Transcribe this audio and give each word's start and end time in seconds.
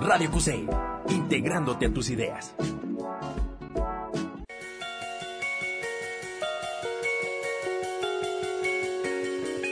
Radio 0.00 0.30
Cusey, 0.30 0.66
integrándote 1.10 1.84
a 1.84 1.92
tus 1.92 2.08
ideas. 2.08 2.54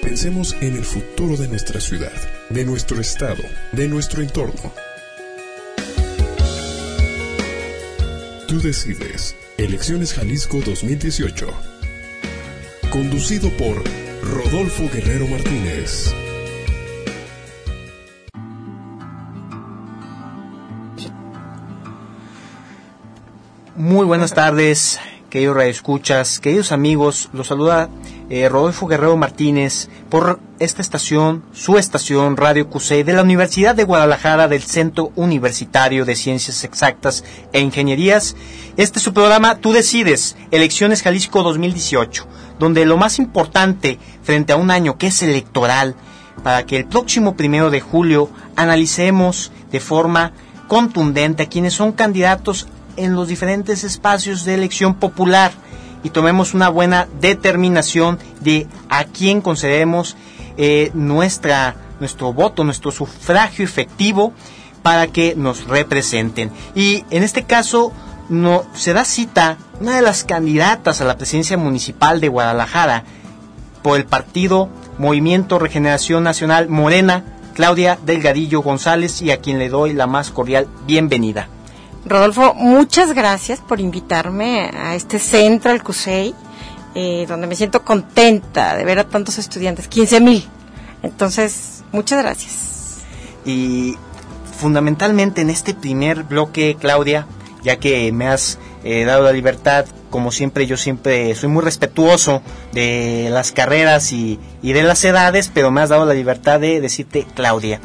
Pensemos 0.02 0.54
en 0.60 0.76
el 0.76 0.84
futuro 0.84 1.36
de 1.36 1.48
nuestra 1.48 1.80
ciudad, 1.80 2.12
de 2.50 2.64
nuestro 2.66 3.00
estado, 3.00 3.42
de 3.72 3.88
nuestro 3.88 4.20
entorno. 4.22 4.72
Tú 8.46 8.60
decides. 8.60 9.34
Elecciones 9.56 10.12
Jalisco 10.12 10.60
2018. 10.64 11.46
Conducido 12.90 13.50
por 13.56 13.82
Rodolfo 14.22 14.88
Guerrero 14.92 15.26
Martínez. 15.26 16.14
Muy 23.78 24.06
buenas 24.06 24.34
tardes, 24.34 24.98
queridos 25.30 25.56
radioescuchas, 25.56 26.40
queridos 26.40 26.72
amigos. 26.72 27.30
Los 27.32 27.46
saluda 27.46 27.88
eh, 28.28 28.48
Rodolfo 28.48 28.88
Guerrero 28.88 29.16
Martínez 29.16 29.88
por 30.10 30.40
esta 30.58 30.82
estación, 30.82 31.44
su 31.52 31.78
estación 31.78 32.36
Radio 32.36 32.68
QC 32.68 33.04
de 33.04 33.12
la 33.12 33.22
Universidad 33.22 33.76
de 33.76 33.84
Guadalajara 33.84 34.48
del 34.48 34.62
Centro 34.62 35.12
Universitario 35.14 36.04
de 36.04 36.16
Ciencias 36.16 36.64
Exactas 36.64 37.22
e 37.52 37.60
Ingenierías. 37.60 38.34
Este 38.76 38.98
es 38.98 39.04
su 39.04 39.14
programa 39.14 39.58
Tú 39.58 39.70
decides, 39.70 40.34
Elecciones 40.50 41.02
Jalisco 41.02 41.44
2018, 41.44 42.26
donde 42.58 42.84
lo 42.84 42.96
más 42.96 43.20
importante 43.20 44.00
frente 44.24 44.52
a 44.52 44.56
un 44.56 44.72
año 44.72 44.98
que 44.98 45.06
es 45.06 45.22
electoral, 45.22 45.94
para 46.42 46.66
que 46.66 46.78
el 46.78 46.86
próximo 46.86 47.36
primero 47.36 47.70
de 47.70 47.80
julio 47.80 48.28
analicemos 48.56 49.52
de 49.70 49.78
forma 49.78 50.32
contundente 50.66 51.44
a 51.44 51.48
quienes 51.48 51.74
son 51.74 51.92
candidatos 51.92 52.66
en 52.98 53.14
los 53.14 53.28
diferentes 53.28 53.84
espacios 53.84 54.44
de 54.44 54.54
elección 54.54 54.94
popular 54.94 55.52
y 56.02 56.10
tomemos 56.10 56.54
una 56.54 56.68
buena 56.68 57.08
determinación 57.20 58.18
de 58.40 58.66
a 58.88 59.04
quién 59.04 59.40
concedemos 59.40 60.16
eh, 60.56 60.90
nuestra, 60.94 61.76
nuestro 62.00 62.32
voto, 62.32 62.64
nuestro 62.64 62.90
sufragio 62.90 63.64
efectivo 63.64 64.32
para 64.82 65.08
que 65.08 65.34
nos 65.36 65.66
representen. 65.66 66.50
Y 66.74 67.04
en 67.10 67.22
este 67.22 67.44
caso 67.44 67.92
no, 68.28 68.64
se 68.74 68.92
da 68.92 69.04
cita 69.04 69.58
una 69.80 69.96
de 69.96 70.02
las 70.02 70.24
candidatas 70.24 71.00
a 71.00 71.04
la 71.04 71.16
presidencia 71.16 71.56
municipal 71.56 72.20
de 72.20 72.28
Guadalajara 72.28 73.04
por 73.82 73.98
el 73.98 74.06
partido 74.06 74.68
Movimiento 74.98 75.58
Regeneración 75.58 76.24
Nacional 76.24 76.68
Morena, 76.68 77.24
Claudia 77.54 77.98
Delgadillo 78.04 78.60
González, 78.60 79.22
y 79.22 79.30
a 79.30 79.38
quien 79.38 79.58
le 79.58 79.68
doy 79.68 79.92
la 79.92 80.06
más 80.06 80.30
cordial 80.30 80.66
bienvenida. 80.86 81.48
Rodolfo, 82.08 82.54
muchas 82.54 83.12
gracias 83.14 83.60
por 83.60 83.80
invitarme 83.80 84.70
a 84.74 84.94
este 84.94 85.18
centro, 85.18 85.70
al 85.70 85.82
CUSEI, 85.82 86.34
eh, 86.94 87.26
donde 87.28 87.46
me 87.46 87.54
siento 87.54 87.84
contenta 87.84 88.76
de 88.76 88.84
ver 88.84 88.98
a 88.98 89.08
tantos 89.08 89.38
estudiantes, 89.38 89.88
15 89.88 90.20
mil. 90.20 90.44
Entonces, 91.02 91.84
muchas 91.92 92.22
gracias. 92.22 92.98
Y 93.44 93.96
fundamentalmente 94.58 95.40
en 95.40 95.50
este 95.50 95.74
primer 95.74 96.24
bloque, 96.24 96.76
Claudia, 96.78 97.26
ya 97.62 97.78
que 97.78 98.10
me 98.12 98.26
has 98.26 98.58
eh, 98.84 99.04
dado 99.04 99.22
la 99.22 99.32
libertad, 99.32 99.86
como 100.10 100.32
siempre, 100.32 100.66
yo 100.66 100.76
siempre 100.76 101.34
soy 101.34 101.48
muy 101.48 101.62
respetuoso 101.62 102.42
de 102.72 103.28
las 103.30 103.52
carreras 103.52 104.12
y, 104.12 104.38
y 104.62 104.72
de 104.72 104.82
las 104.82 105.04
edades, 105.04 105.50
pero 105.52 105.70
me 105.70 105.82
has 105.82 105.90
dado 105.90 106.06
la 106.06 106.14
libertad 106.14 106.60
de 106.60 106.80
decirte 106.80 107.26
Claudia 107.34 107.80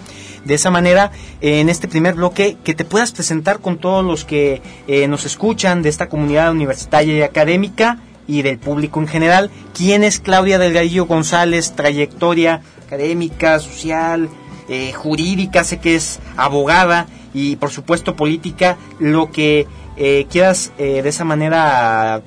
de 0.46 0.54
esa 0.54 0.70
manera 0.70 1.12
en 1.42 1.70
este 1.70 1.88
primer 1.88 2.16
bloque 2.16 2.58
que 2.64 2.74
te 2.74 2.86
puedas 2.86 3.12
presentar 3.12 3.60
con 3.60 3.78
todos 3.78 4.04
los 4.04 4.26
que 4.26 4.62
eh, 4.88 5.08
nos 5.08 5.26
escuchan 5.26 5.82
de 5.82 5.90
esta 5.90 6.10
comunidad 6.10 6.52
universitaria 6.52 7.18
y 7.18 7.22
académica 7.22 8.00
y 8.28 8.42
del 8.42 8.58
público 8.58 9.00
en 9.00 9.08
general. 9.08 9.52
¿Quién 9.74 10.04
es 10.04 10.20
Claudia 10.20 10.60
Delgadillo 10.60 11.06
González? 11.06 11.74
Trayectoria 11.74 12.62
académica, 12.86 13.60
social, 13.60 14.30
eh, 14.70 14.94
jurídica, 14.94 15.64
sé 15.64 15.80
que 15.80 15.96
es 15.96 16.20
abogada 16.38 17.08
y 17.34 17.56
por 17.56 17.72
supuesto 17.72 18.16
política, 18.16 18.78
lo 19.00 19.32
que 19.32 19.68
eh, 19.98 20.28
quieras 20.30 20.72
de 20.78 21.08
esa 21.08 21.26
manera 21.26 22.22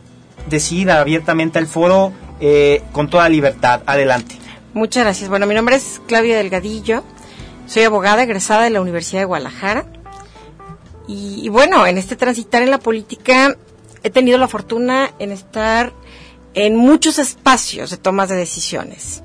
decir 0.49 0.91
abiertamente 0.91 1.59
al 1.59 1.67
foro 1.67 2.13
con 2.93 3.09
toda 3.09 3.29
libertad. 3.29 3.83
Adelante. 3.87 4.37
Muchas 4.75 5.05
gracias. 5.05 5.31
Bueno, 5.31 5.47
mi 5.47 5.55
nombre 5.55 5.77
es 5.77 6.03
Claudia 6.07 6.37
Delgadillo. 6.37 7.03
Soy 7.67 7.83
abogada 7.83 8.23
egresada 8.23 8.63
de 8.63 8.71
la 8.71 8.81
Universidad 8.81 9.23
de 9.23 9.27
Guadalajara. 9.27 9.87
Y, 11.09 11.49
bueno, 11.49 11.87
en 11.87 11.99
este 11.99 12.17
transitar 12.17 12.63
en 12.63 12.71
la 12.71 12.79
política 12.79 13.57
he 14.03 14.11
tenido 14.11 14.39
la 14.39 14.49
fortuna 14.49 15.11
en 15.19 15.33
estar 15.33 15.93
en 16.55 16.77
muchos 16.77 17.19
espacios 17.19 17.91
de 17.91 17.97
tomas 17.97 18.29
de 18.29 18.37
decisiones. 18.37 19.23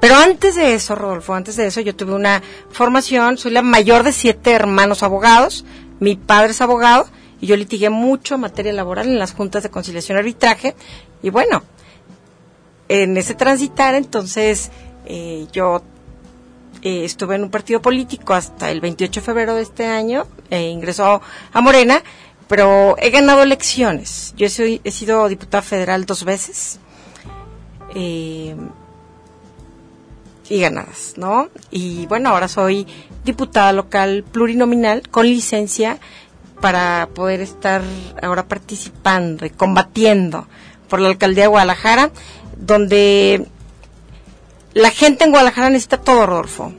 Pero 0.00 0.16
antes 0.16 0.56
de 0.56 0.74
eso, 0.74 0.94
Rodolfo, 0.94 1.34
antes 1.34 1.56
de 1.56 1.66
eso 1.66 1.80
yo 1.80 1.94
tuve 1.94 2.14
una 2.14 2.42
formación, 2.70 3.38
soy 3.38 3.52
la 3.52 3.62
mayor 3.62 4.02
de 4.02 4.12
siete 4.12 4.52
hermanos 4.52 5.02
abogados, 5.04 5.64
mi 6.00 6.16
padre 6.16 6.50
es 6.50 6.60
abogado 6.60 7.06
y 7.40 7.46
yo 7.46 7.56
litigué 7.56 7.88
mucho 7.88 8.36
materia 8.36 8.72
laboral 8.72 9.06
en 9.06 9.18
las 9.18 9.32
juntas 9.32 9.62
de 9.62 9.70
conciliación 9.70 10.16
y 10.16 10.20
arbitraje 10.20 10.74
y 11.22 11.30
bueno, 11.30 11.62
en 12.88 13.16
ese 13.16 13.34
transitar 13.34 13.94
entonces 13.94 14.72
eh, 15.06 15.46
yo 15.52 15.82
eh, 16.82 17.04
estuve 17.04 17.36
en 17.36 17.44
un 17.44 17.50
partido 17.50 17.80
político 17.80 18.34
hasta 18.34 18.70
el 18.70 18.80
28 18.80 19.20
de 19.20 19.24
febrero 19.24 19.54
de 19.54 19.62
este 19.62 19.86
año, 19.86 20.26
e 20.50 20.68
ingresó 20.68 21.22
a 21.52 21.60
Morena, 21.60 22.02
pero 22.48 22.96
he 22.98 23.10
ganado 23.10 23.42
elecciones. 23.42 24.34
Yo 24.36 24.48
soy, 24.48 24.80
he 24.84 24.90
sido 24.90 25.28
diputada 25.28 25.62
federal 25.62 26.04
dos 26.06 26.24
veces. 26.24 26.78
Eh, 27.94 28.56
y 30.48 30.60
ganadas, 30.60 31.14
¿no? 31.16 31.48
Y 31.70 32.06
bueno, 32.06 32.28
ahora 32.28 32.46
soy 32.46 32.86
diputada 33.24 33.72
local 33.72 34.24
plurinominal 34.30 35.08
con 35.08 35.26
licencia 35.26 35.98
para 36.60 37.08
poder 37.14 37.40
estar 37.40 37.82
ahora 38.20 38.46
participando 38.46 39.46
y 39.46 39.50
combatiendo 39.50 40.46
por 40.88 41.00
la 41.00 41.08
alcaldía 41.08 41.44
de 41.44 41.48
Guadalajara, 41.48 42.10
donde 42.56 43.46
la 44.74 44.90
gente 44.90 45.24
en 45.24 45.30
Guadalajara 45.30 45.70
necesita 45.70 45.98
todo, 45.98 46.26
Rodolfo. 46.26 46.72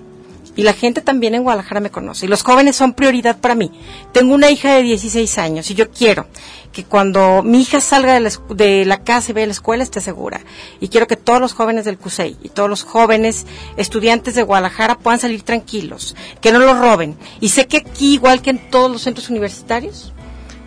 Y 0.55 0.61
la 0.61 0.73
gente 0.73 1.01
también 1.01 1.33
en 1.33 1.43
Guadalajara 1.43 1.81
me 1.81 1.89
conoce. 1.89 2.25
Y 2.25 2.29
los 2.29 2.43
jóvenes 2.43 2.75
son 2.75 2.93
prioridad 2.93 3.39
para 3.39 3.55
mí. 3.55 3.71
Tengo 4.11 4.35
una 4.35 4.51
hija 4.51 4.75
de 4.75 4.83
16 4.83 5.37
años 5.39 5.71
y 5.71 5.73
yo 5.73 5.89
quiero 5.89 6.27
que 6.71 6.83
cuando 6.83 7.41
mi 7.43 7.61
hija 7.61 7.79
salga 7.81 8.13
de 8.13 8.85
la, 8.85 9.03
casa 9.03 9.31
y 9.31 9.33
vaya 9.33 9.45
a 9.45 9.47
la 9.47 9.53
escuela 9.53 9.83
esté 9.83 9.99
segura. 9.99 10.41
Y 10.79 10.89
quiero 10.89 11.07
que 11.07 11.15
todos 11.15 11.39
los 11.39 11.53
jóvenes 11.53 11.85
del 11.85 11.97
CUSEI 11.97 12.37
y 12.43 12.49
todos 12.49 12.69
los 12.69 12.83
jóvenes 12.83 13.45
estudiantes 13.77 14.35
de 14.35 14.43
Guadalajara 14.43 14.97
puedan 14.97 15.19
salir 15.19 15.41
tranquilos, 15.41 16.15
que 16.39 16.51
no 16.51 16.59
los 16.59 16.77
roben. 16.77 17.15
Y 17.39 17.49
sé 17.49 17.67
que 17.67 17.77
aquí, 17.77 18.13
igual 18.13 18.41
que 18.41 18.51
en 18.51 18.69
todos 18.69 18.91
los 18.91 19.01
centros 19.01 19.29
universitarios, 19.29 20.13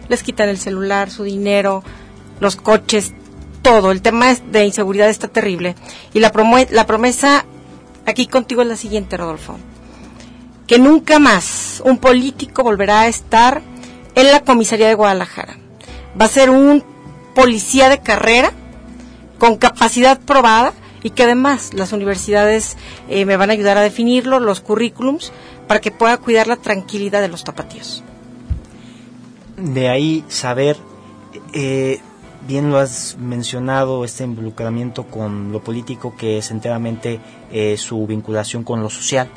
les 0.09 0.23
quitan 0.23 0.49
el 0.49 0.59
celular, 0.59 1.11
su 1.11 1.25
dinero, 1.25 1.83
los 2.41 2.57
coches, 2.57 3.13
todo. 3.67 3.91
El 3.91 4.01
tema 4.01 4.33
de 4.33 4.65
inseguridad 4.65 5.09
está 5.09 5.27
terrible. 5.27 5.75
Y 6.15 6.21
la, 6.21 6.31
promesa 6.31 7.45
aquí 8.07 8.29
contigo 8.29 8.63
es 8.63 8.69
la 8.69 8.77
siguiente, 8.77 9.17
Rodolfo. 9.17 9.59
Que 10.69 10.79
nunca 10.79 11.19
más 11.19 11.83
un 11.85 11.99
político 11.99 12.63
volverá 12.63 13.03
a 13.03 13.09
estar 13.09 13.63
en 14.15 14.31
la 14.31 14.45
comisaría 14.45 14.87
de 14.87 14.95
Guadalajara. 14.95 15.59
Va 16.19 16.27
a 16.27 16.29
ser 16.29 16.51
un 16.51 16.85
policía 17.35 17.89
de 17.89 17.99
carrera 17.99 18.53
con 19.39 19.57
capacidad 19.57 20.21
probada 20.21 20.73
y 21.03 21.11
que 21.11 21.25
además 21.25 21.75
las 21.75 21.93
universidades 21.93 22.77
eh, 23.09 23.25
me 23.25 23.37
van 23.37 23.51
a 23.51 23.55
ayudar 23.55 23.79
a 23.79 23.83
definirlo, 23.83 24.39
los 24.39 24.61
currículums, 24.61 25.33
para 25.67 25.81
que 25.81 25.91
pueda 25.91 26.17
cuidar 26.19 26.47
la 26.47 26.57
tranquilidad 26.57 27.21
de 27.21 27.29
los 27.29 27.43
tapatíos. 27.43 28.05
De 29.57 29.89
ahí 29.89 30.25
saber 30.29 30.77
eh, 31.53 32.01
bien 32.47 32.71
lo 32.71 32.79
has 32.79 33.17
mencionado, 33.19 34.05
este 34.05 34.25
involucramiento 34.25 35.05
con 35.05 35.53
lo 35.53 35.63
político 35.63 36.15
que 36.17 36.39
es 36.39 36.51
enteramente 36.51 37.21
eh, 37.53 37.77
su 37.77 38.07
vinculación 38.07 38.65
con 38.65 38.83
lo 38.83 38.91
social. 38.91 39.29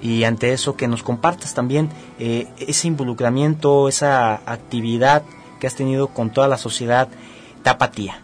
Y 0.00 0.24
ante 0.24 0.52
eso 0.52 0.76
que 0.76 0.88
nos 0.88 1.02
compartas 1.02 1.54
también 1.54 1.88
eh, 2.18 2.48
ese 2.58 2.88
involucramiento, 2.88 3.88
esa 3.88 4.34
actividad 4.46 5.22
que 5.60 5.66
has 5.66 5.76
tenido 5.76 6.08
con 6.08 6.30
toda 6.30 6.48
la 6.48 6.58
sociedad 6.58 7.08
tapatía. 7.62 8.20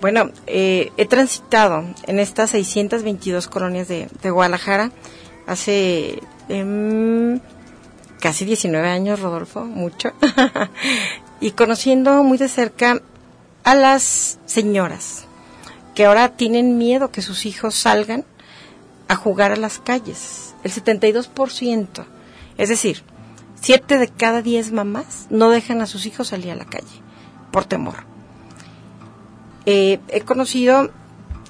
Bueno, 0.00 0.30
eh, 0.46 0.92
he 0.96 1.06
transitado 1.06 1.84
en 2.06 2.20
estas 2.20 2.50
622 2.50 3.48
colonias 3.48 3.88
de, 3.88 4.08
Guadalajara 4.30 4.92
hace 5.48 6.22
em, 6.48 7.40
casi 8.20 8.44
19 8.44 8.88
años, 8.88 9.20
Rodolfo, 9.20 9.64
mucho, 9.64 10.12
y 11.40 11.50
conociendo 11.50 12.22
muy 12.22 12.38
de 12.38 12.48
cerca 12.48 13.02
a 13.68 13.74
las 13.74 14.38
señoras 14.46 15.26
que 15.94 16.06
ahora 16.06 16.30
tienen 16.30 16.78
miedo 16.78 17.10
que 17.10 17.20
sus 17.20 17.44
hijos 17.44 17.74
salgan 17.74 18.24
a 19.08 19.14
jugar 19.14 19.52
a 19.52 19.56
las 19.56 19.78
calles. 19.78 20.54
El 20.64 20.72
72%. 20.72 22.06
Es 22.56 22.70
decir, 22.70 23.02
siete 23.60 23.98
de 23.98 24.08
cada 24.08 24.40
diez 24.40 24.72
mamás 24.72 25.26
no 25.28 25.50
dejan 25.50 25.82
a 25.82 25.86
sus 25.86 26.06
hijos 26.06 26.28
salir 26.28 26.50
a 26.50 26.56
la 26.56 26.64
calle 26.64 26.86
por 27.50 27.66
temor. 27.66 28.04
Eh, 29.66 30.00
he 30.08 30.22
conocido 30.22 30.90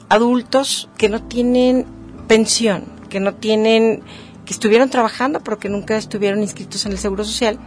adultos 0.09 0.91
que 0.99 1.09
no 1.09 1.23
tienen 1.23 1.87
pensión, 2.27 2.87
que 3.11 3.21
no 3.21 3.35
tienen, 3.35 4.03
que 4.45 4.55
estuvieron 4.55 4.91
trabajando 4.91 5.39
pero 5.45 5.61
que 5.61 5.69
nunca 5.69 5.97
estuvieron 5.97 6.43
inscritos 6.43 6.85
en 6.85 6.91
el 6.91 6.99
Seguro 6.99 7.23
Social. 7.23 7.61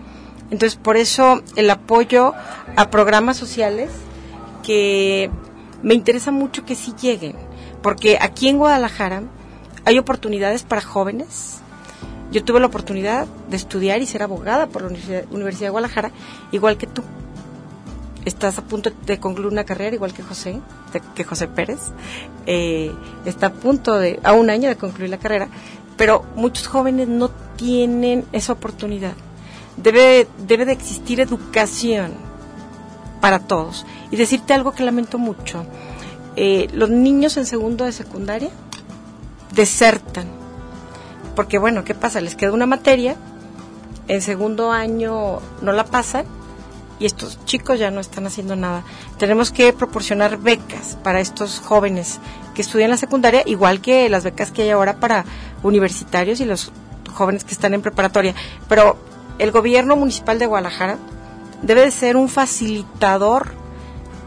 Entonces, 0.50 0.76
por 0.78 0.98
eso 0.98 1.42
el 1.56 1.70
apoyo 1.70 2.34
a 2.76 2.90
programas 2.90 3.38
sociales 3.38 3.92
que 4.62 5.30
me 5.84 5.94
interesa 5.94 6.32
mucho 6.32 6.66
que 6.66 6.76
sí 6.76 6.94
lleguen, 7.00 7.36
porque 7.82 8.18
aquí 8.22 8.48
en 8.48 8.58
Guadalajara 8.58 9.24
hay 9.86 9.98
oportunidades 9.98 10.64
para 10.64 10.82
jóvenes. 10.82 11.60
Yo 12.32 12.44
tuve 12.44 12.60
la 12.60 12.68
oportunidad 12.68 13.28
de 13.50 13.58
estudiar 13.58 14.02
y 14.02 14.06
ser 14.06 14.24
abogada 14.24 14.68
por 14.68 14.84
la 14.84 14.88
Universidad, 14.88 15.68
de 15.68 15.70
Guadalajara, 15.70 16.12
igual 16.52 16.78
que 16.78 16.88
tú. 16.88 17.04
Estás 18.24 18.60
a 18.60 18.62
punto 18.62 18.92
de 19.06 19.20
concluir 19.20 19.52
una 19.52 19.64
carrera, 19.64 19.96
igual 19.96 20.14
que 20.14 20.22
José, 20.22 20.62
que 21.16 21.24
José 21.24 21.48
Pérez. 21.48 21.80
Eh, 22.46 22.94
está 23.26 23.48
a 23.48 23.54
punto 23.54 23.98
de, 23.98 24.20
a 24.24 24.34
un 24.34 24.50
año 24.50 24.70
de 24.70 24.78
concluir 24.78 25.10
la 25.10 25.18
carrera, 25.18 25.50
pero 25.98 26.24
muchos 26.36 26.68
jóvenes 26.68 27.08
no 27.08 27.30
tienen 27.58 28.26
esa 28.32 28.54
oportunidad. 28.54 29.14
Debe, 29.76 30.28
debe 30.46 30.66
de 30.66 30.74
existir 30.74 31.20
educación 31.20 32.31
para 33.22 33.40
todos. 33.40 33.86
Y 34.10 34.18
decirte 34.18 34.54
algo 34.54 34.74
que 34.74 34.84
lamento 34.84 35.18
mucho. 35.18 35.66
Eh, 36.36 36.68
los 36.74 36.90
niños 36.90 37.38
en 37.38 37.46
segundo 37.46 37.86
de 37.86 37.94
secundaria 37.94 38.50
desertan. 39.54 40.28
Porque 41.36 41.58
bueno, 41.58 41.86
¿qué 41.86 41.96
pasa? 41.96 42.20
Les 42.20 42.36
queda 42.36 42.52
una 42.52 42.66
materia, 42.66 43.16
en 44.08 44.22
segundo 44.22 44.72
año 44.72 45.40
no 45.62 45.72
la 45.72 45.86
pasan 45.86 46.26
y 47.00 47.06
estos 47.06 47.44
chicos 47.46 47.80
ya 47.80 47.92
no 47.92 48.00
están 48.00 48.28
haciendo 48.28 48.56
nada. 48.56 48.84
Tenemos 49.18 49.52
que 49.52 49.74
proporcionar 49.74 50.38
becas 50.38 50.98
para 51.04 51.20
estos 51.20 51.60
jóvenes 51.60 52.20
que 52.54 52.62
estudian 52.62 52.90
la 52.90 52.98
secundaria, 52.98 53.44
igual 53.46 53.82
que 53.82 54.10
las 54.10 54.24
becas 54.24 54.52
que 54.52 54.64
hay 54.64 54.70
ahora 54.70 54.98
para 54.98 55.26
universitarios 55.64 56.42
y 56.42 56.46
los 56.46 56.72
jóvenes 57.14 57.44
que 57.44 57.54
están 57.54 57.74
en 57.74 57.82
preparatoria. 57.82 58.36
Pero 58.68 58.98
el 59.40 59.52
gobierno 59.52 59.96
municipal 59.96 60.38
de 60.38 60.46
Guadalajara 60.46 60.98
debe 61.62 61.82
de 61.82 61.92
ser 61.92 62.16
un 62.16 62.30
facilitador 62.30 63.52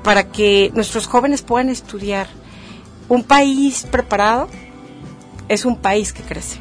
para 0.03 0.31
que 0.31 0.71
nuestros 0.75 1.07
jóvenes 1.07 1.43
puedan 1.43 1.71
estudiar. 1.71 2.29
Un 3.09 3.25
país 3.25 3.87
preparado 3.91 4.49
es 5.49 5.65
un 5.65 5.77
país 5.77 6.13
que 6.13 6.23
crece. 6.23 6.59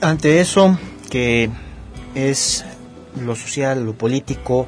Ante 0.00 0.40
eso, 0.40 0.78
que 1.10 1.50
es 2.14 2.64
lo 3.20 3.36
social, 3.36 3.84
lo 3.84 3.94
político, 3.94 4.66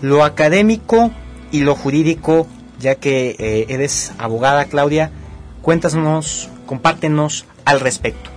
lo 0.00 0.24
académico 0.24 1.10
y 1.50 1.60
lo 1.60 1.74
jurídico, 1.74 2.46
ya 2.78 2.94
que 2.94 3.36
eh, 3.38 3.66
eres 3.68 4.12
abogada, 4.18 4.66
Claudia, 4.66 5.10
cuéntanos, 5.62 6.48
compártenos 6.66 7.46
al 7.64 7.80
respecto. 7.80 8.30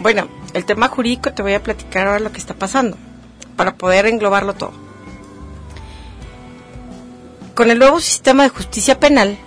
Bueno, 0.00 0.28
el 0.54 0.64
tema 0.64 0.88
jurídico 0.88 1.32
te 1.32 1.42
voy 1.42 1.54
a 1.54 1.62
platicar 1.62 2.06
ahora 2.06 2.20
lo 2.20 2.32
que 2.32 2.38
está 2.38 2.54
pasando, 2.54 2.96
para 3.62 3.76
poder 3.76 4.06
englobarlo 4.06 4.54
todo. 4.54 4.72
Con 7.54 7.70
el 7.70 7.78
nuevo 7.78 8.00
sistema 8.00 8.42
de 8.42 8.48
justicia 8.48 8.98
penal, 8.98 9.38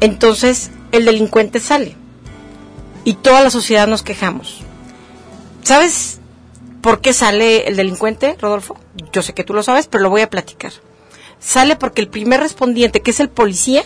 entonces 0.00 0.72
el 0.90 1.04
delincuente 1.04 1.60
sale 1.60 1.96
y 3.04 3.14
toda 3.14 3.40
la 3.42 3.50
sociedad 3.50 3.86
nos 3.86 4.02
quejamos. 4.02 4.62
¿Sabes 5.62 6.18
por 6.80 7.00
qué 7.00 7.12
sale 7.12 7.68
el 7.68 7.76
delincuente, 7.76 8.36
Rodolfo? 8.40 8.76
Yo 9.12 9.22
sé 9.22 9.32
que 9.32 9.44
tú 9.44 9.54
lo 9.54 9.62
sabes, 9.62 9.86
pero 9.86 10.02
lo 10.02 10.10
voy 10.10 10.22
a 10.22 10.30
platicar. 10.30 10.72
Sale 11.38 11.76
porque 11.76 12.00
el 12.00 12.08
primer 12.08 12.40
respondiente, 12.40 13.00
que 13.00 13.12
es 13.12 13.20
el 13.20 13.28
policía, 13.28 13.84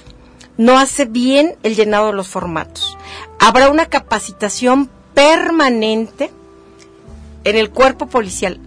no 0.57 0.79
hace 0.79 1.05
bien 1.05 1.57
el 1.65 1.77
llenado 1.77 2.07
de 2.07 2.13
los 2.15 2.29
formatos. 2.29 2.97
Habrá 3.39 3.69
una 3.69 3.91
capacitación 3.91 4.89
permanente 5.13 6.31
en 7.45 7.57
el 7.57 7.71
cuerpo 7.71 8.07
policial. 8.07 8.61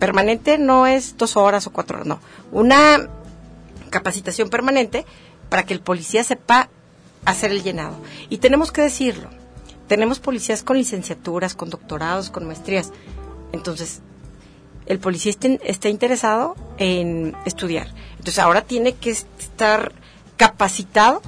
Permanente 0.00 0.58
no 0.58 0.86
es 0.86 1.18
dos 1.18 1.36
horas 1.36 1.66
o 1.66 1.72
cuatro 1.72 1.98
horas, 1.98 2.08
no. 2.08 2.20
Una 2.50 3.08
capacitación 3.90 4.48
permanente 4.48 5.04
para 5.50 5.64
que 5.64 5.74
el 5.74 5.80
policía 5.80 6.24
sepa 6.24 6.70
hacer 7.26 7.50
el 7.50 7.62
llenado. 7.62 7.96
Y 8.30 8.38
tenemos 8.38 8.72
que 8.72 8.80
decirlo, 8.80 9.28
tenemos 9.88 10.18
policías 10.18 10.62
con 10.62 10.78
licenciaturas, 10.78 11.54
con 11.54 11.68
doctorados, 11.68 12.30
con 12.30 12.46
maestrías. 12.46 12.92
Entonces, 13.52 14.00
el 14.86 14.98
policía 15.00 15.34
está, 15.62 15.88
interesado 15.90 16.56
en 16.78 17.36
estudiar. 17.44 17.88
Entonces, 18.12 18.38
ahora 18.38 18.62
tiene 18.62 18.94
que 18.94 19.10
estar 19.10 19.92
capacitado 20.38 21.20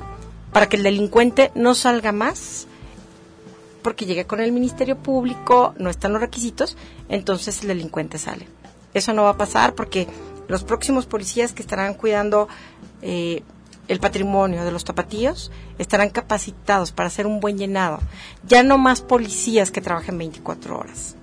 para 0.51 0.67
que 0.69 0.79
el 0.79 0.83
delincuente 0.83 1.53
no 1.55 1.75
salga 1.75 2.13
más 2.13 2.67
porque 3.83 4.07
llegue 4.07 4.25
con 4.25 4.41
el 4.41 4.53
Ministerio 4.53 4.97
Público, 4.97 5.75
no 5.77 5.91
están 5.91 6.13
los 6.13 6.23
requisitos, 6.23 6.79
entonces 7.11 7.61
el 7.63 7.69
delincuente 7.69 8.17
sale. 8.17 8.47
Eso 8.95 9.13
no 9.13 9.25
va 9.25 9.31
a 9.31 9.37
pasar 9.37 9.75
porque 9.75 10.07
los 10.49 10.65
próximos 10.65 11.07
policías 11.07 11.53
que 11.53 11.63
estarán 11.63 11.95
cuidando 11.95 12.49
eh, 13.01 13.43
el 13.89 14.01
patrimonio 14.01 14.65
de 14.65 14.73
los 14.73 14.85
tapatíos 14.85 15.51
estarán 15.79 16.11
capacitados 16.11 16.93
para 16.93 17.09
hacer 17.09 17.27
un 17.27 17.41
buen 17.41 17.59
llenado. 17.59 18.01
Ya 18.47 18.63
no 18.63 18.79
más 18.79 19.01
policías 19.01 19.71
que 19.71 19.81
trabajen 19.81 20.19
24 20.19 20.79
horas. 20.79 21.17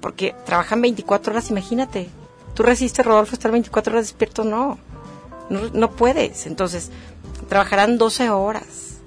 Porque 0.00 0.34
trabajan 0.44 0.80
24 0.80 1.32
horas, 1.32 1.50
imagínate. 1.50 2.08
¿Tú 2.54 2.62
resistes, 2.62 3.04
Rodolfo, 3.04 3.34
estar 3.34 3.50
24 3.50 3.92
horas 3.92 4.06
despierto? 4.06 4.44
No. 4.44 4.78
No, 5.50 5.60
no 5.72 5.90
puedes. 5.92 6.46
Entonces, 6.46 6.90
trabajarán 7.48 7.98
12 7.98 8.30
horas 8.30 8.98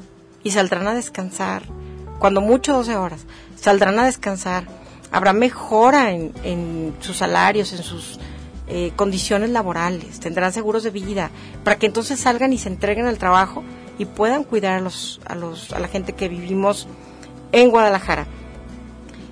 y 0.44 0.52
saldrán 0.52 0.88
a 0.88 0.94
descansar. 0.94 1.64
Cuando 2.20 2.42
mucho 2.42 2.74
12 2.74 2.96
horas. 2.96 3.26
Saldrán 3.56 4.00
a 4.00 4.06
descansar. 4.06 4.66
Habrá 5.12 5.34
mejora 5.34 6.12
en, 6.12 6.32
en 6.44 6.96
sus 7.00 7.18
salarios, 7.18 7.74
en 7.74 7.84
sus 7.84 8.20
eh, 8.74 8.94
condiciones 8.96 9.50
laborales, 9.50 10.22
tendrán 10.22 10.54
seguros 10.54 10.84
de 10.84 10.92
vida, 10.92 11.30
para 11.66 11.78
que 11.78 11.88
entonces 11.88 12.22
salgan 12.22 12.54
y 12.54 12.58
se 12.58 12.70
entreguen 12.70 13.06
al 13.06 13.18
trabajo 13.18 13.64
y 13.98 14.06
puedan 14.06 14.46
cuidar 14.46 14.78
a, 14.78 14.80
los, 14.80 15.20
a, 15.26 15.36
los, 15.36 15.74
a 15.74 15.80
la 15.80 15.90
gente 15.90 16.14
que 16.14 16.30
vivimos 16.30 16.88
en 17.52 17.70
Guadalajara. 17.70 18.28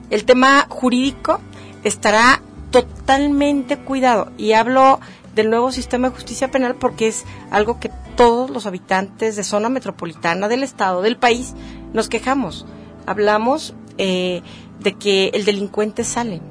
El 0.09 0.25
tema 0.25 0.65
jurídico 0.67 1.39
estará 1.85 2.41
totalmente 2.71 3.77
cuidado 3.77 4.31
y 4.37 4.51
hablo 4.51 4.99
del 5.35 5.49
nuevo 5.49 5.71
sistema 5.71 6.09
de 6.09 6.15
justicia 6.15 6.51
penal 6.51 6.75
porque 6.75 7.07
es 7.07 7.23
algo 7.49 7.79
que 7.79 7.91
todos 8.17 8.49
los 8.49 8.65
habitantes 8.65 9.37
de 9.37 9.43
zona 9.45 9.69
metropolitana 9.69 10.49
del 10.49 10.63
estado, 10.63 11.01
del 11.01 11.15
país, 11.15 11.53
nos 11.93 12.09
quejamos. 12.09 12.65
Hablamos 13.05 13.73
eh, 13.97 14.41
de 14.79 14.93
que 14.93 15.27
el 15.33 15.45
delincuente 15.45 16.03
sale 16.03 16.41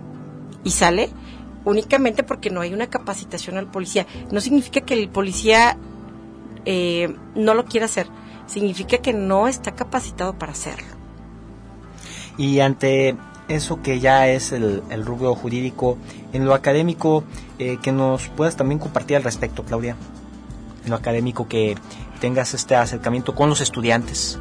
y 0.64 0.70
sale 0.70 1.10
únicamente 1.64 2.22
porque 2.22 2.50
no 2.50 2.60
hay 2.60 2.72
una 2.72 2.88
capacitación 2.88 3.56
al 3.56 3.70
policía. 3.70 4.06
No 4.30 4.40
significa 4.40 4.80
que 4.80 4.94
el 4.94 5.08
policía 5.08 5.76
eh, 6.64 7.14
no 7.34 7.54
lo 7.54 7.64
quiera 7.64 7.86
hacer, 7.86 8.06
significa 8.46 8.98
que 8.98 9.12
no 9.12 9.48
está 9.48 9.72
capacitado 9.72 10.38
para 10.38 10.52
hacerlo. 10.52 10.88
Y 12.36 12.60
ante 12.60 13.16
eso 13.48 13.82
que 13.82 14.00
ya 14.00 14.28
es 14.28 14.52
el, 14.52 14.82
rubro 15.04 15.34
jurídico, 15.34 15.98
en 16.32 16.44
lo 16.44 16.54
académico, 16.54 17.24
eh, 17.58 17.78
que 17.82 17.92
nos 17.92 18.28
puedas 18.28 18.56
también 18.56 18.78
compartir 18.78 19.16
al 19.16 19.24
respecto, 19.24 19.64
Claudia. 19.64 19.96
En 20.84 20.90
lo 20.90 20.96
académico, 20.96 21.48
que 21.48 21.74
tengas 22.20 22.54
este 22.54 22.76
acercamiento 22.76 23.34
con 23.34 23.48
los 23.48 23.60
estudiantes. 23.60 24.38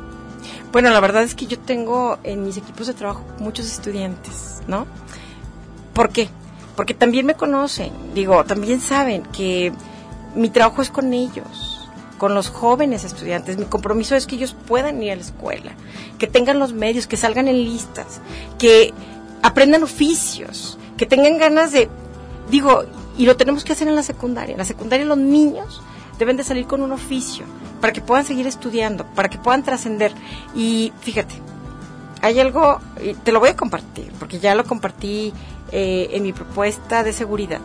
Bueno, 0.72 0.90
la 0.90 1.00
verdad 1.00 1.24
es 1.24 1.36
que 1.36 1.48
yo 1.48 1.58
tengo 1.60 2.18
en 2.24 2.44
mis 2.44 2.58
equipos 2.58 2.88
de 2.88 2.94
trabajo 2.94 3.24
muchos 3.40 3.66
estudiantes, 3.66 4.62
¿no? 4.68 4.86
¿Por 5.94 6.10
qué? 6.10 6.30
porque 6.78 6.94
también 6.94 7.26
me 7.26 7.34
conocen, 7.34 7.92
digo, 8.14 8.46
también 8.46 8.80
saben 8.80 9.24
que 9.24 9.74
mi 10.36 10.52
trabajo 10.52 10.84
es 10.84 10.92
con 10.92 11.12
ellos, 11.12 11.90
con 12.20 12.36
los 12.36 12.50
jóvenes 12.50 13.04
estudiantes. 13.04 13.58
Mi 13.58 13.66
compromiso 13.66 14.16
es 14.16 14.28
que 14.28 14.36
ellos 14.36 14.56
puedan 14.68 15.02
ir 15.02 15.12
a 15.12 15.16
la 15.16 15.24
escuela, 15.24 15.72
que 16.20 16.28
tengan 16.28 16.60
los 16.60 16.74
medios, 16.74 17.08
que 17.08 17.18
salgan 17.18 17.48
en 17.48 17.64
listas, 17.64 18.22
que 18.60 18.94
aprendan 19.42 19.82
oficios, 19.82 20.78
que 20.98 21.08
tengan 21.08 21.40
ganas 21.40 21.72
de, 21.72 21.90
digo, 22.52 22.84
y 23.18 23.26
lo 23.26 23.36
tenemos 23.36 23.64
que 23.64 23.74
hacer 23.74 23.88
en 23.88 23.96
la 23.96 24.04
secundaria. 24.04 24.52
En 24.52 24.60
la 24.60 24.64
secundaria 24.64 25.04
los 25.04 25.18
niños 25.18 25.82
deben 26.18 26.38
de 26.38 26.44
salir 26.44 26.66
con 26.66 26.82
un 26.82 26.92
oficio 26.92 27.46
para 27.82 27.94
que 27.94 28.02
puedan 28.02 28.26
seguir 28.26 28.48
estudiando, 28.48 29.06
para 29.06 29.30
que 29.30 29.38
puedan 29.38 29.64
trascender. 29.64 30.12
Y 30.56 30.94
fíjate, 31.02 31.36
hay 32.22 32.40
algo, 32.40 32.80
te 33.24 33.32
lo 33.32 33.40
voy 33.40 33.50
a 33.50 33.56
compartir, 33.56 34.12
porque 34.20 34.40
ya 34.40 34.56
lo 34.56 34.64
compartí 34.64 35.34
eh, 35.72 36.10
en 36.12 36.24
mi 36.24 36.34
propuesta 36.34 37.04
de 37.04 37.14
seguridad. 37.14 37.62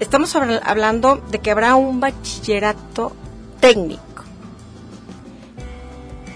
Estamos 0.00 0.34
hablando 0.36 1.16
de 1.16 1.40
que 1.40 1.50
habrá 1.50 1.74
un 1.74 1.98
bachillerato 1.98 3.12
técnico 3.60 4.24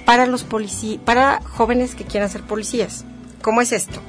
para 0.04 0.26
los 0.26 0.44
para 1.04 1.40
jóvenes 1.42 1.94
que 1.94 2.04
quieran 2.04 2.28
ser 2.28 2.42
policías. 2.42 3.04
¿Cómo 3.40 3.60
es 3.60 3.72
esto? 3.72 4.00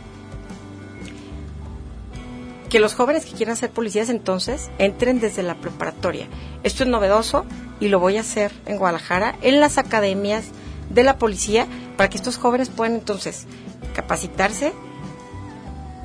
Que 2.73 2.79
los 2.79 2.95
jóvenes 2.95 3.27
que 3.27 3.33
quieran 3.33 3.55
ser 3.55 3.69
policías 3.69 4.09
entonces 4.09 4.71
entren 4.79 5.19
desde 5.19 5.43
la 5.43 5.53
preparatoria. 5.53 6.27
Esto 6.63 6.81
es 6.81 6.89
novedoso 6.89 7.45
y 7.79 7.89
lo 7.89 7.99
voy 7.99 8.17
a 8.17 8.21
hacer 8.21 8.51
en 8.65 8.79
Guadalajara, 8.79 9.35
en 9.43 9.59
las 9.59 9.77
academias 9.77 10.45
de 10.89 11.03
la 11.03 11.19
policía, 11.19 11.67
para 11.97 12.09
que 12.09 12.17
estos 12.17 12.37
jóvenes 12.37 12.69
puedan 12.69 12.95
entonces 12.95 13.45
capacitarse 13.93 14.73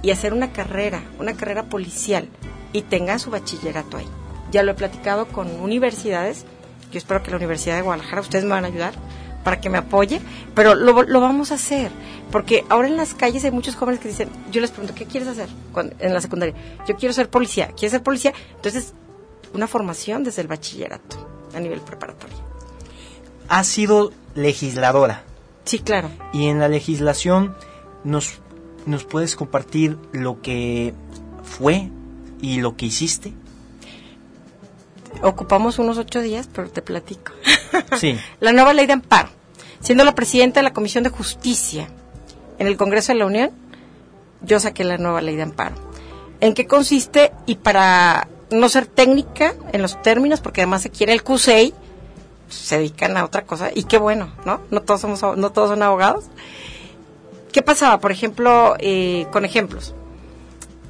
y 0.02 0.10
hacer 0.10 0.34
una 0.34 0.52
carrera, 0.52 1.02
una 1.18 1.32
carrera 1.32 1.70
policial 1.70 2.28
y 2.74 2.82
tengan 2.82 3.18
su 3.18 3.30
bachillerato 3.30 3.96
ahí. 3.96 4.06
Ya 4.52 4.62
lo 4.62 4.72
he 4.72 4.74
platicado 4.74 5.26
con 5.26 5.48
universidades, 5.62 6.44
yo 6.92 6.98
espero 6.98 7.22
que 7.22 7.30
la 7.30 7.38
Universidad 7.38 7.76
de 7.76 7.82
Guadalajara, 7.82 8.20
ustedes 8.20 8.44
me 8.44 8.50
van 8.50 8.66
a 8.66 8.68
ayudar 8.68 8.92
para 9.44 9.60
que 9.60 9.70
me 9.70 9.78
apoye, 9.78 10.20
pero 10.54 10.74
lo, 10.74 11.02
lo 11.02 11.20
vamos 11.20 11.52
a 11.52 11.54
hacer, 11.54 11.90
porque 12.30 12.64
ahora 12.68 12.88
en 12.88 12.96
las 12.96 13.14
calles 13.14 13.44
hay 13.44 13.50
muchos 13.50 13.76
jóvenes 13.76 14.00
que 14.00 14.08
dicen, 14.08 14.28
yo 14.50 14.60
les 14.60 14.70
pregunto, 14.70 14.94
¿qué 14.94 15.06
quieres 15.06 15.28
hacer 15.28 15.48
en 15.98 16.14
la 16.14 16.20
secundaria? 16.20 16.54
Yo 16.86 16.96
quiero 16.96 17.12
ser 17.12 17.30
policía, 17.30 17.68
¿quieres 17.68 17.92
ser 17.92 18.02
policía? 18.02 18.32
Entonces, 18.56 18.94
una 19.54 19.66
formación 19.66 20.24
desde 20.24 20.42
el 20.42 20.48
bachillerato 20.48 21.28
a 21.54 21.60
nivel 21.60 21.80
preparatorio. 21.80 22.36
Ha 23.48 23.64
sido 23.64 24.12
legisladora. 24.34 25.24
Sí, 25.64 25.78
claro. 25.78 26.10
Y 26.32 26.46
en 26.46 26.58
la 26.58 26.68
legislación 26.68 27.54
nos, 28.04 28.40
nos 28.86 29.04
puedes 29.04 29.36
compartir 29.36 29.98
lo 30.12 30.40
que 30.42 30.94
fue 31.42 31.90
y 32.40 32.60
lo 32.60 32.76
que 32.76 32.86
hiciste. 32.86 33.32
Ocupamos 35.22 35.78
unos 35.78 35.98
ocho 35.98 36.20
días, 36.20 36.48
pero 36.52 36.68
te 36.70 36.82
platico. 36.82 37.32
Sí. 37.98 38.18
la 38.40 38.52
nueva 38.52 38.72
ley 38.72 38.86
de 38.86 38.92
amparo. 38.92 39.28
Siendo 39.80 40.04
la 40.04 40.14
presidenta 40.14 40.60
de 40.60 40.64
la 40.64 40.72
Comisión 40.72 41.04
de 41.04 41.10
Justicia 41.10 41.88
en 42.58 42.66
el 42.66 42.76
Congreso 42.76 43.12
de 43.12 43.18
la 43.18 43.26
Unión, 43.26 43.50
yo 44.42 44.60
saqué 44.60 44.84
la 44.84 44.98
nueva 44.98 45.20
ley 45.20 45.36
de 45.36 45.42
amparo. 45.42 45.76
¿En 46.40 46.54
qué 46.54 46.66
consiste? 46.66 47.32
Y 47.46 47.56
para 47.56 48.28
no 48.50 48.68
ser 48.68 48.86
técnica 48.86 49.54
en 49.72 49.82
los 49.82 50.00
términos, 50.02 50.40
porque 50.40 50.62
además 50.62 50.82
se 50.82 50.90
quiere 50.90 51.12
el 51.12 51.22
CUSEI, 51.22 51.74
se 52.48 52.78
dedican 52.78 53.16
a 53.16 53.24
otra 53.24 53.42
cosa, 53.42 53.70
y 53.74 53.84
qué 53.84 53.98
bueno, 53.98 54.32
¿no? 54.44 54.60
No 54.70 54.82
todos, 54.82 55.00
somos, 55.00 55.22
no 55.36 55.50
todos 55.50 55.70
son 55.70 55.82
abogados. 55.82 56.24
¿Qué 57.52 57.62
pasaba? 57.62 57.98
Por 58.00 58.12
ejemplo, 58.12 58.76
eh, 58.78 59.26
con 59.30 59.44
ejemplos. 59.44 59.94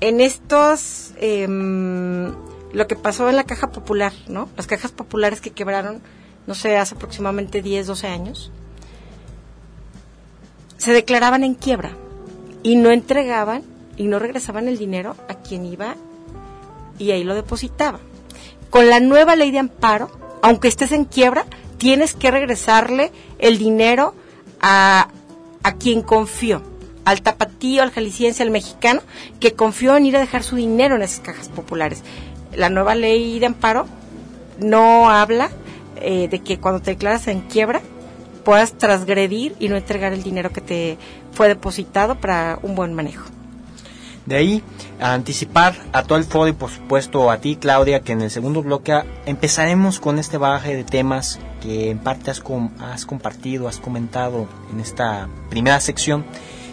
En 0.00 0.20
estos, 0.20 1.12
em, 1.20 2.32
lo 2.72 2.86
que 2.86 2.96
pasó 2.96 3.28
en 3.28 3.36
la 3.36 3.44
caja 3.44 3.70
popular, 3.70 4.12
¿no? 4.28 4.48
Las 4.56 4.66
cajas 4.66 4.92
populares 4.92 5.40
que 5.40 5.50
quebraron, 5.50 6.00
no 6.46 6.54
sé, 6.54 6.76
hace 6.76 6.94
aproximadamente 6.94 7.62
10, 7.62 7.86
12 7.86 8.06
años, 8.06 8.50
se 10.76 10.92
declaraban 10.92 11.44
en 11.44 11.54
quiebra 11.54 11.92
y 12.62 12.76
no 12.76 12.90
entregaban 12.90 13.62
y 13.96 14.04
no 14.04 14.18
regresaban 14.18 14.68
el 14.68 14.78
dinero 14.78 15.16
a 15.28 15.34
quien 15.34 15.66
iba 15.66 15.96
y 16.98 17.10
ahí 17.10 17.24
lo 17.24 17.34
depositaba. 17.34 18.00
Con 18.70 18.88
la 18.88 19.00
nueva 19.00 19.36
ley 19.36 19.50
de 19.50 19.58
amparo, 19.58 20.10
aunque 20.42 20.68
estés 20.68 20.92
en 20.92 21.04
quiebra, 21.04 21.46
tienes 21.78 22.14
que 22.14 22.30
regresarle 22.30 23.12
el 23.38 23.58
dinero 23.58 24.14
a, 24.60 25.08
a 25.62 25.74
quien 25.74 26.02
confió, 26.02 26.62
al 27.04 27.22
tapatío, 27.22 27.82
al 27.82 27.90
jalisciense, 27.90 28.42
al 28.42 28.50
mexicano, 28.50 29.00
que 29.40 29.54
confió 29.54 29.96
en 29.96 30.06
ir 30.06 30.16
a 30.16 30.20
dejar 30.20 30.42
su 30.42 30.56
dinero 30.56 30.96
en 30.96 31.02
esas 31.02 31.20
cajas 31.20 31.48
populares. 31.48 32.02
La 32.54 32.70
nueva 32.70 32.94
ley 32.94 33.38
de 33.38 33.46
amparo 33.46 33.86
no 34.58 35.10
habla 35.10 35.50
eh, 35.96 36.28
de 36.28 36.40
que 36.40 36.58
cuando 36.58 36.80
te 36.80 36.92
declaras 36.92 37.28
en 37.28 37.40
quiebra 37.42 37.80
puedas 38.44 38.72
transgredir 38.72 39.54
y 39.58 39.68
no 39.68 39.76
entregar 39.76 40.12
el 40.12 40.22
dinero 40.22 40.50
que 40.50 40.60
te 40.60 40.98
fue 41.32 41.48
depositado 41.48 42.14
para 42.14 42.58
un 42.62 42.74
buen 42.74 42.94
manejo. 42.94 43.28
De 44.26 44.36
ahí 44.36 44.62
a 45.00 45.14
anticipar 45.14 45.74
a 45.92 46.02
todo 46.02 46.18
el 46.18 46.24
foro 46.24 46.48
y 46.48 46.52
por 46.52 46.70
supuesto 46.70 47.30
a 47.30 47.38
ti 47.38 47.56
Claudia 47.56 48.00
que 48.00 48.12
en 48.12 48.22
el 48.22 48.30
segundo 48.30 48.62
bloque 48.62 49.02
empezaremos 49.26 50.00
con 50.00 50.18
este 50.18 50.38
bagaje 50.38 50.76
de 50.76 50.84
temas 50.84 51.40
que 51.62 51.90
en 51.90 51.98
parte 51.98 52.30
has, 52.30 52.42
has 52.80 53.06
compartido, 53.06 53.68
has 53.68 53.78
comentado 53.78 54.46
en 54.72 54.80
esta 54.80 55.28
primera 55.48 55.80
sección 55.80 56.24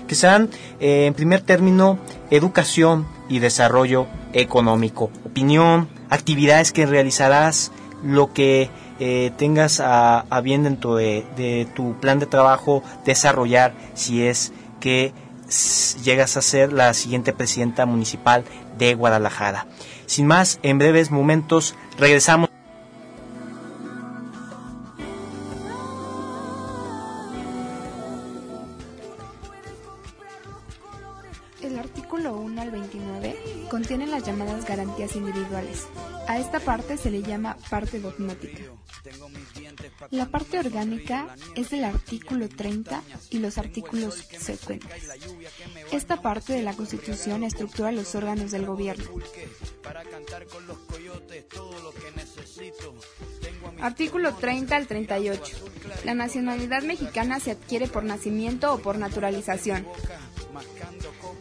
que 0.08 0.16
serán 0.16 0.50
eh, 0.80 1.06
en 1.06 1.14
primer 1.14 1.42
término 1.42 1.98
educación 2.30 3.06
y 3.30 3.40
desarrollo 3.40 4.08
económico, 4.34 5.10
opinión, 5.26 5.90
actividades 6.10 6.72
que 6.72 6.86
realizarás, 6.86 7.72
lo 8.04 8.34
que 8.34 8.70
eh, 9.00 9.32
tengas 9.38 9.80
a, 9.80 10.20
a, 10.30 10.42
bien 10.42 10.64
dentro 10.64 10.96
de, 10.96 11.26
de 11.36 11.68
tu 11.76 11.96
plan 12.00 12.20
de 12.20 12.28
trabajo 12.28 12.84
desarrollar 13.06 13.74
si 13.94 14.26
es 14.26 14.54
que 14.80 15.14
llegas 16.04 16.38
a 16.38 16.42
ser 16.42 16.74
la 16.74 16.94
siguiente 16.94 17.34
presidenta 17.34 17.86
municipal 17.86 18.44
de 18.78 18.94
Guadalajara. 18.94 19.68
Sin 20.06 20.28
más, 20.28 20.60
en 20.64 20.78
breves 20.78 21.12
momentos 21.12 21.76
regresamos. 21.98 22.55
El 31.66 31.80
artículo 31.80 32.36
1 32.38 32.62
al 32.62 32.70
29 32.70 33.36
contiene 33.72 34.06
las 34.06 34.24
llamadas 34.24 34.66
garantías 34.66 35.16
individuales. 35.16 35.88
A 36.28 36.38
esta 36.38 36.60
parte 36.60 36.96
se 36.96 37.10
le 37.10 37.24
llama 37.24 37.58
parte 37.72 38.00
dogmática. 38.00 38.62
La 40.12 40.28
parte 40.28 40.60
orgánica 40.60 41.36
es 41.56 41.72
del 41.72 41.86
artículo 41.86 42.48
30 42.50 43.02
y 43.32 43.40
los 43.40 43.58
artículos 43.58 44.14
subsecuentes. 44.16 44.92
Esta 45.92 46.22
parte 46.22 46.54
de 46.54 46.62
la 46.62 46.76
Constitución 46.76 47.44
estructura 47.44 47.92
los 47.92 48.14
órganos 48.14 48.52
del 48.52 48.68
gobierno. 48.68 49.06
Artículo 53.82 54.36
30 54.36 54.76
al 54.76 54.88
38. 54.88 55.58
La 56.04 56.14
nacionalidad 56.14 56.84
mexicana 56.84 57.40
se 57.40 57.52
adquiere 57.52 57.88
por 57.88 58.04
nacimiento 58.04 58.74
o 58.74 58.80
por 58.80 58.98
naturalización. 58.98 59.88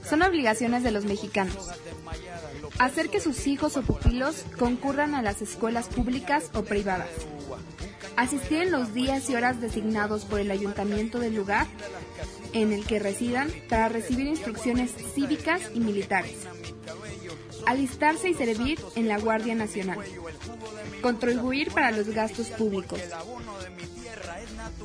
Son 0.08 0.22
obligaciones 0.22 0.82
de 0.82 0.90
los 0.90 1.04
mexicanos. 1.04 1.70
Hacer 2.78 3.08
que 3.08 3.20
sus 3.20 3.46
hijos 3.46 3.76
o 3.76 3.82
pupilos 3.82 4.44
concurran 4.58 5.14
a 5.14 5.22
las 5.22 5.42
escuelas 5.42 5.88
públicas 5.88 6.50
o 6.54 6.62
privadas 6.62 7.08
asistir 8.16 8.62
en 8.62 8.70
los 8.70 8.94
días 8.94 9.28
y 9.28 9.34
horas 9.34 9.60
designados 9.60 10.24
por 10.24 10.40
el 10.40 10.50
ayuntamiento 10.50 11.18
del 11.18 11.34
lugar 11.34 11.66
en 12.52 12.72
el 12.72 12.84
que 12.86 12.98
residan 12.98 13.52
para 13.68 13.88
recibir 13.88 14.26
instrucciones 14.26 14.92
cívicas 15.14 15.62
y 15.74 15.80
militares. 15.80 16.36
Alistarse 17.66 18.28
y 18.28 18.34
servir 18.34 18.78
en 18.94 19.08
la 19.08 19.18
Guardia 19.18 19.54
Nacional. 19.54 19.98
Contribuir 21.02 21.72
para 21.72 21.90
los 21.90 22.08
gastos 22.10 22.48
públicos. 22.48 23.00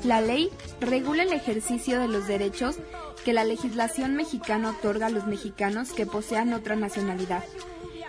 La 0.03 0.21
ley 0.21 0.49
regula 0.79 1.23
el 1.23 1.33
ejercicio 1.33 1.99
de 1.99 2.07
los 2.07 2.27
derechos 2.27 2.77
que 3.23 3.33
la 3.33 3.43
legislación 3.43 4.15
mexicana 4.15 4.71
otorga 4.71 5.07
a 5.07 5.09
los 5.09 5.25
mexicanos 5.25 5.91
que 5.91 6.05
posean 6.05 6.53
otra 6.53 6.75
nacionalidad 6.75 7.43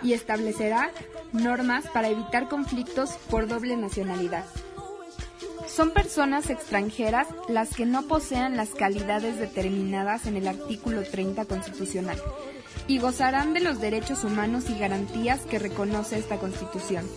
y 0.03 0.13
establecerá 0.13 0.91
normas 1.31 1.85
para 1.87 2.09
evitar 2.09 2.47
conflictos 2.47 3.11
por 3.29 3.47
doble 3.47 3.77
nacionalidad. 3.77 4.45
Son 5.67 5.91
personas 5.91 6.49
extranjeras 6.49 7.27
las 7.47 7.75
que 7.75 7.85
no 7.85 8.03
posean 8.03 8.57
las 8.57 8.69
calidades 8.71 9.37
determinadas 9.39 10.25
en 10.25 10.35
el 10.35 10.47
artículo 10.47 11.03
30 11.03 11.45
constitucional 11.45 12.21
y 12.87 12.99
gozarán 12.99 13.53
de 13.53 13.61
los 13.61 13.79
derechos 13.79 14.23
humanos 14.23 14.69
y 14.69 14.77
garantías 14.77 15.41
que 15.41 15.59
reconoce 15.59 16.17
esta 16.17 16.37
Constitución. 16.37 17.07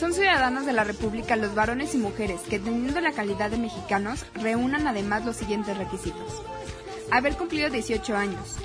Son 0.00 0.14
ciudadanos 0.14 0.66
de 0.66 0.72
la 0.72 0.82
República 0.82 1.36
los 1.36 1.54
varones 1.54 1.94
y 1.94 1.98
mujeres 1.98 2.40
que, 2.48 2.58
teniendo 2.58 3.00
la 3.00 3.12
calidad 3.12 3.50
de 3.50 3.58
mexicanos, 3.58 4.24
reúnan 4.34 4.88
además 4.88 5.24
los 5.26 5.36
siguientes 5.36 5.76
requisitos. 5.76 6.42
Haber 7.12 7.36
cumplido 7.36 7.70
18 7.70 8.16
años. 8.16 8.56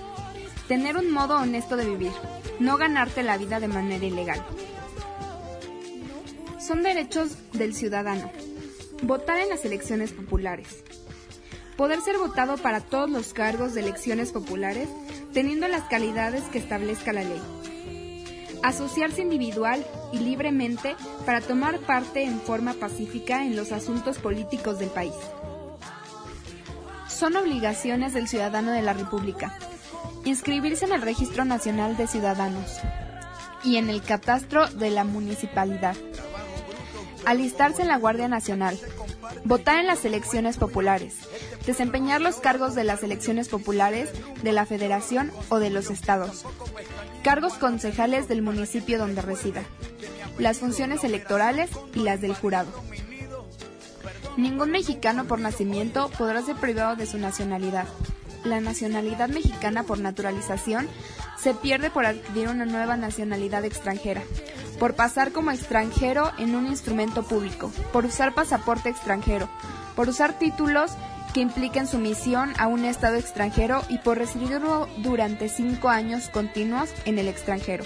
Tener 0.67 0.97
un 0.97 1.11
modo 1.11 1.35
honesto 1.35 1.75
de 1.75 1.85
vivir. 1.85 2.13
No 2.59 2.77
ganarte 2.77 3.21
la 3.21 3.37
vida 3.37 3.59
de 3.59 3.67
manera 3.67 4.05
ilegal 4.05 4.41
son 6.65 6.81
derechos 6.81 7.37
del 7.53 7.75
ciudadano. 7.75 8.31
Votar 9.03 9.37
en 9.37 9.49
las 9.49 9.65
elecciones 9.65 10.11
populares. 10.13 10.83
Poder 11.77 12.01
ser 12.01 12.17
votado 12.17 12.57
para 12.57 12.81
todos 12.81 13.09
los 13.09 13.33
cargos 13.33 13.75
de 13.75 13.81
elecciones 13.81 14.31
populares 14.31 14.89
teniendo 15.31 15.67
las 15.67 15.83
calidades 15.83 16.43
que 16.45 16.57
establezca 16.57 17.13
la 17.13 17.23
ley. 17.23 17.41
Asociarse 18.65 19.22
individual 19.22 19.86
y 20.12 20.17
libremente 20.17 20.95
para 21.24 21.39
tomar 21.39 21.79
parte 21.81 22.24
en 22.24 22.41
forma 22.41 22.74
pacífica 22.74 23.45
en 23.45 23.55
los 23.55 23.72
asuntos 23.72 24.17
políticos 24.17 24.79
del 24.79 24.89
país. 24.89 25.13
Son 27.07 27.36
obligaciones 27.36 28.15
del 28.15 28.27
ciudadano 28.27 28.72
de 28.72 28.81
la 28.81 28.93
República. 28.93 29.55
Inscribirse 30.24 30.86
en 30.86 30.93
el 30.93 31.03
Registro 31.03 31.45
Nacional 31.45 31.95
de 31.95 32.07
Ciudadanos 32.07 32.79
y 33.63 33.77
en 33.77 33.91
el 33.91 34.01
catastro 34.01 34.67
de 34.67 34.89
la 34.89 35.03
municipalidad 35.03 35.95
alistarse 37.25 37.81
en 37.81 37.88
la 37.88 37.98
Guardia 37.98 38.27
Nacional, 38.27 38.79
votar 39.43 39.79
en 39.79 39.88
las 39.88 40.05
elecciones 40.05 40.57
populares, 40.57 41.15
desempeñar 41.65 42.22
los 42.22 42.38
cargos 42.38 42.75
de 42.75 42.84
las 42.84 43.03
elecciones 43.03 43.50
populares 43.50 44.10
de 44.43 44.51
la 44.51 44.65
Federación 44.65 45.31
o 45.50 45.60
de 45.60 45.72
los 45.72 45.89
estados, 45.89 46.45
cargos 47.25 47.55
concejales 47.55 48.27
del 48.27 48.44
municipio 48.44 49.00
donde 49.00 49.24
resida, 49.24 49.63
las 50.38 50.60
funciones 50.60 51.03
electorales 51.03 51.72
y 51.96 52.01
las 52.01 52.22
del 52.22 52.36
jurado. 52.36 52.70
Ningún 54.38 54.70
mexicano 54.70 55.25
por 55.25 55.39
nacimiento 55.39 56.12
podrá 56.20 56.44
ser 56.44 56.55
privado 56.58 56.96
de 56.96 57.08
su 57.08 57.17
nacionalidad. 57.17 57.88
La 58.44 58.62
nacionalidad 58.62 59.27
mexicana 59.29 59.82
por 59.82 59.98
naturalización 59.98 60.88
se 61.36 61.55
pierde 61.55 61.89
por 61.89 62.05
adquirir 62.05 62.48
una 62.50 62.65
nueva 62.65 62.96
nacionalidad 62.96 63.65
extranjera, 63.65 64.22
por 64.77 64.94
pasar 64.94 65.32
como 65.32 65.50
extranjero 65.50 66.32
en 66.38 66.55
un 66.55 66.67
instrumento 66.67 67.24
público, 67.24 67.72
por 67.91 68.05
usar 68.05 68.36
pasaporte 68.36 68.89
extranjero, 68.89 69.50
por 69.96 70.10
usar 70.10 70.38
títulos 70.38 70.91
que 71.35 71.41
impliquen 71.41 71.85
sumisión 71.85 72.53
a 72.57 72.67
un 72.67 72.85
Estado 72.85 73.17
extranjero 73.17 73.81
y 73.89 73.97
por 73.97 74.17
residirlo 74.17 74.87
durante 74.99 75.49
cinco 75.49 75.89
años 75.89 76.29
continuos 76.29 76.89
en 77.03 77.19
el 77.19 77.27
extranjero. 77.27 77.83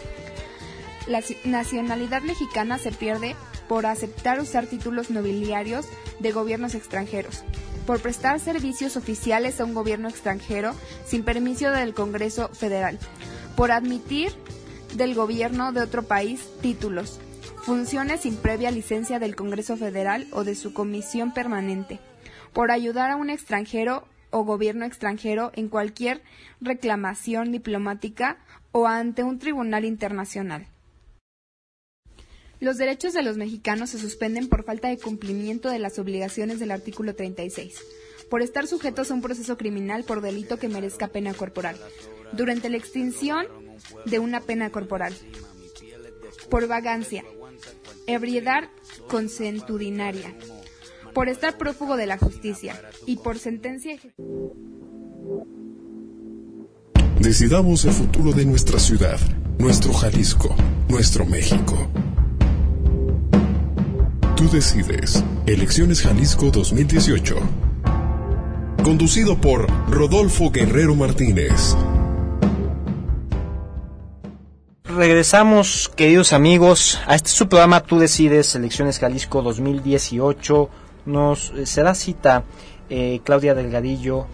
La 1.08 1.24
nacionalidad 1.46 2.22
mexicana 2.22 2.78
se 2.78 2.92
pierde 2.92 3.36
por 3.68 3.88
aceptar 3.88 4.40
usar 4.40 4.68
títulos 4.68 5.10
nobiliarios 5.10 5.88
de 6.20 6.32
gobiernos 6.32 6.76
extranjeros, 6.76 7.42
por 7.88 8.00
prestar 8.00 8.40
servicios 8.40 8.96
oficiales 8.96 9.60
a 9.60 9.66
un 9.66 9.74
gobierno 9.74 10.10
extranjero 10.10 10.76
sin 11.04 11.24
permiso 11.24 11.72
del 11.72 11.96
Congreso 11.96 12.50
Federal, 12.50 13.00
por 13.56 13.72
admitir 13.72 14.32
del 14.94 15.16
gobierno 15.16 15.72
de 15.72 15.82
otro 15.82 16.04
país 16.04 16.40
títulos, 16.62 17.20
funciones 17.70 18.22
sin 18.22 18.36
previa 18.36 18.72
licencia 18.72 19.20
del 19.20 19.36
Congreso 19.36 19.78
Federal 19.78 20.26
o 20.32 20.44
de 20.44 20.56
su 20.56 20.74
comisión 20.74 21.36
permanente, 21.36 22.00
por 22.52 22.72
ayudar 22.72 23.12
a 23.12 23.16
un 23.16 23.30
extranjero 23.30 24.08
o 24.32 24.44
gobierno 24.44 24.86
extranjero 24.86 25.52
en 25.54 25.70
cualquier 25.70 26.24
reclamación 26.62 27.52
diplomática 27.52 28.40
o 28.72 28.88
ante 28.88 29.22
un 29.22 29.38
tribunal 29.38 29.86
internacional. 29.86 30.66
Los 32.60 32.80
derechos 32.80 33.14
de 33.14 33.22
los 33.22 33.38
mexicanos 33.38 33.92
se 33.92 34.00
suspenden 34.00 34.50
por 34.50 34.64
falta 34.64 34.88
de 34.88 34.98
cumplimiento 34.98 35.70
de 35.70 35.78
las 35.78 36.00
obligaciones 36.00 36.60
del 36.60 36.72
artículo 36.72 37.14
36, 37.14 37.84
por 38.32 38.42
estar 38.42 38.66
sujetos 38.66 39.12
a 39.12 39.14
un 39.14 39.22
proceso 39.22 39.60
criminal 39.60 40.06
por 40.06 40.22
delito 40.22 40.58
que 40.58 40.70
merezca 40.70 41.10
pena 41.10 41.36
corporal, 41.36 41.78
durante 42.32 42.68
la 42.72 42.78
extinción 42.78 43.46
de 44.08 44.18
una 44.18 44.42
pena 44.42 44.72
corporal, 44.72 45.14
por 46.50 46.68
vagancia, 46.68 47.24
ebriedad 48.14 48.70
consentudinaria, 49.08 50.34
por 51.14 51.30
estar 51.30 51.58
prófugo 51.58 51.98
de 51.98 52.06
la 52.06 52.18
justicia 52.18 52.82
y 53.06 53.18
por 53.18 53.40
sentencia. 53.40 53.98
Decidamos 57.20 57.86
el 57.86 57.92
futuro 57.92 58.32
de 58.32 58.46
nuestra 58.46 58.80
ciudad, 58.80 59.20
nuestro 59.58 59.94
Jalisco, 59.94 60.56
nuestro 60.88 61.26
México. 61.26 61.90
Tú 64.40 64.50
decides. 64.50 65.22
Elecciones 65.46 66.02
Jalisco 66.02 66.50
2018. 66.50 67.36
Conducido 68.86 69.40
por 69.42 69.70
Rodolfo 69.92 70.50
Guerrero 70.50 70.96
Martínez. 70.96 71.76
Regresamos, 74.90 75.92
queridos 75.96 76.34
amigos, 76.34 77.00
a 77.06 77.14
este 77.14 77.30
su 77.30 77.48
programa 77.48 77.82
Tú 77.82 78.00
decides, 78.00 78.56
Elecciones 78.56 78.98
Jalisco 78.98 79.44
2018. 79.44 80.68
Nos 81.06 81.52
eh, 81.52 81.68
será 81.68 81.94
cita 81.94 82.44
eh, 82.90 83.22
Claudia 83.24 83.54
Delgadillo 83.54 84.26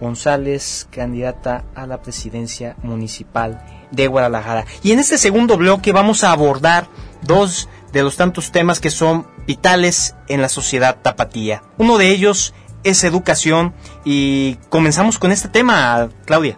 González, 0.00 0.88
candidata 0.90 1.64
a 1.74 1.86
la 1.86 2.00
presidencia 2.00 2.74
municipal 2.82 3.62
de 3.90 4.06
Guadalajara. 4.06 4.64
Y 4.82 4.92
en 4.92 4.98
este 4.98 5.18
segundo 5.18 5.58
bloque 5.58 5.92
vamos 5.92 6.24
a 6.24 6.32
abordar 6.32 6.88
dos 7.20 7.68
de 7.92 8.02
los 8.02 8.16
tantos 8.16 8.50
temas 8.50 8.80
que 8.80 8.88
son 8.88 9.26
vitales 9.46 10.16
en 10.26 10.40
la 10.40 10.48
sociedad 10.48 11.00
tapatía. 11.02 11.64
Uno 11.76 11.98
de 11.98 12.08
ellos 12.08 12.54
es 12.82 13.04
educación 13.04 13.74
y 14.06 14.54
comenzamos 14.70 15.18
con 15.18 15.32
este 15.32 15.48
tema, 15.48 16.08
Claudia. 16.24 16.56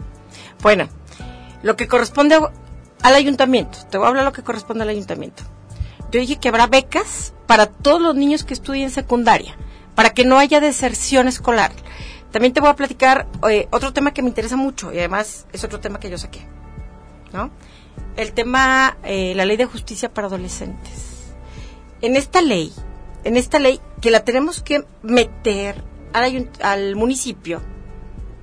Bueno, 0.63 0.89
lo 1.65 1.75
que 1.75 1.89
corresponde 1.89 2.39
al 3.05 3.15
ayuntamiento, 3.15 3.79
te 3.91 3.99
voy 3.99 4.07
a 4.07 4.09
hablar 4.09 4.25
lo 4.25 4.33
que 4.33 4.43
corresponde 4.43 4.83
al 4.83 4.89
ayuntamiento. 4.89 5.43
Yo 6.11 6.19
dije 6.21 6.37
que 6.37 6.49
habrá 6.49 6.67
becas 6.67 7.35
para 7.47 7.67
todos 7.67 8.01
los 8.01 8.15
niños 8.15 8.45
que 8.45 8.55
estudien 8.55 8.91
secundaria, 8.91 9.57
para 9.95 10.11
que 10.11 10.25
no 10.25 10.39
haya 10.39 10.59
deserción 10.59 11.29
escolar. 11.29 11.71
También 12.33 12.53
te 12.53 12.61
voy 12.61 12.71
a 12.71 12.77
platicar 12.77 13.29
eh, 13.49 13.69
otro 13.71 13.93
tema 13.93 14.13
que 14.13 14.23
me 14.23 14.29
interesa 14.29 14.57
mucho 14.57 14.93
y 14.93 14.99
además 14.99 15.47
es 15.53 15.63
otro 15.63 15.81
tema 15.81 16.01
que 16.01 16.09
yo 16.09 16.19
saqué, 16.19 16.41
¿no? 17.33 17.51
El 18.17 18.33
tema, 18.33 18.97
eh, 19.05 19.35
la 19.37 19.45
ley 19.45 19.59
de 19.59 19.67
justicia 19.67 20.13
para 20.13 20.27
adolescentes 20.27 21.15
en 22.05 22.17
esta 22.17 22.43
ley, 22.43 22.73
en 23.25 23.37
esta 23.37 23.59
ley 23.59 23.81
que 24.01 24.11
la 24.11 24.25
tenemos 24.25 24.63
que 24.63 24.85
meter 25.03 25.83
al, 26.13 26.51
al 26.63 26.97
municipio, 26.97 27.61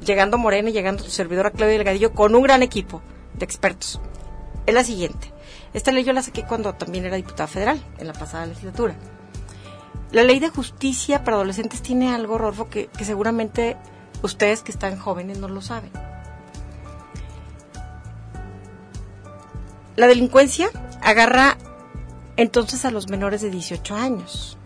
llegando 0.05 0.37
Morena 0.37 0.69
y 0.69 0.73
llegando 0.73 1.03
tu 1.03 1.09
servidora 1.09 1.51
Claudia 1.51 1.77
Delgadillo 1.77 2.13
con 2.13 2.35
un 2.35 2.43
gran 2.43 2.63
equipo 2.63 3.01
de 3.33 3.45
expertos, 3.45 3.99
es 4.71 4.75
la 4.75 4.83
siguiente. 4.83 5.31
Esta 5.73 5.91
ley 5.91 6.03
yo 6.03 6.13
la 6.13 6.21
saqué 6.21 6.43
cuando 6.43 6.73
también 6.73 7.05
era 7.05 7.17
diputada 7.17 7.47
federal, 7.47 7.81
en 7.97 8.07
la 8.07 8.13
pasada 8.13 8.45
legislatura. 8.45 8.95
La 10.11 10.23
ley 10.23 10.39
de 10.39 10.49
justicia 10.49 11.23
para 11.23 11.37
adolescentes 11.37 11.81
tiene 11.81 12.13
algo, 12.13 12.37
Rolfo, 12.37 12.69
que, 12.69 12.89
seguramente 13.03 13.77
ustedes 14.21 14.61
que 14.61 14.71
están 14.71 14.97
jóvenes 14.97 15.39
no 15.39 15.47
lo 15.47 15.61
saben. 15.61 15.91
La 19.95 20.07
delincuencia 20.07 20.69
agarra 21.01 21.57
entonces 22.37 22.85
a 22.85 22.91
los 22.91 23.09
menores 23.09 23.41
de 23.41 23.49
18 23.49 23.95
años. 23.95 24.57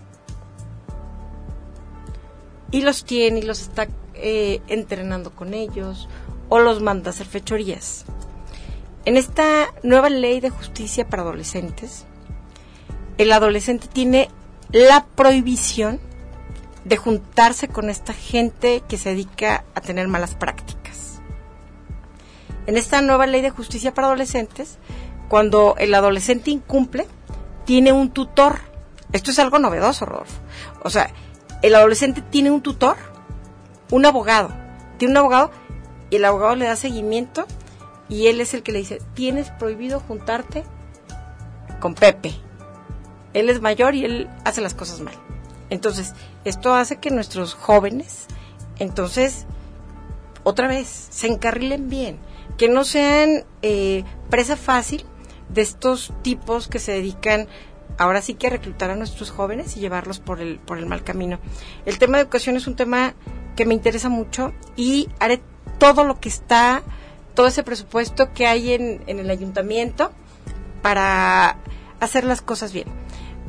Y 2.72 2.82
los 2.82 3.06
tiene 3.06 3.40
y 3.40 3.44
los 3.44 3.62
está 3.62 3.88
eh, 4.14 4.62
entrenando 4.68 5.32
con 5.32 5.54
ellos 5.54 6.08
o 6.50 6.60
los 6.60 6.82
manda 6.82 7.10
a 7.10 7.14
hacer 7.14 7.28
fechorías. 7.28 8.06
En 9.06 9.18
esta 9.18 9.72
nueva 9.84 10.10
ley 10.10 10.40
de 10.40 10.50
justicia 10.50 11.08
para 11.08 11.22
adolescentes, 11.22 12.06
el 13.20 13.32
adolescente 13.32 13.88
tiene 13.88 14.30
la 14.72 15.06
prohibición 15.06 16.00
de 16.86 16.98
juntarse 16.98 17.68
con 17.68 17.92
esta 17.92 18.14
gente 18.14 18.82
que 18.90 18.98
se 18.98 19.10
dedica 19.10 19.64
a 19.76 19.82
tener 19.82 20.08
malas 20.08 20.34
prácticas. 20.34 21.22
En 22.66 22.78
esta 22.78 23.02
nueva 23.02 23.28
ley 23.28 23.42
de 23.42 23.52
justicia 23.52 23.94
para 23.94 24.08
adolescentes, 24.08 24.80
cuando 25.30 25.76
el 25.78 25.94
adolescente 25.94 26.50
incumple, 26.50 27.08
tiene 27.64 27.92
un 27.92 28.10
tutor. 28.10 28.58
Esto 29.12 29.30
es 29.30 29.38
algo 29.38 29.60
novedoso, 29.60 30.06
Rodolfo. 30.06 30.42
O 30.82 30.90
sea, 30.90 31.12
el 31.62 31.76
adolescente 31.76 32.22
tiene 32.22 32.50
un 32.50 32.62
tutor, 32.62 32.98
un 33.92 34.04
abogado. 34.04 34.50
Tiene 34.98 35.12
un 35.12 35.18
abogado 35.18 35.52
y 36.10 36.16
el 36.16 36.26
abogado 36.26 36.56
le 36.56 36.66
da 36.66 36.76
seguimiento 36.76 37.46
y 38.10 38.28
él 38.28 38.42
es 38.42 38.54
el 38.54 38.64
que 38.64 38.72
le 38.72 38.80
dice, 38.80 39.02
tienes 39.14 39.50
prohibido 39.52 40.00
juntarte 40.00 40.64
con 41.80 41.96
Pepe. 41.96 42.34
Él 43.34 43.50
es 43.50 43.62
mayor 43.62 43.96
y 43.96 44.06
él 44.06 44.30
hace 44.44 44.62
las 44.62 44.74
cosas 44.74 45.02
mal. 45.02 45.16
Entonces, 45.70 46.14
esto 46.46 46.74
hace 46.74 46.98
que 46.98 47.10
nuestros 47.10 47.54
jóvenes, 47.54 48.28
entonces, 48.78 49.46
otra 50.44 50.68
vez, 50.68 50.88
se 50.88 51.28
encarrilen 51.28 51.90
bien, 51.90 52.20
que 52.58 52.70
no 52.70 52.84
sean 52.84 53.46
eh, 53.62 54.04
presa 54.30 54.56
fácil 54.56 55.06
de 55.50 55.62
estos 55.62 56.14
tipos 56.22 56.68
que 56.68 56.80
se 56.80 56.92
dedican 56.92 57.48
ahora 57.98 58.22
sí 58.22 58.34
que 58.34 58.48
a 58.48 58.52
reclutar 58.52 58.92
a 58.92 58.96
nuestros 58.96 59.32
jóvenes 59.32 59.78
y 59.78 59.80
llevarlos 59.80 60.20
por 60.20 60.42
el, 60.42 60.60
por 60.60 60.78
el 60.78 60.86
mal 60.86 61.04
camino. 61.04 61.40
El 61.86 61.98
tema 61.98 62.18
de 62.18 62.24
educación 62.24 62.56
es 62.56 62.68
un 62.68 62.76
tema 62.76 63.16
que 63.56 63.66
me 63.66 63.74
interesa 63.74 64.10
mucho 64.10 64.54
y 64.76 65.10
haré 65.20 65.42
todo 65.78 66.04
lo 66.04 66.20
que 66.20 66.30
está, 66.30 66.84
todo 67.36 67.48
ese 67.48 67.64
presupuesto 67.64 68.34
que 68.34 68.48
hay 68.48 68.74
en, 68.74 69.04
el 69.08 69.30
ayuntamiento 69.30 70.12
para 70.82 71.58
hacer 72.00 72.24
las 72.24 72.42
cosas 72.42 72.74
bien. 72.74 72.88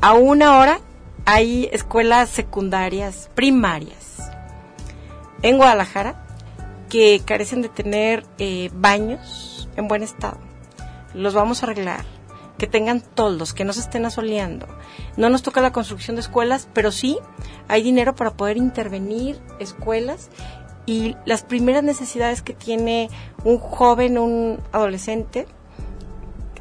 Aún 0.01 0.43
ahora 0.43 0.79
hay 1.25 1.69
escuelas 1.71 2.29
secundarias, 2.29 3.29
primarias, 3.33 4.29
en 5.41 5.57
Guadalajara 5.57 6.25
que 6.89 7.21
carecen 7.25 7.61
de 7.61 7.69
tener 7.69 8.25
eh, 8.37 8.69
baños 8.73 9.67
en 9.75 9.87
buen 9.87 10.03
estado 10.03 10.47
los 11.17 11.33
vamos 11.33 11.61
a 11.61 11.65
arreglar, 11.65 12.05
que 12.57 12.67
tengan 12.67 13.01
toldos, 13.01 13.53
que 13.53 13.65
no 13.65 13.73
se 13.73 13.81
estén 13.81 14.05
asoleando. 14.05 14.67
No 15.17 15.29
nos 15.29 15.43
toca 15.43 15.61
la 15.61 15.71
construcción 15.71 16.15
de 16.15 16.21
escuelas, 16.21 16.67
pero 16.73 16.91
sí 16.91 17.17
hay 17.67 17.83
dinero 17.83 18.15
para 18.15 18.31
poder 18.31 18.57
intervenir 18.57 19.39
escuelas 19.59 20.29
y 20.87 21.15
las 21.25 21.43
primeras 21.43 21.83
necesidades 21.83 22.41
que 22.41 22.53
tiene 22.53 23.09
un 23.43 23.59
joven, 23.59 24.17
un 24.17 24.59
adolescente, 24.71 25.45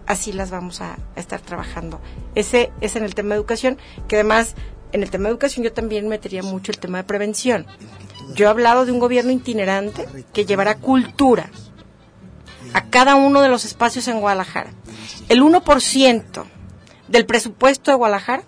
así 0.06 0.32
las 0.32 0.50
vamos 0.50 0.82
a, 0.82 0.98
estar 1.14 1.40
trabajando. 1.40 2.00
Ese 2.34 2.70
es 2.82 2.96
en 2.96 3.04
el 3.04 3.14
tema 3.14 3.30
de 3.30 3.36
educación, 3.36 3.78
que 4.08 4.16
además 4.16 4.54
en 4.92 5.02
el 5.02 5.10
tema 5.10 5.24
de 5.24 5.30
educación 5.30 5.64
yo 5.64 5.72
también 5.72 6.08
metería 6.08 6.42
mucho 6.42 6.72
el 6.72 6.78
tema 6.78 6.98
de 6.98 7.04
prevención. 7.04 7.66
Yo 8.34 8.46
he 8.46 8.48
hablado 8.48 8.84
de 8.84 8.92
un 8.92 8.98
gobierno 8.98 9.30
itinerante 9.30 10.06
que 10.32 10.44
llevará 10.44 10.74
cultura, 10.74 11.48
a 12.72 12.90
cada 12.90 13.14
uno 13.14 13.40
de 13.40 13.48
los 13.48 13.64
espacios 13.64 14.08
en 14.08 14.20
Guadalajara. 14.20 14.70
El 15.28 15.40
1% 15.42 16.44
del 17.06 17.26
presupuesto 17.26 17.92
de 17.92 17.96
Guadalajara 17.96 18.42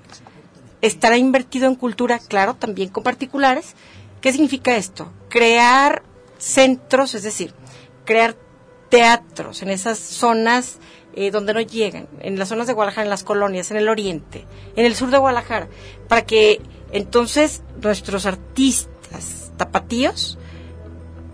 estará 0.81 1.17
invertido 1.17 1.69
en 1.69 1.77
cultura, 1.77 2.19
claro, 2.19 2.55
también 2.55 2.89
con 2.89 3.05
particulares. 3.05 3.75
¿Qué 4.21 4.33
significa 4.33 4.77
esto? 4.77 5.13
Crear 5.29 6.03
centros, 6.39 7.15
es 7.15 7.23
decir, 7.23 7.55
crear 8.05 8.37
teatros 8.89 9.63
en 9.63 9.71
esas 9.71 9.99
zonas 9.99 10.79
eh, 11.15 11.31
donde 11.31 11.55
no 11.55 11.61
llegan, 11.61 12.09
en 12.21 12.39
las 12.39 12.49
zonas 12.49 12.67
de 12.67 12.73
Guadalajara, 12.73 13.05
en 13.05 13.11
las 13.11 13.25
colonias, 13.25 13.71
en 13.71 13.77
el 13.77 13.89
oriente, 13.89 14.45
en 14.77 14.87
el 14.87 14.95
sur 14.95 15.11
de 15.11 15.19
Guadalajara, 15.19 15.69
para 16.09 16.25
que 16.25 16.61
entonces 16.93 17.63
nuestros 17.83 18.25
artistas 18.27 19.53
tapatíos 19.57 20.39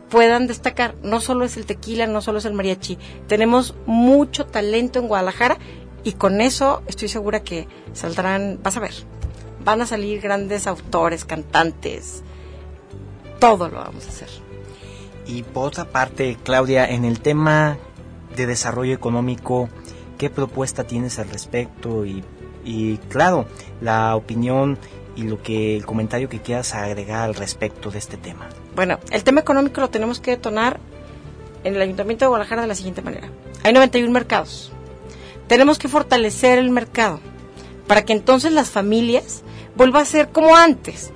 puedan 0.09 0.47
destacar. 0.47 0.94
No 1.03 1.20
solo 1.20 1.44
es 1.44 1.57
el 1.57 1.66
tequila, 1.66 2.07
no 2.07 2.23
solo 2.23 2.38
es 2.38 2.44
el 2.44 2.55
mariachi. 2.55 2.99
Tenemos 3.27 3.75
mucho 3.87 4.47
talento 4.47 4.99
en 4.99 5.09
Guadalajara 5.09 5.59
y 6.03 6.12
con 6.12 6.40
eso 6.40 6.83
estoy 6.87 7.09
segura 7.09 7.42
que 7.42 7.66
saldrán, 7.92 8.61
vas 8.62 8.77
a 8.77 8.81
ver, 8.81 8.94
van 9.64 9.81
a 9.81 9.87
salir 9.87 10.20
grandes 10.20 10.66
autores, 10.66 11.25
cantantes, 11.25 12.23
todo 13.44 13.68
lo 13.68 13.76
vamos 13.76 14.07
a 14.07 14.09
hacer. 14.09 14.28
Y 15.26 15.42
por 15.42 15.68
otra 15.68 15.85
parte, 15.85 16.37
Claudia, 16.42 16.88
en 16.88 17.04
el 17.04 17.20
tema 17.20 17.78
de 18.37 18.46
desarrollo 18.46 18.94
económico, 18.94 19.68
¿qué 20.18 20.30
propuesta 20.30 20.85
tienes 20.85 21.18
al 21.18 21.28
respecto? 21.28 22.04
Y, 22.04 22.24
y 22.64 22.98
claro, 23.09 23.46
la 23.80 24.16
opinión 24.16 24.78
y 25.16 25.22
lo 25.24 25.42
que 25.42 25.76
el 25.76 25.87
comentario 25.87 26.28
que 26.28 26.40
quieras 26.40 26.74
agregar 26.74 27.22
al 27.22 27.35
respecto 27.35 27.90
de 27.90 27.98
este 27.98 28.16
tema. 28.16 28.48
Bueno, 28.74 28.98
el 29.11 29.22
tema 29.24 29.40
económico 29.40 29.80
lo 29.80 29.90
tenemos 29.90 30.20
que 30.20 30.33
detonar 30.33 30.80
en 31.62 31.74
el 31.74 31.80
Ayuntamiento 31.80 32.24
de 32.24 32.28
Guadalajara 32.28 32.62
de 32.62 32.68
la 32.68 32.74
siguiente 32.74 33.02
manera. 33.02 33.28
Hay 33.62 33.72
91 33.72 34.11
mercados. 34.12 34.72
Tenemos 35.46 35.78
que 35.78 35.88
fortalecer 35.88 36.59
el 36.59 36.70
mercado 36.70 37.20
para 37.87 38.04
que 38.04 38.12
entonces 38.12 38.52
las 38.52 38.70
familias 38.70 39.42
vuelvan 39.76 40.02
a 40.02 40.07
ser 40.07 40.30
como 40.30 40.57
antes. 40.57 41.12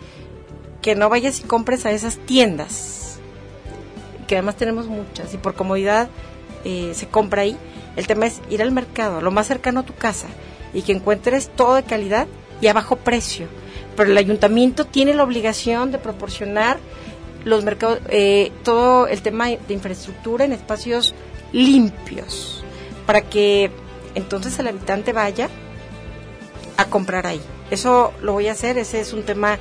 Que 0.82 0.94
no 0.94 1.08
vayas 1.08 1.40
y 1.40 1.42
compres 1.42 1.86
a 1.86 1.90
esas 1.90 2.16
tiendas, 2.18 3.18
que 4.26 4.36
además 4.36 4.56
tenemos 4.56 4.86
muchas 4.86 5.34
y 5.34 5.38
por 5.38 5.54
comodidad 5.54 6.08
eh, 6.64 6.92
se 6.94 7.08
compra 7.08 7.42
ahí. 7.42 7.56
El 7.96 8.06
tema 8.06 8.26
es 8.26 8.40
ir 8.48 8.62
al 8.62 8.70
mercado, 8.70 9.20
lo 9.20 9.30
más 9.30 9.48
cercano 9.48 9.80
a 9.80 9.82
tu 9.82 9.94
casa, 9.94 10.28
y 10.72 10.82
que 10.82 10.92
encuentres 10.92 11.48
todo 11.48 11.74
de 11.74 11.82
calidad 11.82 12.28
y 12.60 12.68
a 12.68 12.72
bajo 12.72 12.96
precio. 12.96 13.48
Pero 13.96 14.10
el 14.10 14.18
ayuntamiento 14.18 14.84
tiene 14.84 15.14
la 15.14 15.24
obligación 15.24 15.90
de 15.90 15.98
proporcionar 15.98 16.78
los 17.44 17.64
mercados, 17.64 18.00
eh, 18.08 18.52
todo 18.62 19.08
el 19.08 19.22
tema 19.22 19.46
de 19.48 19.74
infraestructura 19.74 20.44
en 20.44 20.52
espacios 20.52 21.14
limpios, 21.52 22.62
para 23.06 23.22
que 23.22 23.70
entonces 24.14 24.58
el 24.58 24.68
habitante 24.68 25.12
vaya 25.12 25.48
a 26.76 26.84
comprar 26.84 27.26
ahí. 27.26 27.40
Eso 27.70 28.12
lo 28.22 28.32
voy 28.32 28.48
a 28.48 28.52
hacer, 28.52 28.78
ese 28.78 29.00
es 29.00 29.12
un 29.12 29.24
tema 29.24 29.58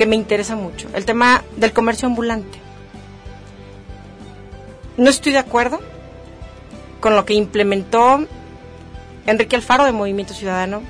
que 0.00 0.06
me 0.06 0.16
interesa 0.16 0.56
mucho. 0.56 0.88
El 0.94 1.04
tema 1.04 1.44
del 1.58 1.74
comercio 1.74 2.08
ambulante. 2.08 2.58
No 4.96 5.10
estoy 5.10 5.32
de 5.32 5.38
acuerdo 5.38 5.78
con 7.00 7.16
lo 7.16 7.26
que 7.26 7.34
implementó 7.34 8.26
Enrique 9.26 9.56
Alfaro 9.56 9.84
de 9.84 9.92
Movimiento 9.92 10.32
Ciudadano 10.32 10.80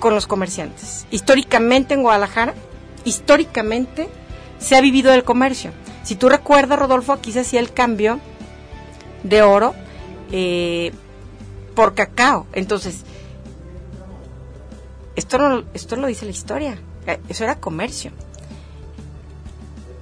con 0.00 0.12
los 0.12 0.26
comerciantes. 0.26 1.06
Históricamente 1.12 1.94
en 1.94 2.02
Guadalajara, 2.02 2.54
históricamente 3.04 4.08
se 4.58 4.74
ha 4.74 4.80
vivido 4.80 5.12
del 5.12 5.22
comercio. 5.22 5.70
Si 6.02 6.16
tú 6.16 6.28
recuerdas, 6.28 6.80
Rodolfo, 6.80 7.12
aquí 7.12 7.30
se 7.30 7.40
hacía 7.42 7.60
el 7.60 7.72
cambio 7.72 8.18
de 9.22 9.42
oro 9.42 9.76
eh, 10.32 10.90
por 11.76 11.94
cacao. 11.94 12.48
Entonces, 12.54 13.04
esto, 15.14 15.38
no, 15.38 15.62
esto 15.74 15.94
lo 15.94 16.08
dice 16.08 16.24
la 16.24 16.32
historia. 16.32 16.80
Eso 17.28 17.44
era 17.44 17.56
comercio. 17.56 18.10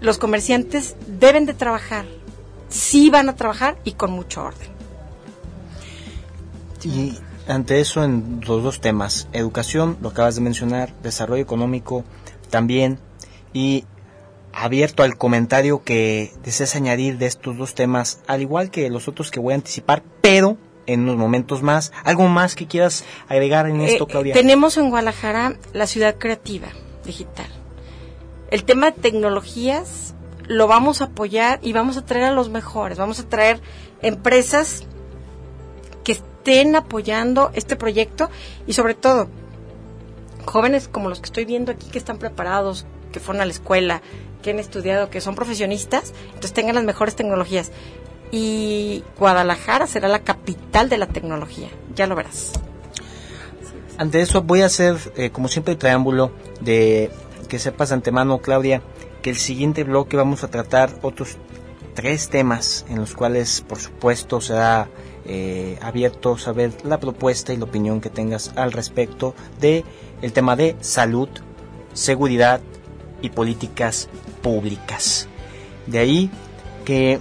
Los 0.01 0.19
comerciantes 0.19 0.97
deben 1.07 1.47
de 1.47 1.55
trabajar. 1.55 2.05
Sí 2.69 3.11
van 3.11 3.29
a 3.29 3.35
trabajar 3.37 3.77
y 3.85 3.93
con 3.93 4.11
mucho 4.11 4.43
orden. 4.45 4.69
Y 6.85 7.15
ante 7.49 7.81
eso 7.81 8.05
en 8.05 8.41
los 8.47 8.63
dos 8.63 8.81
temas, 8.81 9.29
educación, 9.33 9.97
lo 10.01 10.11
acabas 10.11 10.35
de 10.37 10.41
mencionar, 10.41 10.93
desarrollo 11.03 11.43
económico 11.43 12.05
también, 12.51 12.99
y 13.53 13.85
abierto 14.53 15.03
al 15.03 15.17
comentario 15.17 15.83
que 15.83 16.33
deseas 16.45 16.77
añadir 16.77 17.19
de 17.19 17.27
estos 17.27 17.57
dos 17.57 17.75
temas, 17.75 18.21
al 18.27 18.43
igual 18.43 18.71
que 18.71 18.89
los 18.91 19.09
otros 19.09 19.31
que 19.31 19.41
voy 19.41 19.53
a 19.53 19.57
anticipar, 19.57 20.03
pero 20.21 20.57
en 20.87 21.01
unos 21.01 21.17
momentos 21.17 21.63
más. 21.63 21.93
¿Algo 22.05 22.29
más 22.29 22.55
que 22.55 22.67
quieras 22.69 23.05
agregar 23.29 23.69
en 23.69 23.81
esto, 23.81 24.05
Eh, 24.05 24.07
Claudia? 24.09 24.35
tenemos 24.35 24.77
en 24.77 24.91
Guadalajara 24.91 25.57
la 25.73 25.87
ciudad 25.89 26.17
creativa 26.19 26.69
digital. 27.07 27.47
El 28.51 28.65
tema 28.65 28.91
de 28.91 29.01
tecnologías 29.01 30.15
lo 30.47 30.67
vamos 30.67 31.01
a 31.01 31.07
apoyar 31.07 31.59
y 31.63 31.73
vamos 31.73 31.97
a 31.97 32.05
traer 32.05 32.27
a 32.27 32.31
los 32.31 32.51
mejores. 32.51 32.99
Vamos 32.99 33.19
a 33.21 33.29
traer 33.29 33.61
empresas 34.03 34.85
que 36.05 36.13
estén 36.13 36.77
apoyando 36.77 37.51
este 37.55 37.77
proyecto 37.77 38.31
y 38.67 38.75
sobre 38.75 38.95
todo 38.95 39.29
jóvenes 40.45 40.89
como 40.89 41.09
los 41.09 41.21
que 41.21 41.27
estoy 41.27 41.45
viendo 41.45 41.73
aquí 41.73 41.89
que 41.91 41.99
están 41.99 42.19
preparados, 42.19 42.87
que 43.13 43.21
fueron 43.21 43.43
a 43.43 43.47
la 43.47 43.53
escuela, 43.53 44.03
que 44.43 44.51
han 44.51 44.59
estudiado, 44.61 45.11
que 45.11 45.21
son 45.21 45.35
profesionistas, 45.35 46.13
entonces 46.29 46.53
tengan 46.53 46.77
las 46.77 46.85
mejores 46.85 47.17
tecnologías. 47.17 47.73
Y 48.31 49.03
Guadalajara 49.19 49.87
será 49.87 50.09
la 50.09 50.21
capital 50.21 50.89
de 50.89 50.99
la 50.99 51.07
tecnología, 51.07 51.69
ya 51.95 52.07
lo 52.07 52.15
verás. 52.15 52.53
Ante 53.99 54.21
eso 54.21 54.43
voy 54.43 54.61
a 54.61 54.67
hacer, 54.67 54.97
eh, 55.17 55.31
como 55.31 55.49
siempre, 55.49 55.73
el 55.73 55.79
preámbulo 55.79 56.31
de 56.61 57.11
que 57.49 57.59
sepas 57.59 57.93
antemano, 57.93 58.39
Claudia, 58.39 58.83
que 59.23 59.31
el 59.31 59.37
siguiente 59.37 59.85
bloque 59.85 60.17
vamos 60.17 60.45
a 60.45 60.49
tratar 60.49 60.91
otros 61.03 61.37
tres 61.95 62.29
temas 62.29 62.85
en 62.91 62.99
los 62.99 63.15
cuales, 63.15 63.63
por 63.63 63.79
supuesto, 63.79 64.41
será 64.43 64.89
eh, 65.25 65.79
abierto 65.81 66.37
saber 66.37 66.73
la 66.85 67.01
propuesta 67.01 67.55
y 67.55 67.57
la 67.57 67.65
opinión 67.65 68.03
que 68.03 68.11
tengas 68.11 68.53
al 68.57 68.73
respecto 68.73 69.35
de 69.61 69.83
el 70.21 70.33
tema 70.33 70.57
de 70.57 70.77
salud, 70.81 71.29
seguridad 71.95 72.61
y 73.23 73.31
políticas 73.31 74.11
públicas. 74.43 75.27
De 75.87 75.99
ahí 76.01 76.31
que 76.85 77.19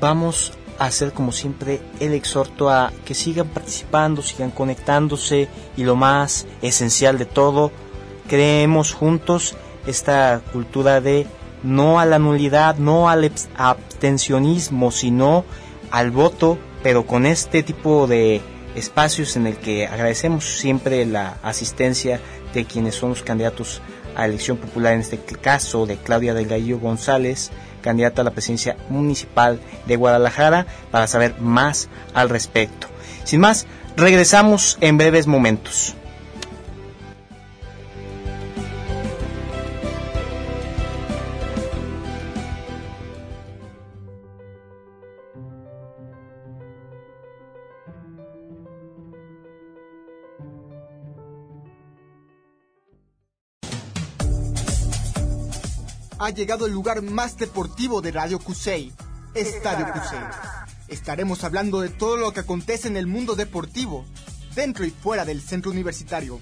vamos 0.00 0.52
hacer 0.78 1.12
como 1.12 1.32
siempre 1.32 1.80
el 2.00 2.12
exhorto 2.12 2.70
a 2.70 2.92
que 3.04 3.14
sigan 3.14 3.48
participando, 3.48 4.22
sigan 4.22 4.50
conectándose 4.50 5.48
y 5.76 5.84
lo 5.84 5.96
más 5.96 6.46
esencial 6.62 7.18
de 7.18 7.24
todo, 7.26 7.72
creemos 8.28 8.92
juntos 8.94 9.56
esta 9.86 10.40
cultura 10.52 11.00
de 11.00 11.26
no 11.62 11.98
a 11.98 12.06
la 12.06 12.18
nulidad, 12.18 12.76
no 12.76 13.08
al 13.08 13.24
abs- 13.24 13.48
abstencionismo, 13.56 14.90
sino 14.90 15.44
al 15.90 16.10
voto, 16.10 16.58
pero 16.82 17.06
con 17.06 17.26
este 17.26 17.62
tipo 17.62 18.06
de 18.06 18.40
espacios 18.78 19.36
en 19.36 19.46
el 19.46 19.56
que 19.56 19.86
agradecemos 19.86 20.58
siempre 20.58 21.04
la 21.04 21.36
asistencia 21.42 22.20
de 22.54 22.64
quienes 22.64 22.94
son 22.94 23.10
los 23.10 23.22
candidatos 23.22 23.82
a 24.16 24.24
elección 24.24 24.56
popular, 24.56 24.94
en 24.94 25.00
este 25.00 25.18
caso 25.18 25.86
de 25.86 25.96
Claudia 25.96 26.34
Delgadillo 26.34 26.78
González, 26.78 27.50
candidata 27.82 28.22
a 28.22 28.24
la 28.24 28.32
presidencia 28.32 28.76
municipal 28.88 29.60
de 29.86 29.96
Guadalajara, 29.96 30.66
para 30.90 31.06
saber 31.06 31.40
más 31.40 31.88
al 32.14 32.28
respecto. 32.28 32.88
Sin 33.24 33.40
más, 33.40 33.66
regresamos 33.96 34.78
en 34.80 34.98
breves 34.98 35.26
momentos. 35.26 35.94
Ha 56.28 56.30
llegado 56.30 56.66
el 56.66 56.72
lugar 56.72 57.00
más 57.00 57.38
deportivo 57.38 58.02
de 58.02 58.12
Radio 58.12 58.38
Cusey, 58.38 58.92
Estadio 59.32 59.90
Cusey. 59.94 60.18
Estaremos 60.88 61.42
hablando 61.42 61.80
de 61.80 61.88
todo 61.88 62.18
lo 62.18 62.32
que 62.32 62.40
acontece 62.40 62.86
en 62.86 62.98
el 62.98 63.06
mundo 63.06 63.34
deportivo, 63.34 64.04
dentro 64.54 64.84
y 64.84 64.90
fuera 64.90 65.24
del 65.24 65.40
centro 65.40 65.70
universitario. 65.70 66.38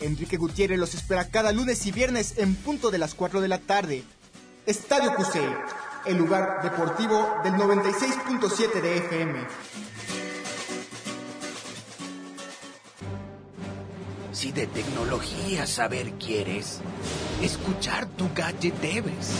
Enrique 0.00 0.36
Gutiérrez 0.36 0.80
los 0.80 0.94
espera 0.94 1.28
cada 1.28 1.52
lunes 1.52 1.86
y 1.86 1.92
viernes 1.92 2.38
en 2.38 2.56
punto 2.56 2.90
de 2.90 2.98
las 2.98 3.14
4 3.14 3.40
de 3.40 3.46
la 3.46 3.58
tarde. 3.58 4.02
Estadio 4.66 5.14
Cusey, 5.14 5.46
el 6.06 6.16
lugar 6.16 6.64
deportivo 6.64 7.36
del 7.44 7.52
96.7 7.52 8.82
de 8.82 8.96
FM. 8.96 9.46
Si 14.34 14.50
de 14.50 14.66
tecnología 14.66 15.64
saber 15.64 16.10
quieres, 16.14 16.80
escuchar 17.40 18.08
tu 18.16 18.28
gadget 18.34 18.74
debes. 18.80 19.30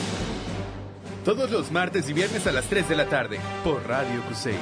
Todos 1.24 1.50
los 1.50 1.72
martes 1.72 2.08
y 2.08 2.12
viernes 2.12 2.46
a 2.46 2.52
las 2.52 2.66
3 2.66 2.88
de 2.88 2.94
la 2.94 3.08
tarde 3.08 3.40
por 3.64 3.84
Radio 3.88 4.22
Cusey. 4.28 4.54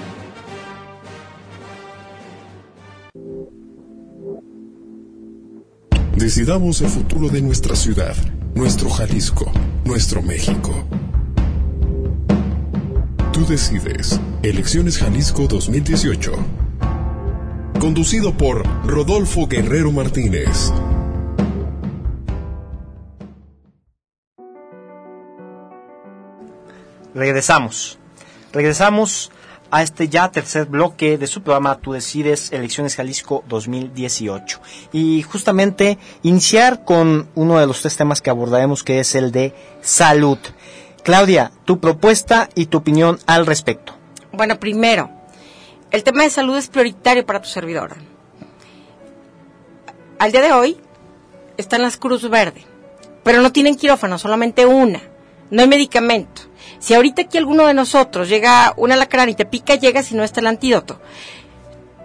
Decidamos 6.16 6.80
el 6.80 6.88
futuro 6.88 7.28
de 7.28 7.42
nuestra 7.42 7.76
ciudad, 7.76 8.16
nuestro 8.54 8.88
Jalisco, 8.88 9.52
nuestro 9.84 10.22
México. 10.22 10.86
Tú 13.34 13.44
decides. 13.44 14.18
Elecciones 14.42 14.96
Jalisco 14.96 15.46
2018. 15.46 16.32
Conducido 17.82 18.32
por 18.32 18.64
Rodolfo 18.86 19.48
Guerrero 19.48 19.90
Martínez. 19.90 20.72
Regresamos. 27.12 27.98
Regresamos 28.52 29.32
a 29.72 29.82
este 29.82 30.08
ya 30.08 30.30
tercer 30.30 30.66
bloque 30.66 31.18
de 31.18 31.26
su 31.26 31.42
programa 31.42 31.78
Tú 31.78 31.94
decides 31.94 32.52
Elecciones 32.52 32.94
Jalisco 32.94 33.42
2018. 33.48 34.60
Y 34.92 35.22
justamente 35.22 35.98
iniciar 36.22 36.84
con 36.84 37.30
uno 37.34 37.58
de 37.58 37.66
los 37.66 37.80
tres 37.80 37.96
temas 37.96 38.20
que 38.20 38.30
abordaremos 38.30 38.84
que 38.84 39.00
es 39.00 39.16
el 39.16 39.32
de 39.32 39.56
salud. 39.80 40.38
Claudia, 41.02 41.50
tu 41.64 41.80
propuesta 41.80 42.48
y 42.54 42.66
tu 42.66 42.78
opinión 42.78 43.18
al 43.26 43.44
respecto. 43.44 43.94
Bueno, 44.32 44.60
primero, 44.60 45.10
el 45.92 46.02
tema 46.02 46.22
de 46.22 46.30
salud 46.30 46.56
es 46.56 46.68
prioritario 46.68 47.24
para 47.24 47.40
tu 47.40 47.48
servidora. 47.48 47.96
Al 50.18 50.32
día 50.32 50.40
de 50.40 50.52
hoy 50.52 50.80
están 51.56 51.82
las 51.82 51.98
Cruz 51.98 52.28
Verde, 52.28 52.64
pero 53.22 53.42
no 53.42 53.52
tienen 53.52 53.76
quirófano, 53.76 54.18
solamente 54.18 54.64
una. 54.64 55.00
No 55.50 55.60
hay 55.60 55.68
medicamento. 55.68 56.42
Si 56.78 56.94
ahorita 56.94 57.22
aquí 57.22 57.36
alguno 57.36 57.66
de 57.66 57.74
nosotros 57.74 58.28
llega 58.28 58.72
una 58.76 58.94
alacrán 58.94 59.28
y 59.28 59.34
te 59.34 59.44
pica, 59.44 59.74
llega 59.74 60.02
si 60.02 60.14
no 60.14 60.24
está 60.24 60.40
el 60.40 60.46
antídoto. 60.46 61.00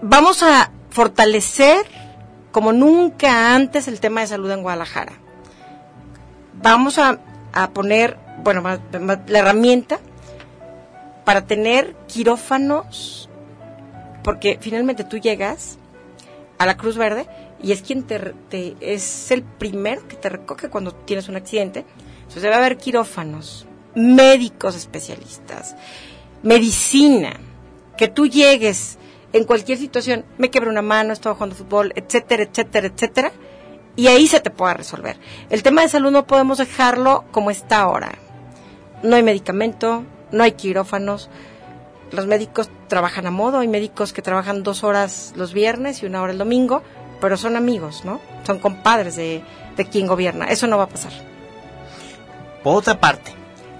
Vamos 0.01 0.43
a 0.43 0.71
fortalecer 0.89 1.85
como 2.51 2.73
nunca 2.73 3.55
antes 3.55 3.87
el 3.87 3.99
tema 3.99 4.21
de 4.21 4.27
salud 4.27 4.51
en 4.51 4.63
Guadalajara. 4.63 5.13
Vamos 6.61 6.97
a, 6.97 7.19
a 7.53 7.69
poner, 7.69 8.17
bueno, 8.43 8.63
la 8.91 9.39
herramienta 9.39 9.99
para 11.23 11.45
tener 11.45 11.95
quirófanos, 12.07 13.26
porque 14.27 14.57
finalmente 14.59 15.05
tú 15.05 15.19
llegas 15.19 15.77
a 16.57 16.65
la 16.65 16.75
Cruz 16.75 16.97
Verde 16.97 17.25
y 17.63 17.71
es 17.71 17.81
quien 17.81 18.03
te, 18.03 18.19
te, 18.49 18.75
es 18.81 19.31
el 19.31 19.41
primero 19.41 20.05
que 20.05 20.17
te 20.17 20.27
recoge 20.27 20.67
cuando 20.67 20.91
tienes 20.91 21.29
un 21.29 21.37
accidente. 21.37 21.85
Entonces 22.17 22.43
debe 22.43 22.55
haber 22.55 22.75
quirófanos, 22.75 23.65
médicos 23.95 24.75
especialistas, 24.75 25.77
medicina, 26.43 27.37
que 27.95 28.09
tú 28.09 28.27
llegues 28.27 28.97
en 29.31 29.45
cualquier 29.45 29.77
situación, 29.77 30.25
me 30.37 30.51
quebré 30.51 30.69
una 30.71 30.81
mano, 30.81 31.13
estaba 31.13 31.35
jugando 31.35 31.55
fútbol, 31.55 31.93
etcétera, 31.95 32.43
etcétera, 32.43 32.87
etcétera, 32.87 33.31
y 33.95 34.07
ahí 34.07 34.27
se 34.27 34.41
te 34.41 34.49
pueda 34.49 34.73
resolver. 34.73 35.15
El 35.49 35.63
tema 35.63 35.83
de 35.83 35.87
salud 35.87 36.11
no 36.11 36.27
podemos 36.27 36.57
dejarlo 36.57 37.23
como 37.31 37.49
está 37.49 37.79
ahora. 37.79 38.15
No 39.03 39.15
hay 39.15 39.23
medicamento, 39.23 40.03
no 40.33 40.43
hay 40.43 40.51
quirófanos, 40.51 41.29
los 42.11 42.27
médicos 42.27 42.69
trabajan 42.87 43.27
a 43.27 43.31
modo, 43.31 43.59
hay 43.59 43.67
médicos 43.67 44.13
que 44.13 44.21
trabajan 44.21 44.63
dos 44.63 44.83
horas 44.83 45.33
los 45.35 45.53
viernes 45.53 46.01
y 46.01 46.05
una 46.05 46.21
hora 46.21 46.31
el 46.31 46.37
domingo, 46.37 46.83
pero 47.21 47.37
son 47.37 47.55
amigos, 47.55 48.03
¿no? 48.05 48.19
Son 48.45 48.59
compadres 48.59 49.15
de, 49.15 49.43
de 49.75 49.85
quien 49.85 50.07
gobierna. 50.07 50.45
Eso 50.45 50.67
no 50.67 50.77
va 50.77 50.83
a 50.83 50.89
pasar. 50.89 51.11
Por 52.63 52.75
otra 52.75 52.99
parte, 52.99 53.37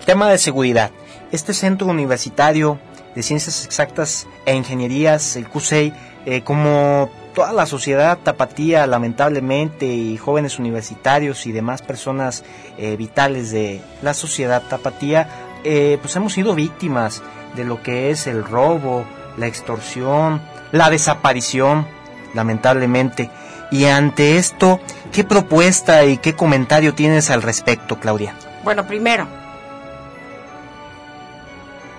Tema 0.08 0.30
de 0.30 0.38
seguridad. 0.38 0.92
Este 1.34 1.54
centro 1.54 1.88
universitario 1.88 2.80
de 3.14 3.24
ciencias 3.24 3.66
exactas 3.66 4.26
e 4.46 4.56
ingenierías, 4.56 5.36
el 5.36 5.50
CUSEI, 5.50 5.92
eh, 6.26 6.44
como 6.46 7.10
toda 7.36 7.52
la 7.52 7.66
sociedad 7.66 8.18
tapatía, 8.24 8.88
lamentablemente, 8.88 9.86
y 9.86 10.16
jóvenes 10.16 10.60
universitarios 10.60 11.46
y 11.46 11.52
demás 11.52 11.82
personas 11.82 12.46
eh, 12.78 12.96
vitales 12.96 13.52
de 13.52 13.82
la 14.02 14.14
sociedad 14.14 14.64
tapatía, 14.70 15.28
eh, 15.66 15.98
pues 16.02 16.16
hemos 16.16 16.32
sido 16.32 16.56
víctimas 16.56 17.22
de 17.58 17.66
lo 17.66 17.84
que 17.84 18.12
es 18.12 18.28
el 18.28 18.46
robo, 18.46 19.06
la 19.36 19.48
extorsión, 19.48 20.42
la 20.72 20.90
desaparición, 20.90 21.86
lamentablemente. 22.34 23.30
Y 23.72 23.86
ante 23.86 24.38
esto, 24.38 24.80
¿qué 25.12 25.26
propuesta 25.26 26.06
y 26.06 26.18
qué 26.18 26.34
comentario 26.34 26.94
tienes 26.94 27.30
al 27.30 27.42
respecto, 27.42 28.00
Claudia? 28.00 28.34
Bueno, 28.64 28.88
primero, 28.88 29.28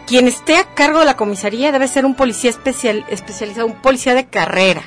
quien 0.06 0.26
esté 0.26 0.56
a 0.56 0.74
cargo 0.74 1.00
de 1.00 1.04
la 1.04 1.16
comisaría 1.16 1.70
debe 1.70 1.86
ser 1.86 2.06
un 2.06 2.14
policía 2.14 2.48
especial, 2.48 3.04
especializado, 3.10 3.66
un 3.66 3.82
policía 3.82 4.14
de 4.14 4.26
carrera, 4.26 4.82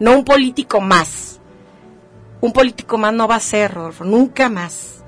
no 0.00 0.12
un 0.16 0.24
político 0.24 0.80
más. 0.80 1.40
Un 2.40 2.52
político 2.52 2.98
más 2.98 3.14
no 3.14 3.28
va 3.28 3.36
a 3.36 3.40
ser, 3.40 3.72
Rodolfo, 3.72 4.04
nunca 4.04 4.48
más. 4.48 5.04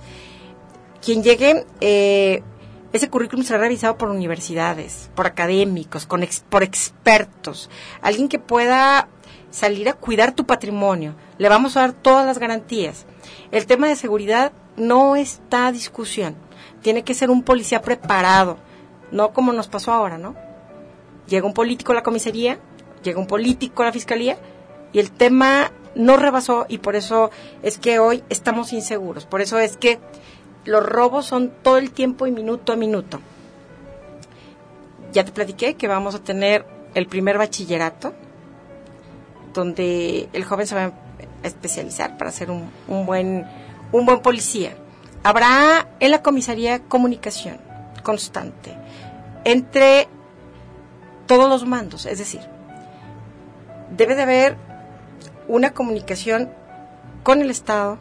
Quien 1.05 1.23
llegue, 1.23 1.67
eh, 1.81 2.43
ese 2.93 3.11
currículum 3.11 3.45
será 3.45 3.59
revisado 3.59 3.99
por 3.99 4.11
universidades, 4.11 5.11
por 5.15 5.27
académicos, 5.27 6.07
con 6.07 6.27
por 6.49 6.63
expertos, 6.63 7.71
alguien 8.01 8.29
que 8.29 8.39
pueda 8.39 9.09
salir 9.51 9.89
a 9.89 9.95
cuidar 9.95 10.33
tu 10.33 10.45
patrimonio. 10.47 11.15
Le 11.39 11.49
vamos 11.49 11.77
a 11.77 11.81
dar 11.81 11.93
todas 11.93 12.27
las 12.27 12.39
garantías. 12.39 13.07
El 13.51 13.67
tema 13.67 13.89
de 13.89 13.97
seguridad 13.97 14.53
no 14.77 15.17
está 15.17 15.67
a 15.67 15.73
discusión. 15.73 16.37
Tiene 16.83 17.05
que 17.05 17.15
ser 17.15 17.31
un 17.31 17.43
policía 17.43 17.83
preparado, 17.83 18.59
no 19.11 19.33
como 19.33 19.53
nos 19.53 19.69
pasó 19.69 19.93
ahora, 19.93 20.19
¿no? 20.19 20.35
Llega 21.27 21.47
un 21.47 21.55
político 21.55 21.93
a 21.93 21.97
la 21.97 22.03
comisaría, 22.03 22.59
llega 23.03 23.19
un 23.19 23.27
político 23.27 23.83
a 23.83 23.87
la 23.87 23.93
fiscalía 23.93 24.39
y 24.93 24.99
el 24.99 25.11
tema 25.11 25.73
no 25.95 26.17
rebasó 26.17 26.67
y 26.69 26.79
por 26.79 26.95
eso 26.95 27.31
es 27.63 27.79
que 27.79 27.99
hoy 27.99 28.23
estamos 28.29 28.73
inseguros, 28.73 29.25
por 29.25 29.41
eso 29.41 29.59
es 29.59 29.77
que 29.77 29.99
los 30.67 30.85
robos 30.85 31.27
son 31.27 31.53
todo 31.63 31.79
el 31.79 31.91
tiempo 31.93 32.27
y 32.27 32.33
minuto 32.33 32.73
a 32.73 32.77
minuto. 32.77 33.21
Ya 35.13 35.25
te 35.25 35.33
platiqué 35.33 35.75
que 35.75 35.89
vamos 35.89 36.15
a 36.15 36.19
tener 36.19 36.67
el 36.95 37.07
primer 37.07 37.39
bachillerato, 37.39 38.13
donde 39.55 40.29
el 40.33 40.45
joven 40.45 40.67
se 40.67 40.75
va 40.75 40.85
a 40.85 40.93
especializar 41.43 42.19
para 42.19 42.31
ser 42.31 42.51
un, 42.51 42.71
buen, 43.07 43.47
buen 43.93 44.21
policía. 44.21 44.75
Habrá 45.23 45.89
en 46.01 46.11
la 46.11 46.23
comisaría 46.23 46.81
comunicación 46.81 47.59
constante 48.03 48.77
entre 49.45 50.09
todos 51.27 51.49
los 51.49 51.65
mandos, 51.67 52.07
es 52.07 52.19
decir, 52.19 52.41
debe 53.97 54.15
de 54.15 54.23
haber 54.23 54.57
una 55.49 55.71
comunicación 55.71 56.51
con 57.23 57.41
el 57.41 57.51
Estado, 57.51 57.99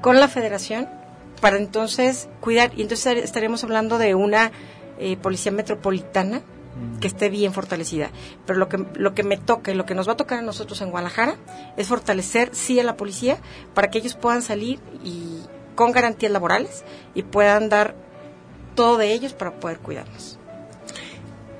con 0.00 0.20
la 0.20 0.28
Federación, 0.28 0.88
para 1.40 1.56
entonces 1.56 2.28
cuidar, 2.40 2.72
y 2.76 2.82
entonces 2.82 3.24
estaremos 3.24 3.64
hablando 3.64 3.98
de 3.98 4.14
una 4.14 4.52
eh, 4.98 5.16
policía 5.16 5.52
metropolitana 5.52 6.42
que 7.00 7.08
esté 7.08 7.28
bien 7.28 7.52
fortalecida. 7.52 8.10
Pero 8.46 8.58
lo 8.58 8.68
que, 8.68 8.84
lo 8.94 9.14
que 9.14 9.22
me 9.22 9.36
toca 9.36 9.70
y 9.70 9.74
lo 9.74 9.84
que 9.84 9.94
nos 9.94 10.08
va 10.08 10.12
a 10.12 10.16
tocar 10.16 10.38
a 10.38 10.42
nosotros 10.42 10.80
en 10.80 10.90
Guadalajara 10.90 11.36
es 11.76 11.88
fortalecer, 11.88 12.50
sí, 12.52 12.78
a 12.80 12.84
la 12.84 12.96
policía 12.96 13.38
para 13.74 13.90
que 13.90 13.98
ellos 13.98 14.14
puedan 14.14 14.42
salir 14.42 14.80
y 15.02 15.40
con 15.74 15.92
garantías 15.92 16.32
laborales 16.32 16.84
y 17.14 17.22
puedan 17.22 17.68
dar 17.68 17.94
todo 18.74 18.96
de 18.96 19.12
ellos 19.12 19.32
para 19.32 19.52
poder 19.58 19.78
cuidarnos. 19.78 20.38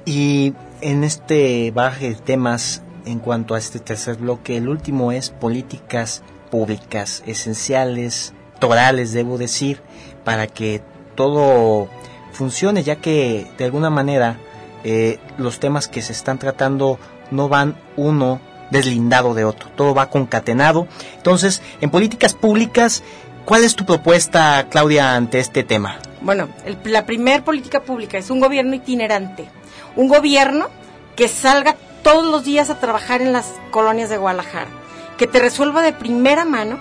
Y 0.04 0.54
en 0.80 1.04
este 1.04 1.70
baje 1.70 2.10
de 2.10 2.14
temas, 2.14 2.82
en 3.04 3.18
cuanto 3.18 3.54
a 3.54 3.58
este 3.58 3.78
tercer 3.78 4.16
bloque, 4.16 4.56
el 4.56 4.68
último 4.68 5.12
es 5.12 5.30
políticas 5.30 6.22
públicas 6.50 7.22
esenciales, 7.26 8.34
torales, 8.58 9.12
debo 9.12 9.38
decir, 9.38 9.80
para 10.24 10.46
que 10.46 10.82
todo 11.14 11.88
funcione, 12.32 12.82
ya 12.82 12.96
que 12.96 13.46
de 13.58 13.64
alguna 13.64 13.90
manera 13.90 14.38
eh, 14.84 15.18
los 15.38 15.60
temas 15.60 15.88
que 15.88 16.02
se 16.02 16.12
están 16.12 16.38
tratando 16.38 16.98
no 17.30 17.48
van 17.48 17.76
uno 17.96 18.40
deslindado 18.70 19.34
de 19.34 19.44
otro, 19.44 19.70
todo 19.74 19.94
va 19.94 20.10
concatenado. 20.10 20.86
Entonces, 21.16 21.62
en 21.80 21.90
políticas 21.90 22.34
públicas, 22.34 23.02
¿cuál 23.44 23.64
es 23.64 23.74
tu 23.74 23.84
propuesta, 23.84 24.66
Claudia, 24.70 25.14
ante 25.14 25.38
este 25.38 25.64
tema? 25.64 25.98
Bueno, 26.20 26.48
la 26.84 27.06
primer 27.06 27.44
política 27.44 27.80
pública 27.80 28.18
es 28.18 28.30
un 28.30 28.40
gobierno 28.40 28.74
itinerante, 28.74 29.48
un 29.96 30.08
gobierno 30.08 30.68
que 31.16 31.28
salga 31.28 31.76
todos 32.02 32.30
los 32.30 32.44
días 32.44 32.70
a 32.70 32.78
trabajar 32.78 33.22
en 33.22 33.32
las 33.32 33.54
colonias 33.70 34.10
de 34.10 34.18
Guadalajara, 34.18 34.68
que 35.18 35.26
te 35.26 35.40
resuelva 35.40 35.82
de 35.82 35.92
primera 35.92 36.44
mano 36.44 36.78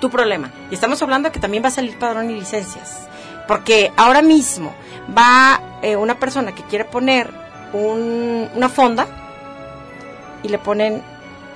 tu 0.00 0.08
problema. 0.08 0.52
Y 0.70 0.74
estamos 0.74 1.02
hablando 1.02 1.32
que 1.32 1.40
también 1.40 1.62
va 1.62 1.68
a 1.68 1.72
salir 1.72 1.98
padrón 1.98 2.30
y 2.30 2.34
licencias, 2.34 3.08
porque 3.48 3.92
ahora 3.96 4.22
mismo 4.22 4.74
va 5.16 5.60
eh, 5.82 5.96
una 5.96 6.18
persona 6.18 6.54
que 6.54 6.62
quiere 6.62 6.84
poner 6.84 7.30
una 7.72 8.68
fonda 8.70 9.06
y 10.42 10.48
le 10.48 10.58
ponen 10.58 11.02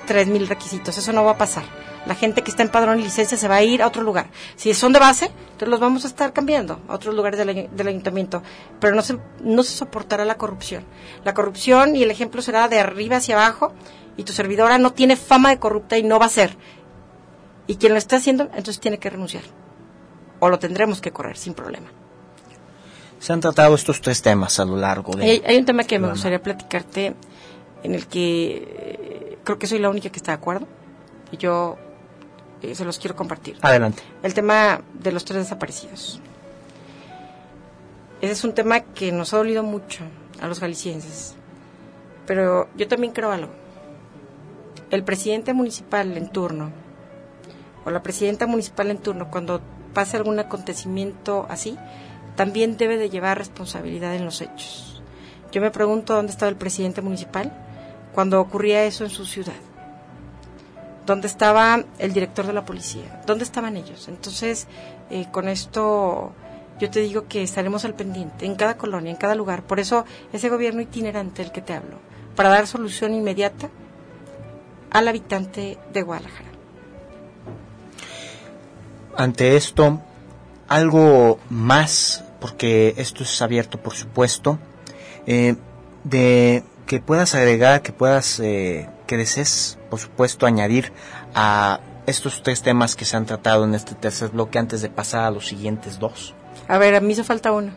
tres 0.05 0.27
mil 0.27 0.47
requisitos, 0.47 0.97
eso 0.97 1.13
no 1.13 1.23
va 1.23 1.31
a 1.31 1.37
pasar. 1.37 1.63
la 2.05 2.15
gente 2.15 2.41
que 2.41 2.49
está 2.49 2.63
en 2.63 2.69
padrón 2.69 2.99
y 2.99 3.03
licencia 3.03 3.37
se 3.37 3.47
va 3.47 3.55
a 3.55 3.63
ir 3.63 3.81
a 3.81 3.87
otro 3.87 4.01
lugar. 4.01 4.27
Si 4.55 4.73
son 4.73 4.91
de 4.91 4.99
base, 4.99 5.25
entonces 5.25 5.69
los 5.69 5.79
vamos 5.79 6.03
a 6.03 6.07
estar 6.07 6.33
cambiando 6.33 6.79
a 6.87 6.95
otros 6.95 7.13
lugares 7.13 7.37
del, 7.37 7.69
del 7.71 7.87
ayuntamiento. 7.87 8.41
Pero 8.79 8.95
no 8.95 9.03
se, 9.03 9.19
no 9.43 9.61
se 9.61 9.77
soportará 9.77 10.25
la 10.25 10.35
corrupción. 10.35 10.83
La 11.23 11.33
corrupción 11.33 11.95
y 11.95 12.01
el 12.01 12.09
ejemplo 12.09 12.41
será 12.41 12.67
de 12.67 12.79
arriba 12.79 13.17
hacia 13.17 13.35
abajo 13.35 13.73
y 14.17 14.23
tu 14.23 14.33
servidora 14.33 14.77
no 14.77 14.93
tiene 14.93 15.15
fama 15.15 15.49
de 15.49 15.59
corrupta 15.59 15.97
y 15.97 16.03
no 16.03 16.19
va 16.19 16.25
a 16.25 16.29
ser. 16.29 16.57
Y 17.67 17.75
quien 17.75 17.93
lo 17.93 17.97
está 17.97 18.17
haciendo, 18.17 18.45
entonces 18.45 18.79
tiene 18.79 18.97
que 18.97 19.09
renunciar. 19.09 19.43
O 20.39 20.49
lo 20.49 20.59
tendremos 20.59 21.01
que 21.01 21.11
correr 21.11 21.37
sin 21.37 21.53
problema. 21.53 21.87
Se 23.19 23.33
han 23.33 23.39
tratado 23.39 23.75
estos 23.75 24.01
tres 24.01 24.21
temas 24.21 24.59
a 24.59 24.65
lo 24.65 24.75
largo 24.75 25.15
de... 25.15 25.23
Hay, 25.23 25.43
hay 25.45 25.57
un 25.57 25.65
tema 25.65 25.83
que 25.83 25.99
me 25.99 26.09
gustaría 26.09 26.41
platicarte 26.41 27.15
en 27.83 27.95
el 27.95 28.07
que 28.07 28.67
eh, 28.67 29.37
creo 29.43 29.59
que 29.59 29.67
soy 29.67 29.79
la 29.79 29.89
única 29.89 30.09
que 30.09 30.17
está 30.17 30.31
de 30.31 30.37
acuerdo 30.37 30.67
y 31.31 31.37
yo 31.37 31.77
eh, 32.61 32.75
se 32.75 32.85
los 32.85 32.99
quiero 32.99 33.15
compartir. 33.15 33.57
Adelante. 33.61 34.03
El 34.23 34.33
tema 34.33 34.81
de 34.93 35.11
los 35.11 35.25
tres 35.25 35.43
desaparecidos. 35.43 36.19
Ese 38.21 38.33
es 38.33 38.43
un 38.43 38.53
tema 38.53 38.81
que 38.81 39.11
nos 39.11 39.33
ha 39.33 39.37
dolido 39.37 39.63
mucho 39.63 40.03
a 40.39 40.47
los 40.47 40.59
galicienses. 40.59 41.35
Pero 42.27 42.69
yo 42.75 42.87
también 42.87 43.13
creo 43.13 43.31
algo. 43.31 43.51
El 44.91 45.05
presidente 45.05 45.53
municipal 45.53 46.17
en 46.17 46.27
turno 46.27 46.69
o 47.85 47.91
la 47.91 48.03
presidenta 48.03 48.45
municipal 48.45 48.91
en 48.91 48.97
turno, 48.97 49.31
cuando 49.31 49.61
pase 49.93 50.17
algún 50.17 50.37
acontecimiento 50.37 51.45
así, 51.49 51.77
también 52.35 52.75
debe 52.75 52.97
de 52.97 53.09
llevar 53.09 53.37
responsabilidad 53.37 54.15
en 54.15 54.25
los 54.25 54.41
hechos. 54.41 55.01
Yo 55.53 55.61
me 55.61 55.71
pregunto 55.71 56.13
dónde 56.13 56.33
estaba 56.33 56.49
el 56.49 56.57
presidente 56.57 57.01
municipal 57.01 57.53
cuando 58.13 58.41
ocurría 58.41 58.83
eso 58.83 59.05
en 59.05 59.09
su 59.09 59.25
ciudad. 59.25 59.55
¿Dónde 61.05 61.27
estaba 61.27 61.83
el 61.97 62.13
director 62.13 62.45
de 62.45 62.53
la 62.53 62.65
policía? 62.65 63.21
¿Dónde 63.25 63.45
estaban 63.45 63.77
ellos? 63.77 64.09
Entonces, 64.09 64.67
eh, 65.09 65.25
con 65.31 65.47
esto 65.47 66.33
yo 66.79 66.89
te 66.89 66.99
digo 66.99 67.27
que 67.27 67.43
estaremos 67.43 67.85
al 67.85 67.95
pendiente 67.95 68.45
en 68.45 68.55
cada 68.55 68.77
colonia, 68.77 69.11
en 69.11 69.17
cada 69.17 69.35
lugar. 69.35 69.63
Por 69.63 69.79
eso 69.79 70.05
ese 70.33 70.49
gobierno 70.49 70.81
itinerante 70.81 71.43
del 71.43 71.53
que 71.53 71.61
te 71.61 71.73
hablo, 71.73 71.97
para 72.35 72.49
dar 72.49 72.67
solución 72.67 73.13
inmediata 73.13 73.69
al 74.91 75.07
habitante 75.07 75.77
de 75.91 76.01
Guadalajara. 76.03 76.49
Ante 79.17 79.55
esto, 79.55 80.01
algo 80.67 81.39
más, 81.49 82.23
porque 82.39 82.93
esto 82.97 83.23
es 83.23 83.41
abierto, 83.41 83.77
por 83.77 83.93
supuesto, 83.93 84.59
eh, 85.25 85.55
de 86.03 86.63
que 86.85 86.99
puedas 86.99 87.35
agregar, 87.35 87.81
que 87.81 87.93
puedas, 87.93 88.39
eh, 88.39 88.89
que 89.07 89.17
desees, 89.17 89.77
por 89.89 89.99
supuesto, 89.99 90.45
añadir 90.45 90.91
a 91.33 91.79
estos 92.05 92.41
tres 92.43 92.61
temas 92.61 92.95
que 92.95 93.05
se 93.05 93.15
han 93.15 93.25
tratado 93.25 93.63
en 93.65 93.75
este 93.75 93.95
tercer 93.95 94.29
bloque 94.29 94.59
antes 94.59 94.81
de 94.81 94.89
pasar 94.89 95.23
a 95.23 95.31
los 95.31 95.47
siguientes 95.47 95.99
dos. 95.99 96.33
A 96.67 96.77
ver, 96.77 96.95
a 96.95 96.99
mí 96.99 97.13
hizo 97.13 97.23
falta 97.23 97.51
uno. 97.51 97.71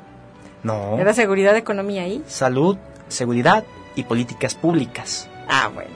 No. 0.62 0.98
Era 0.98 1.12
seguridad, 1.12 1.56
economía 1.56 2.02
ahí. 2.02 2.24
Salud, 2.26 2.78
seguridad 3.08 3.64
y 3.96 4.04
políticas 4.04 4.54
públicas. 4.54 5.28
Ah, 5.48 5.70
bueno. 5.72 5.90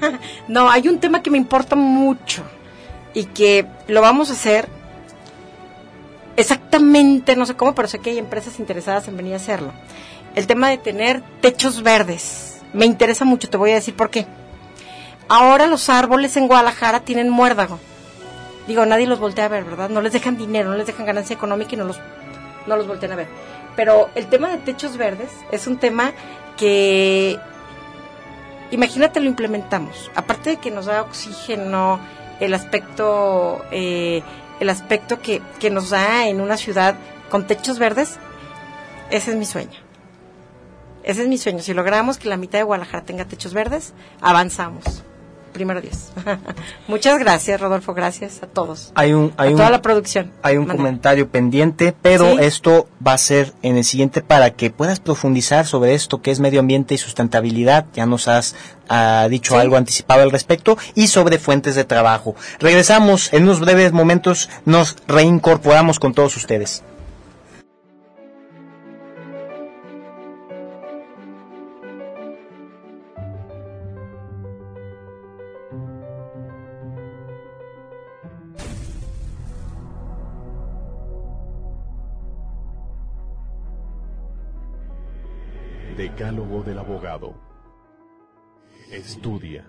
no, 0.48 0.70
hay 0.70 0.88
un 0.88 0.98
tema 0.98 1.22
que 1.22 1.30
me 1.30 1.38
importa 1.38 1.76
mucho 1.76 2.42
y 3.14 3.24
que 3.24 3.66
lo 3.86 4.00
vamos 4.00 4.30
a 4.30 4.34
hacer 4.34 4.68
exactamente, 6.36 7.34
no 7.36 7.46
sé 7.46 7.54
cómo, 7.54 7.74
pero 7.74 7.88
sé 7.88 7.98
que 7.98 8.10
hay 8.10 8.18
empresas 8.18 8.58
interesadas 8.60 9.08
en 9.08 9.16
venir 9.16 9.32
a 9.34 9.36
hacerlo. 9.36 9.72
El 10.34 10.46
tema 10.46 10.70
de 10.70 10.78
tener 10.78 11.22
techos 11.40 11.82
verdes. 11.82 12.60
Me 12.72 12.86
interesa 12.86 13.24
mucho, 13.24 13.48
te 13.48 13.56
voy 13.56 13.72
a 13.72 13.76
decir 13.76 13.94
por 13.94 14.10
qué. 14.10 14.26
Ahora 15.28 15.66
los 15.66 15.88
árboles 15.88 16.36
en 16.36 16.46
Guadalajara 16.46 17.00
tienen 17.00 17.28
muérdago. 17.28 17.80
Digo, 18.68 18.84
nadie 18.86 19.06
los 19.06 19.18
voltea 19.18 19.46
a 19.46 19.48
ver, 19.48 19.64
¿verdad? 19.64 19.88
No 19.88 20.00
les 20.00 20.12
dejan 20.12 20.36
dinero, 20.36 20.70
no 20.70 20.76
les 20.76 20.86
dejan 20.86 21.06
ganancia 21.06 21.34
económica 21.34 21.74
y 21.74 21.78
no 21.78 21.84
los, 21.84 21.98
no 22.66 22.76
los 22.76 22.86
voltean 22.86 23.12
a 23.12 23.16
ver. 23.16 23.28
Pero 23.74 24.10
el 24.14 24.26
tema 24.26 24.48
de 24.48 24.58
techos 24.58 24.96
verdes 24.96 25.30
es 25.50 25.66
un 25.66 25.78
tema 25.78 26.12
que, 26.56 27.38
imagínate, 28.70 29.20
lo 29.20 29.26
implementamos. 29.26 30.10
Aparte 30.14 30.50
de 30.50 30.56
que 30.56 30.70
nos 30.70 30.86
da 30.86 31.02
oxígeno, 31.02 32.00
el 32.40 32.54
aspecto, 32.54 33.64
eh, 33.70 34.22
el 34.60 34.70
aspecto 34.70 35.20
que, 35.20 35.42
que 35.58 35.70
nos 35.70 35.90
da 35.90 36.28
en 36.28 36.40
una 36.40 36.56
ciudad 36.56 36.96
con 37.30 37.46
techos 37.46 37.78
verdes, 37.78 38.18
ese 39.10 39.32
es 39.32 39.36
mi 39.36 39.44
sueño. 39.44 39.78
Ese 41.02 41.22
es 41.22 41.28
mi 41.28 41.38
sueño. 41.38 41.60
Si 41.60 41.72
logramos 41.72 42.18
que 42.18 42.28
la 42.28 42.36
mitad 42.36 42.58
de 42.58 42.64
Guadalajara 42.64 43.04
tenga 43.04 43.24
techos 43.24 43.54
verdes, 43.54 43.94
avanzamos. 44.20 45.04
Primero 45.52 45.80
Dios. 45.80 46.10
Muchas 46.88 47.18
gracias, 47.18 47.60
Rodolfo. 47.60 47.94
Gracias 47.94 48.42
a 48.42 48.46
todos. 48.46 48.92
Hay 48.94 49.12
un, 49.12 49.32
hay 49.36 49.48
a 49.48 49.50
un, 49.52 49.56
toda 49.56 49.70
la 49.70 49.82
producción. 49.82 50.30
Hay 50.42 50.56
un 50.56 50.66
comentario 50.66 51.28
pendiente, 51.28 51.94
pero 52.00 52.32
Sí. 52.32 52.44
esto 52.44 52.88
va 53.04 53.14
a 53.14 53.18
ser 53.18 53.52
en 53.62 53.76
el 53.76 53.84
siguiente 53.84 54.22
para 54.22 54.50
que 54.50 54.70
puedas 54.70 55.00
profundizar 55.00 55.66
sobre 55.66 55.94
esto 55.94 56.22
que 56.22 56.30
es 56.30 56.40
medio 56.40 56.60
ambiente 56.60 56.94
y 56.94 56.98
sustentabilidad. 56.98 57.86
Ya 57.94 58.06
nos 58.06 58.28
has 58.28 58.54
ah, 58.88 59.26
dicho 59.30 59.54
Sí. 59.54 59.60
algo 59.60 59.76
anticipado 59.76 60.22
al 60.22 60.30
respecto 60.30 60.78
y 60.94 61.08
sobre 61.08 61.38
fuentes 61.38 61.74
de 61.74 61.84
trabajo. 61.84 62.34
Regresamos 62.60 63.32
en 63.32 63.44
unos 63.44 63.60
breves 63.60 63.92
momentos, 63.92 64.48
nos 64.64 64.96
reincorporamos 65.06 65.98
con 65.98 66.14
todos 66.14 66.36
ustedes. 66.36 66.82
Decálogo 86.18 86.64
del 86.64 86.80
abogado. 86.80 87.32
Estudia. 88.90 89.64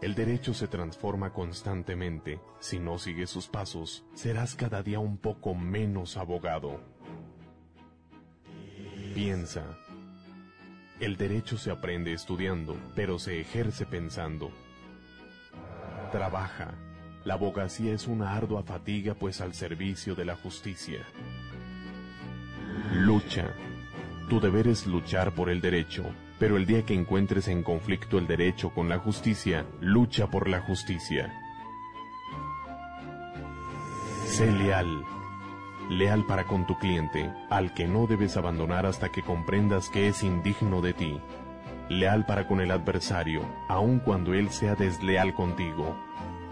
El 0.00 0.14
derecho 0.14 0.54
se 0.54 0.68
transforma 0.68 1.34
constantemente. 1.34 2.40
Si 2.60 2.78
no 2.78 2.98
sigues 2.98 3.28
sus 3.28 3.46
pasos, 3.46 4.06
serás 4.14 4.54
cada 4.54 4.82
día 4.82 5.00
un 5.00 5.18
poco 5.18 5.54
menos 5.54 6.16
abogado. 6.16 6.80
Piensa. 9.14 9.76
El 10.98 11.18
derecho 11.18 11.58
se 11.58 11.70
aprende 11.70 12.14
estudiando, 12.14 12.74
pero 12.96 13.18
se 13.18 13.38
ejerce 13.38 13.84
pensando. 13.84 14.50
Trabaja. 16.10 16.72
La 17.26 17.34
abogacía 17.34 17.92
es 17.92 18.06
una 18.06 18.34
ardua 18.34 18.62
fatiga 18.62 19.12
pues 19.12 19.42
al 19.42 19.52
servicio 19.52 20.14
de 20.14 20.24
la 20.24 20.36
justicia. 20.36 21.04
Lucha. 22.94 23.52
Tu 24.28 24.40
deber 24.40 24.68
es 24.68 24.86
luchar 24.86 25.32
por 25.32 25.50
el 25.50 25.60
derecho, 25.60 26.04
pero 26.38 26.56
el 26.56 26.66
día 26.66 26.84
que 26.84 26.94
encuentres 26.94 27.48
en 27.48 27.62
conflicto 27.62 28.18
el 28.18 28.26
derecho 28.26 28.70
con 28.70 28.88
la 28.88 28.98
justicia, 28.98 29.66
lucha 29.80 30.28
por 30.28 30.48
la 30.48 30.60
justicia. 30.60 31.32
Sé 34.26 34.50
leal. 34.50 35.04
Leal 35.90 36.24
para 36.26 36.44
con 36.44 36.66
tu 36.66 36.78
cliente, 36.78 37.30
al 37.50 37.74
que 37.74 37.86
no 37.86 38.06
debes 38.06 38.36
abandonar 38.36 38.86
hasta 38.86 39.10
que 39.10 39.22
comprendas 39.22 39.90
que 39.90 40.08
es 40.08 40.22
indigno 40.22 40.80
de 40.80 40.94
ti. 40.94 41.20
Leal 41.90 42.24
para 42.24 42.46
con 42.46 42.60
el 42.60 42.70
adversario, 42.70 43.42
aun 43.68 43.98
cuando 43.98 44.32
él 44.32 44.50
sea 44.50 44.74
desleal 44.74 45.34
contigo. 45.34 45.94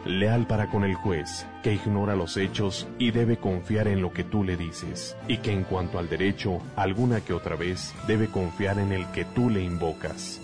Leal 0.06 0.46
para 0.46 0.70
con 0.70 0.84
el 0.84 0.94
juez, 0.94 1.46
que 1.62 1.74
ignora 1.74 2.16
los 2.16 2.38
hechos 2.38 2.88
y 2.98 3.10
debe 3.10 3.36
confiar 3.36 3.86
en 3.86 4.00
lo 4.00 4.12
que 4.12 4.24
tú 4.24 4.44
le 4.44 4.56
dices, 4.56 5.14
y 5.28 5.38
que 5.38 5.52
en 5.52 5.62
cuanto 5.64 5.98
al 5.98 6.08
derecho, 6.08 6.58
alguna 6.74 7.20
que 7.20 7.34
otra 7.34 7.54
vez 7.54 7.94
debe 8.06 8.28
confiar 8.28 8.78
en 8.78 8.92
el 8.92 9.06
que 9.12 9.26
tú 9.26 9.50
le 9.50 9.62
invocas. 9.62 10.40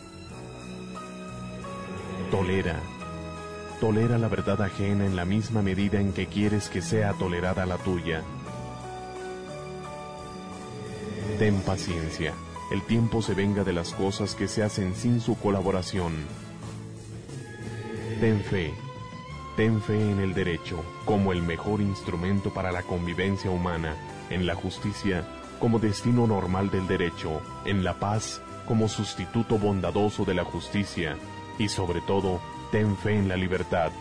Tolera. 2.30 2.76
Tolera 3.80 4.18
la 4.18 4.28
verdad 4.28 4.60
ajena 4.60 5.06
en 5.06 5.16
la 5.16 5.24
misma 5.24 5.62
medida 5.62 6.00
en 6.00 6.12
que 6.12 6.26
quieres 6.26 6.68
que 6.68 6.82
sea 6.82 7.14
tolerada 7.14 7.64
la 7.64 7.78
tuya. 7.78 8.22
Ten 11.38 11.60
paciencia. 11.62 12.34
El 12.72 12.82
tiempo 12.82 13.22
se 13.22 13.34
venga 13.34 13.64
de 13.64 13.72
las 13.72 13.92
cosas 13.92 14.34
que 14.34 14.48
se 14.48 14.62
hacen 14.62 14.94
sin 14.94 15.20
su 15.20 15.38
colaboración. 15.38 16.12
Ten 18.20 18.40
fe. 18.40 18.85
Ten 19.56 19.80
fe 19.80 19.98
en 20.10 20.20
el 20.20 20.34
derecho 20.34 20.84
como 21.06 21.32
el 21.32 21.42
mejor 21.42 21.80
instrumento 21.80 22.52
para 22.52 22.72
la 22.72 22.82
convivencia 22.82 23.50
humana, 23.50 23.96
en 24.28 24.44
la 24.44 24.54
justicia 24.54 25.24
como 25.58 25.78
destino 25.78 26.26
normal 26.26 26.70
del 26.70 26.86
derecho, 26.86 27.40
en 27.64 27.82
la 27.82 27.94
paz 27.94 28.42
como 28.66 28.88
sustituto 28.88 29.58
bondadoso 29.58 30.26
de 30.26 30.34
la 30.34 30.44
justicia 30.44 31.16
y 31.58 31.68
sobre 31.68 32.02
todo 32.02 32.40
ten 32.70 32.96
fe 32.98 33.16
en 33.16 33.28
la 33.28 33.36
libertad, 33.36 33.92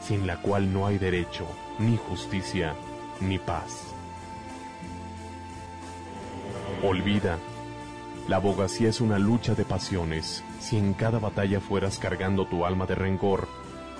sin 0.00 0.26
la 0.26 0.40
cual 0.40 0.72
no 0.72 0.86
hay 0.86 0.98
derecho, 0.98 1.46
ni 1.78 1.96
justicia, 1.96 2.74
ni 3.20 3.38
paz. 3.38 3.94
Olvida, 6.82 7.38
la 8.28 8.36
abogacía 8.36 8.88
es 8.88 9.00
una 9.00 9.18
lucha 9.18 9.54
de 9.54 9.64
pasiones. 9.64 10.42
Si 10.58 10.76
en 10.76 10.92
cada 10.92 11.18
batalla 11.18 11.60
fueras 11.60 11.98
cargando 11.98 12.46
tu 12.46 12.64
alma 12.64 12.86
de 12.86 12.94
rencor, 12.94 13.48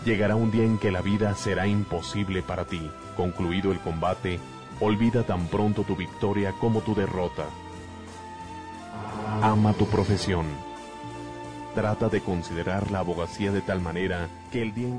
Llegará 0.04 0.36
un 0.36 0.50
día 0.50 0.64
en 0.64 0.76
que 0.78 0.90
la 0.90 1.00
vida 1.00 1.34
será 1.34 1.66
imposible 1.66 2.42
para 2.42 2.66
ti. 2.66 2.90
Concluido 3.16 3.72
el 3.72 3.80
combate, 3.80 4.38
olvida 4.80 5.22
tan 5.22 5.46
pronto 5.46 5.82
tu 5.84 5.96
victoria 5.96 6.52
como 6.60 6.82
tu 6.82 6.94
derrota. 6.94 7.44
Ama 9.40 9.72
tu 9.72 9.86
profesión. 9.86 10.44
Trata 11.74 12.08
de 12.08 12.20
considerar 12.20 12.90
la 12.90 12.98
abogacía 12.98 13.50
de 13.50 13.62
tal 13.62 13.80
manera 13.80 14.28
que 14.52 14.62
el 14.62 14.74
día... 14.74 14.98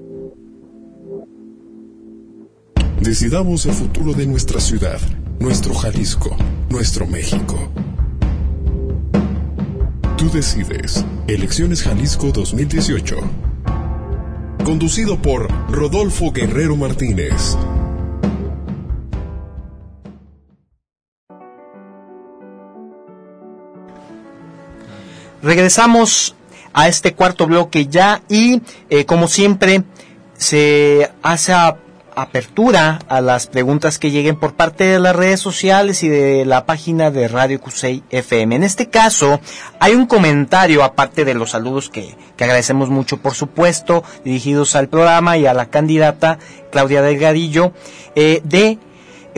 Decidamos 3.00 3.66
el 3.68 3.74
futuro 3.74 4.14
de 4.14 4.26
nuestra 4.26 4.60
ciudad, 4.60 5.00
nuestro 5.40 5.76
Jalisco, 5.76 6.36
nuestro 6.70 7.06
México. 7.06 7.70
Tú 10.18 10.30
decides. 10.32 11.06
Elecciones 11.28 11.84
Jalisco 11.84 12.32
2018. 12.32 13.45
Conducido 14.66 15.22
por 15.22 15.48
Rodolfo 15.72 16.32
Guerrero 16.32 16.76
Martínez. 16.76 17.56
Regresamos 25.44 26.34
a 26.74 26.88
este 26.88 27.14
cuarto 27.14 27.46
bloque 27.46 27.86
ya 27.86 28.24
y 28.28 28.64
eh, 28.90 29.06
como 29.06 29.28
siempre 29.28 29.84
se 30.36 31.12
hace 31.22 31.54
apertura 32.16 33.00
a 33.08 33.22
las 33.22 33.48
preguntas 33.48 34.00
que 34.00 34.12
lleguen 34.12 34.38
por 34.38 34.54
parte 34.54 34.86
de 34.86 35.00
las 35.00 35.16
redes 35.16 35.40
sociales 35.40 36.04
y 36.04 36.10
de 36.10 36.46
la 36.46 36.66
página 36.66 37.12
de 37.12 37.28
Radio 37.28 37.60
Cusey 37.60 38.04
FM. 38.10 38.56
En 38.56 38.64
este 38.64 38.90
caso 38.90 39.40
hay 39.80 39.94
un 39.94 40.06
comentario 40.06 40.84
aparte 40.84 41.26
de 41.26 41.34
los 41.34 41.52
saludos 41.52 41.90
que, 41.90 42.16
que 42.38 42.44
agradecemos 42.44 42.90
mucho 42.90 43.18
por 43.18 43.34
supuesto 43.34 44.04
dirigidos 44.24 44.76
al 44.76 44.88
programa 44.88 45.38
y 45.38 45.46
a 45.46 45.54
la 45.54 45.70
candidata 45.70 46.40
Claudia 46.72 47.02
Delgadillo 47.02 47.74
eh, 48.16 48.42
de 48.44 48.80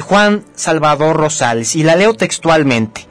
Juan 0.01 0.45
Salvador 0.53 1.17
Rosales 1.17 1.75
y 1.75 1.83
la 1.83 1.95
leo 1.95 2.13
textualmente. 2.13 3.06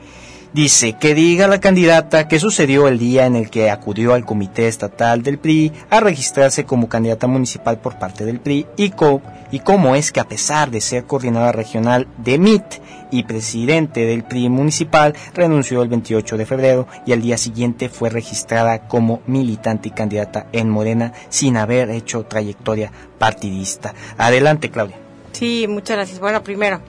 Dice 0.56 0.94
que 0.94 1.14
diga 1.14 1.48
la 1.48 1.60
candidata 1.60 2.28
qué 2.28 2.38
sucedió 2.40 2.88
el 2.88 2.98
día 2.98 3.26
en 3.26 3.36
el 3.36 3.50
que 3.50 3.68
acudió 3.70 4.14
al 4.14 4.24
Comité 4.24 4.68
Estatal 4.68 5.22
del 5.22 5.38
PRI 5.38 5.70
a 5.90 6.00
registrarse 6.00 6.64
como 6.64 6.88
candidata 6.88 7.26
municipal 7.26 7.78
por 7.78 7.98
parte 7.98 8.24
del 8.24 8.40
PRI 8.40 8.66
y, 8.78 8.88
co- 8.88 9.20
y 9.50 9.58
cómo 9.58 9.94
es 9.96 10.12
que 10.12 10.20
a 10.20 10.24
pesar 10.28 10.70
de 10.70 10.80
ser 10.80 11.04
coordinadora 11.04 11.52
regional 11.52 12.08
de 12.16 12.38
MIT 12.38 12.64
y 13.10 13.24
presidente 13.24 14.06
del 14.06 14.24
PRI 14.24 14.48
municipal, 14.48 15.14
renunció 15.34 15.82
el 15.82 15.88
28 15.90 16.38
de 16.38 16.46
febrero 16.46 16.88
y 17.04 17.12
al 17.12 17.20
día 17.20 17.36
siguiente 17.36 17.90
fue 17.90 18.08
registrada 18.08 18.88
como 18.88 19.20
militante 19.26 19.88
y 19.88 19.92
candidata 19.92 20.46
en 20.52 20.70
Morena 20.70 21.12
sin 21.28 21.58
haber 21.58 21.90
hecho 21.90 22.24
trayectoria 22.24 22.90
partidista. 23.18 23.94
Adelante, 24.16 24.70
Claudia. 24.70 24.96
Sí, 25.32 25.66
muchas 25.68 25.96
gracias. 25.98 26.18
Bueno, 26.18 26.42
primero, 26.42 26.80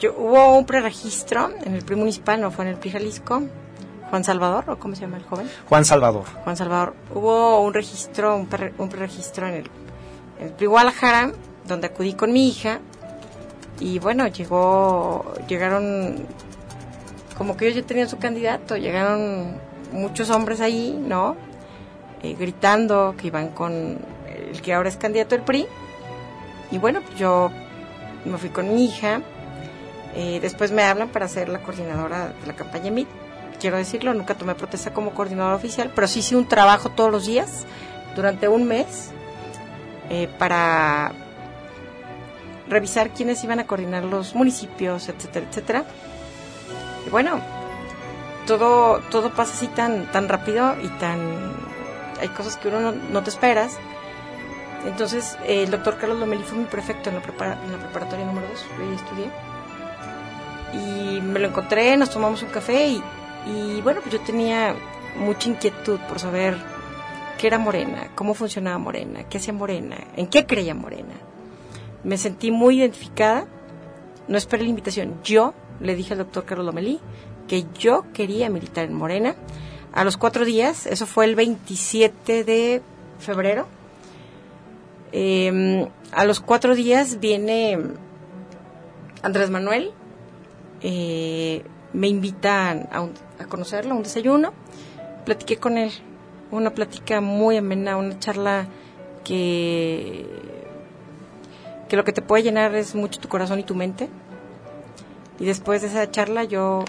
yo, 0.00 0.14
hubo 0.16 0.56
un 0.56 0.66
preregistro 0.66 1.50
en 1.64 1.74
el 1.74 1.84
PRI 1.84 1.94
municipal, 1.96 2.40
no 2.40 2.50
fue 2.50 2.64
en 2.64 2.72
el 2.72 2.76
PRI 2.76 2.90
Jalisco. 2.90 3.42
Juan 4.10 4.24
Salvador, 4.24 4.64
¿o 4.68 4.76
cómo 4.78 4.96
se 4.96 5.02
llama 5.02 5.18
el 5.18 5.22
joven? 5.24 5.48
Juan 5.68 5.84
Salvador. 5.84 6.24
Juan 6.42 6.56
Salvador. 6.56 6.94
Hubo 7.14 7.60
un 7.60 7.72
registro, 7.72 8.34
un, 8.34 8.46
pre- 8.46 8.72
un 8.78 8.88
preregistro 8.88 9.46
en 9.46 9.54
el, 9.54 9.70
en 10.40 10.46
el 10.48 10.52
PRI 10.54 10.66
Guadalajara, 10.66 11.30
donde 11.68 11.86
acudí 11.86 12.14
con 12.14 12.32
mi 12.32 12.48
hija. 12.48 12.80
Y 13.78 14.00
bueno, 14.00 14.26
llegó, 14.26 15.32
llegaron, 15.46 16.26
como 17.38 17.56
que 17.56 17.66
ellos 17.68 17.82
ya 17.82 17.86
tenían 17.86 18.08
su 18.08 18.18
candidato, 18.18 18.76
llegaron 18.76 19.58
muchos 19.92 20.28
hombres 20.30 20.60
ahí, 20.60 20.92
¿no? 21.00 21.36
Eh, 22.22 22.34
gritando 22.38 23.14
que 23.16 23.28
iban 23.28 23.50
con 23.50 23.98
el 24.50 24.60
que 24.60 24.74
ahora 24.74 24.88
es 24.88 24.96
candidato 24.96 25.36
del 25.36 25.44
PRI. 25.44 25.66
Y 26.72 26.78
bueno, 26.78 27.00
pues 27.00 27.16
yo 27.16 27.50
me 28.24 28.36
fui 28.38 28.50
con 28.50 28.74
mi 28.74 28.86
hija. 28.86 29.22
Eh, 30.14 30.38
después 30.40 30.72
me 30.72 30.82
hablan 30.82 31.08
para 31.08 31.28
ser 31.28 31.48
la 31.48 31.60
coordinadora 31.60 32.28
de 32.40 32.46
la 32.46 32.54
campaña 32.54 32.90
MIT. 32.90 33.08
Quiero 33.60 33.76
decirlo, 33.76 34.14
nunca 34.14 34.34
tomé 34.34 34.54
protesta 34.54 34.92
como 34.92 35.10
coordinadora 35.12 35.54
oficial, 35.54 35.90
pero 35.94 36.06
sí 36.08 36.20
hice 36.20 36.34
un 36.36 36.48
trabajo 36.48 36.88
todos 36.90 37.10
los 37.12 37.26
días 37.26 37.64
durante 38.16 38.48
un 38.48 38.64
mes 38.66 39.10
eh, 40.08 40.28
para 40.38 41.12
revisar 42.68 43.10
quiénes 43.10 43.42
iban 43.44 43.60
a 43.60 43.66
coordinar 43.66 44.04
los 44.04 44.34
municipios, 44.34 45.08
etcétera, 45.08 45.46
etcétera. 45.48 45.84
Y 47.06 47.10
bueno, 47.10 47.40
todo, 48.46 48.98
todo 49.10 49.30
pasa 49.30 49.52
así 49.54 49.66
tan, 49.68 50.06
tan 50.10 50.28
rápido 50.28 50.74
y 50.82 50.88
tan... 50.98 51.20
Hay 52.20 52.28
cosas 52.28 52.56
que 52.56 52.68
uno 52.68 52.80
no, 52.80 52.92
no 52.92 53.22
te 53.22 53.30
esperas. 53.30 53.78
Entonces, 54.86 55.36
el 55.46 55.70
doctor 55.70 55.98
Carlos 55.98 56.18
Lomelí 56.18 56.42
fue 56.42 56.58
mi 56.58 56.64
prefecto 56.64 57.10
en 57.10 57.16
la, 57.16 57.22
prepara- 57.22 57.58
en 57.64 57.72
la 57.72 57.78
preparatoria 57.78 58.24
número 58.24 58.46
2, 58.48 58.66
yo 58.78 58.92
estudié. 58.94 59.30
Y 60.72 61.20
me 61.20 61.38
lo 61.38 61.48
encontré, 61.48 61.96
nos 61.96 62.10
tomamos 62.10 62.42
un 62.42 62.48
café 62.50 62.88
y, 62.88 63.02
y 63.46 63.80
bueno, 63.82 64.00
pues 64.00 64.12
yo 64.12 64.20
tenía 64.20 64.74
mucha 65.16 65.48
inquietud 65.48 65.98
por 66.08 66.18
saber 66.18 66.56
qué 67.38 67.46
era 67.46 67.58
Morena, 67.58 68.10
cómo 68.14 68.34
funcionaba 68.34 68.78
Morena, 68.78 69.24
qué 69.28 69.38
hacía 69.38 69.52
Morena, 69.52 69.96
en 70.16 70.26
qué 70.26 70.46
creía 70.46 70.74
Morena. 70.74 71.14
Me 72.04 72.16
sentí 72.16 72.50
muy 72.50 72.80
identificada, 72.80 73.46
no 74.28 74.38
esperé 74.38 74.62
la 74.62 74.70
invitación. 74.70 75.20
Yo 75.24 75.54
le 75.80 75.96
dije 75.96 76.12
al 76.12 76.18
doctor 76.18 76.44
Carlos 76.44 76.66
Lomelí 76.66 77.00
que 77.48 77.64
yo 77.78 78.04
quería 78.12 78.48
militar 78.48 78.84
en 78.84 78.94
Morena. 78.94 79.34
A 79.92 80.04
los 80.04 80.16
cuatro 80.16 80.44
días, 80.44 80.86
eso 80.86 81.06
fue 81.06 81.24
el 81.24 81.34
27 81.34 82.44
de 82.44 82.80
febrero, 83.18 83.66
eh, 85.12 85.88
a 86.12 86.24
los 86.24 86.40
cuatro 86.40 86.74
días 86.74 87.20
viene 87.20 87.78
Andrés 89.22 89.50
Manuel, 89.50 89.92
eh, 90.82 91.62
me 91.92 92.08
invitan 92.08 92.88
a, 92.92 93.00
un- 93.00 93.12
a 93.38 93.44
conocerlo, 93.46 93.92
a 93.92 93.96
un 93.96 94.02
desayuno, 94.02 94.52
platiqué 95.24 95.56
con 95.56 95.76
él, 95.78 95.90
una 96.50 96.70
plática 96.70 97.20
muy 97.20 97.56
amena, 97.56 97.96
una 97.96 98.18
charla 98.18 98.66
que, 99.24 100.26
que 101.88 101.96
lo 101.96 102.04
que 102.04 102.12
te 102.12 102.22
puede 102.22 102.42
llenar 102.42 102.74
es 102.74 102.94
mucho 102.94 103.20
tu 103.20 103.28
corazón 103.28 103.58
y 103.58 103.64
tu 103.64 103.74
mente. 103.74 104.08
Y 105.38 105.44
después 105.46 105.82
de 105.82 105.88
esa 105.88 106.10
charla 106.10 106.44
yo, 106.44 106.84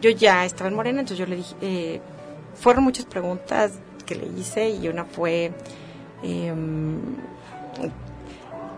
yo 0.00 0.10
ya 0.10 0.44
estaba 0.44 0.68
en 0.68 0.76
Morena, 0.76 1.00
entonces 1.00 1.18
yo 1.18 1.26
le 1.26 1.36
dije, 1.36 1.54
eh, 1.60 2.00
fueron 2.54 2.84
muchas 2.84 3.04
preguntas 3.06 3.72
que 4.06 4.14
le 4.14 4.26
hice 4.26 4.70
y 4.70 4.88
una 4.88 5.04
fue 5.04 5.52
em, 6.22 6.98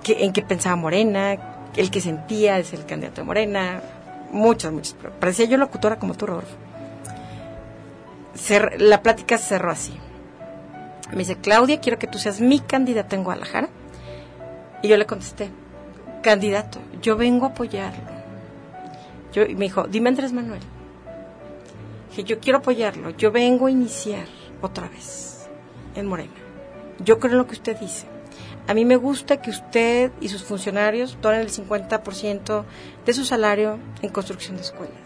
en 0.07 0.33
qué 0.33 0.43
pensaba 0.43 0.77
Morena, 0.77 1.37
el 1.77 1.91
que 1.91 2.01
sentía 2.01 2.63
ser 2.65 2.81
el 2.81 2.87
candidato 2.87 3.21
de 3.23 3.27
Morena, 3.27 3.81
muchas, 4.33 4.73
muchas. 4.73 4.95
Parecía 5.21 5.47
yo 5.47 5.57
locutora 5.57 5.99
como 5.99 6.15
tú, 6.15 6.27
Rodolfo. 6.27 6.57
La 8.79 9.03
plática 9.03 9.39
cerró 9.39 9.71
así. 9.71 9.95
Me 11.11 11.19
dice, 11.19 11.37
Claudia, 11.37 11.81
quiero 11.81 11.99
que 11.99 12.07
tú 12.07 12.19
seas 12.19 12.41
mi 12.41 12.59
candidata 12.61 13.15
en 13.15 13.25
Guadalajara. 13.25 13.69
Y 14.83 14.89
yo 14.89 14.97
le 14.97 15.07
contesté, 15.07 15.51
candidato, 16.23 16.81
yo 17.01 17.17
vengo 17.17 17.47
a 17.47 17.51
apoyarlo. 17.51 18.11
Yo, 19.33 19.45
y 19.45 19.55
me 19.55 19.67
dijo, 19.67 19.85
dime 19.85 20.09
Andrés 20.09 20.33
Manuel. 20.33 20.61
Dije, 22.11 22.25
yo 22.25 22.41
quiero 22.41 22.59
apoyarlo, 22.59 23.11
yo 23.11 23.31
vengo 23.31 23.67
a 23.67 23.71
iniciar 23.71 24.27
otra 24.61 24.89
vez 24.89 25.49
en 25.95 26.07
Morena. 26.07 26.33
Yo 26.99 27.19
creo 27.19 27.33
en 27.33 27.39
lo 27.39 27.47
que 27.47 27.55
usted 27.55 27.79
dice. 27.79 28.07
A 28.69 28.75
mí 28.75 28.85
me 28.85 28.97
gusta 28.97 29.39
que 29.43 29.51
usted 29.51 30.13
y 30.21 30.29
sus 30.29 30.45
funcionarios 30.45 31.19
donen 31.21 31.41
el 31.41 31.51
50% 31.51 32.65
de 33.05 33.13
su 33.13 33.25
salario 33.25 33.79
en 34.03 34.11
construcción 34.11 34.57
de 34.57 34.63
escuelas. 34.63 34.97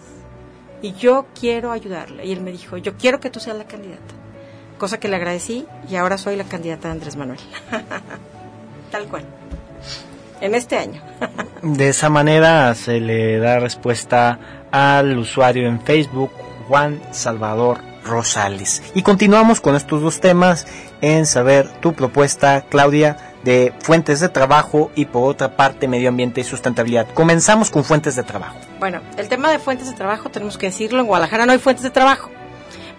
Y 0.82 0.92
yo 0.92 1.26
quiero 1.38 1.72
ayudarle. 1.72 2.26
Y 2.26 2.32
él 2.32 2.42
me 2.42 2.52
dijo, 2.52 2.76
yo 2.76 2.96
quiero 2.96 3.18
que 3.18 3.30
tú 3.30 3.40
seas 3.40 3.56
la 3.56 3.64
candidata. 3.64 4.14
Cosa 4.78 5.00
que 5.00 5.08
le 5.08 5.16
agradecí 5.16 5.66
y 5.88 5.96
ahora 5.96 6.18
soy 6.18 6.36
la 6.36 6.44
candidata 6.44 6.88
de 6.88 6.92
Andrés 6.92 7.16
Manuel. 7.16 7.40
Tal 8.90 9.08
cual. 9.08 9.24
En 10.40 10.54
este 10.54 10.76
año. 10.76 11.00
De 11.62 11.88
esa 11.88 12.10
manera 12.10 12.74
se 12.74 13.00
le 13.00 13.38
da 13.38 13.58
respuesta 13.58 14.38
al 14.70 15.16
usuario 15.18 15.66
en 15.66 15.80
Facebook, 15.80 16.30
Juan 16.68 17.00
Salvador 17.10 17.78
Rosales. 18.04 18.82
Y 18.94 19.02
continuamos 19.02 19.60
con 19.60 19.74
estos 19.74 20.02
dos 20.02 20.20
temas 20.20 20.66
en 21.00 21.24
saber 21.26 21.68
tu 21.80 21.94
propuesta, 21.94 22.66
Claudia, 22.68 23.16
de 23.46 23.72
fuentes 23.78 24.18
de 24.18 24.28
trabajo 24.28 24.90
y 24.96 25.04
por 25.04 25.30
otra 25.30 25.56
parte 25.56 25.86
medio 25.86 26.08
ambiente 26.08 26.40
y 26.40 26.44
sustentabilidad. 26.44 27.06
Comenzamos 27.14 27.70
con 27.70 27.84
fuentes 27.84 28.16
de 28.16 28.24
trabajo. 28.24 28.56
Bueno, 28.80 29.00
el 29.16 29.28
tema 29.28 29.50
de 29.52 29.60
fuentes 29.60 29.88
de 29.88 29.94
trabajo, 29.94 30.30
tenemos 30.30 30.58
que 30.58 30.66
decirlo, 30.66 31.00
en 31.00 31.06
Guadalajara 31.06 31.46
no 31.46 31.52
hay 31.52 31.58
fuentes 31.58 31.84
de 31.84 31.90
trabajo. 31.90 32.28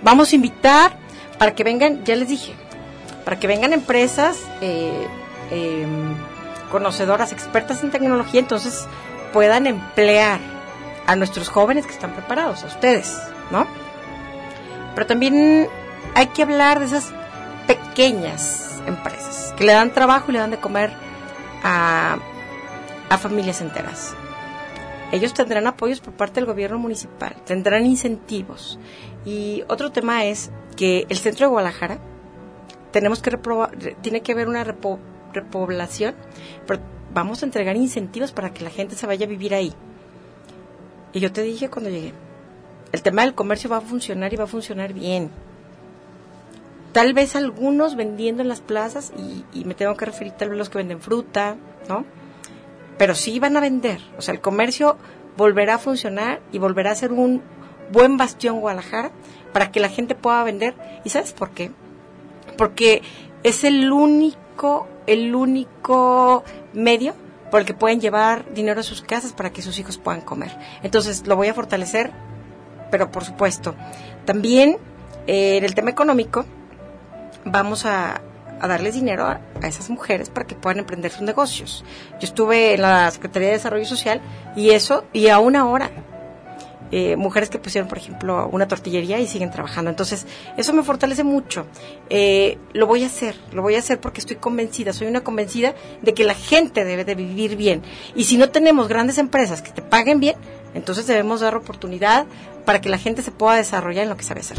Vamos 0.02 0.32
a 0.32 0.36
invitar 0.36 0.94
para 1.38 1.54
que 1.54 1.66
vengan, 1.66 2.06
ya 2.06 2.16
les 2.16 2.30
dije, 2.30 2.54
para 3.26 3.38
que 3.38 3.46
vengan 3.46 3.74
empresas 3.74 4.38
eh, 4.62 5.08
eh, 5.52 5.86
conocedoras, 6.72 7.34
expertas 7.34 7.84
en 7.84 7.92
tecnología, 7.92 8.40
entonces 8.40 8.88
puedan 9.34 9.68
emplear 9.68 10.40
a 11.08 11.18
nuestros 11.18 11.50
jóvenes 11.50 11.86
que 11.86 11.92
están 11.92 12.14
preparados, 12.14 12.64
a 12.64 12.68
ustedes, 12.68 13.18
¿no? 13.52 13.68
Pero 14.96 15.08
también 15.08 15.68
hay 16.16 16.28
que 16.28 16.44
hablar 16.44 16.80
de 16.80 16.86
esas 16.86 17.12
pequeñas 17.68 18.82
empresas. 18.88 19.17
Que 19.58 19.66
le 19.66 19.74
dan 19.74 19.94
trabajo 19.94 20.30
y 20.30 20.34
le 20.34 20.40
dan 20.40 20.52
de 20.52 20.58
comer 20.58 20.92
a, 21.64 22.18
a 23.10 23.18
familias 23.18 23.62
enteras. 23.62 24.14
Ellos 25.12 25.34
tendrán 25.34 25.68
apoyos 25.68 26.02
por 26.02 26.14
parte 26.14 26.36
del 26.36 26.46
gobierno 26.46 26.80
municipal, 26.80 27.36
tendrán 27.46 27.86
incentivos. 27.86 28.78
Y 29.26 29.64
otro 29.68 29.92
tema 29.92 30.26
es 30.26 30.52
que 30.76 31.06
el 31.10 31.18
centro 31.18 31.46
de 31.46 31.52
Guadalajara 31.52 31.98
tenemos 32.92 33.22
que 33.22 33.38
tiene 34.02 34.22
que 34.22 34.32
haber 34.32 34.48
una 34.48 34.64
repoblación, 34.64 36.16
pero 36.66 36.82
vamos 37.14 37.42
a 37.42 37.46
entregar 37.46 37.76
incentivos 37.76 38.32
para 38.32 38.54
que 38.54 38.64
la 38.64 38.70
gente 38.70 38.96
se 38.96 39.08
vaya 39.08 39.26
a 39.26 39.30
vivir 39.30 39.54
ahí. 39.54 39.74
Y 41.14 41.20
yo 41.20 41.32
te 41.32 41.42
dije 41.42 41.70
cuando 41.70 41.90
llegué, 41.90 42.14
el 42.92 43.02
tema 43.02 43.24
del 43.24 43.34
comercio 43.34 43.70
va 43.70 43.78
a 43.78 43.82
funcionar 43.82 44.34
y 44.34 44.36
va 44.36 44.44
a 44.44 44.48
funcionar 44.48 44.94
bien. 44.94 45.32
Tal 46.98 47.14
vez 47.14 47.36
algunos 47.36 47.96
vendiendo 47.96 48.42
en 48.42 48.48
las 48.48 48.62
plazas, 48.62 49.14
y, 49.54 49.66
me 49.66 49.76
tengo 49.76 49.96
que 49.96 50.06
referir 50.06 50.34
tal 50.34 50.50
vez 50.50 50.58
los 50.58 50.72
que 50.72 50.80
venden 50.80 51.00
fruta, 51.00 51.56
¿no? 51.88 52.06
Pero 52.98 53.14
sí 53.14 53.38
van 53.40 53.56
a 53.56 53.60
vender. 53.60 54.02
O 54.18 54.24
sea, 54.24 54.34
el 54.34 54.42
comercio 54.42 54.98
volverá 55.38 55.76
a 55.76 55.78
funcionar 55.78 56.42
y 56.52 56.58
volverá 56.58 56.90
a 56.90 56.96
ser 56.96 57.12
un 57.12 57.44
buen 57.92 58.18
bastión 58.18 58.62
Guadalajara 58.62 59.12
para 59.54 59.72
que 59.72 59.80
la 59.80 59.90
gente 59.90 60.16
pueda 60.16 60.44
vender. 60.44 60.74
¿Y 61.04 61.10
sabes 61.10 61.34
por 61.34 61.52
qué? 61.52 61.70
Porque 62.58 63.04
es 63.44 63.64
el 63.64 63.92
único, 63.92 64.88
el 65.06 65.36
único 65.36 66.44
medio 66.74 67.14
por 67.52 67.60
el 67.60 67.68
que 67.68 67.76
pueden 67.76 68.02
llevar 68.02 68.52
dinero 68.56 68.80
a 68.80 68.84
sus 68.84 69.04
casas 69.04 69.34
para 69.34 69.52
que 69.52 69.62
sus 69.62 69.78
hijos 69.78 70.00
puedan 70.00 70.22
comer. 70.22 70.58
Entonces 70.82 71.28
lo 71.28 71.36
voy 71.36 71.50
a 71.50 71.54
fortalecer, 71.54 72.12
pero 72.90 73.12
por 73.12 73.24
supuesto, 73.24 73.76
también 74.26 74.78
eh, 75.28 75.58
en 75.58 75.64
el 75.64 75.76
tema 75.76 75.92
económico 75.92 76.44
vamos 77.52 77.86
a, 77.86 78.22
darles 78.62 78.96
dinero 78.96 79.26
a, 79.26 79.40
esas 79.68 79.90
mujeres 79.90 80.30
para 80.30 80.48
que 80.48 80.56
puedan 80.56 80.80
emprender 80.80 81.12
sus 81.12 81.22
negocios. 81.22 81.84
Yo 82.20 82.28
estuve 82.28 82.74
en 82.74 82.82
la 82.82 83.10
Secretaría 83.12 83.50
de 83.50 83.54
Desarrollo 83.56 83.86
Social 83.86 84.22
y 84.56 84.72
eso, 84.72 85.06
y 85.14 85.28
aún 85.28 85.56
ahora 85.56 85.92
eh, 86.90 87.18
mujeres 87.18 87.50
que 87.50 87.60
pusieron, 87.60 87.90
por 87.90 87.98
ejemplo, 87.98 88.48
una 88.52 88.68
tortillería 88.68 89.20
y 89.20 89.28
siguen 89.28 89.52
trabajando. 89.52 89.90
Entonces, 89.90 90.26
eso 90.56 90.72
me 90.74 90.84
fortalece 90.84 91.24
mucho. 91.24 91.66
Eh, 92.10 92.58
lo 92.74 92.88
voy 92.88 93.04
a 93.04 93.08
hacer, 93.08 93.36
lo 93.52 93.62
voy 93.62 93.76
a 93.76 93.80
hacer 93.80 94.00
porque 94.00 94.22
estoy 94.22 94.38
convencida, 94.38 94.94
soy 94.94 95.08
una 95.08 95.22
convencida 95.22 95.76
de 96.02 96.14
que 96.14 96.24
la 96.24 96.34
gente 96.34 96.86
debe 96.86 97.04
de 97.04 97.16
vivir 97.16 97.58
bien. 97.58 97.82
Y 98.16 98.24
si 98.24 98.38
no 98.38 98.50
tenemos 98.50 98.88
grandes 98.88 99.18
empresas 99.18 99.62
que 99.62 99.72
te 99.72 99.82
paguen 99.82 100.20
bien, 100.20 100.38
entonces 100.74 101.08
debemos 101.08 101.42
dar 101.42 101.56
oportunidad 101.56 102.26
para 102.66 102.80
que 102.80 102.90
la 102.90 102.98
gente 102.98 103.22
se 103.22 103.32
pueda 103.32 103.56
desarrollar 103.56 104.04
en 104.04 104.10
lo 104.10 104.18
que 104.18 104.24
sabe 104.24 104.42
hacer. 104.42 104.58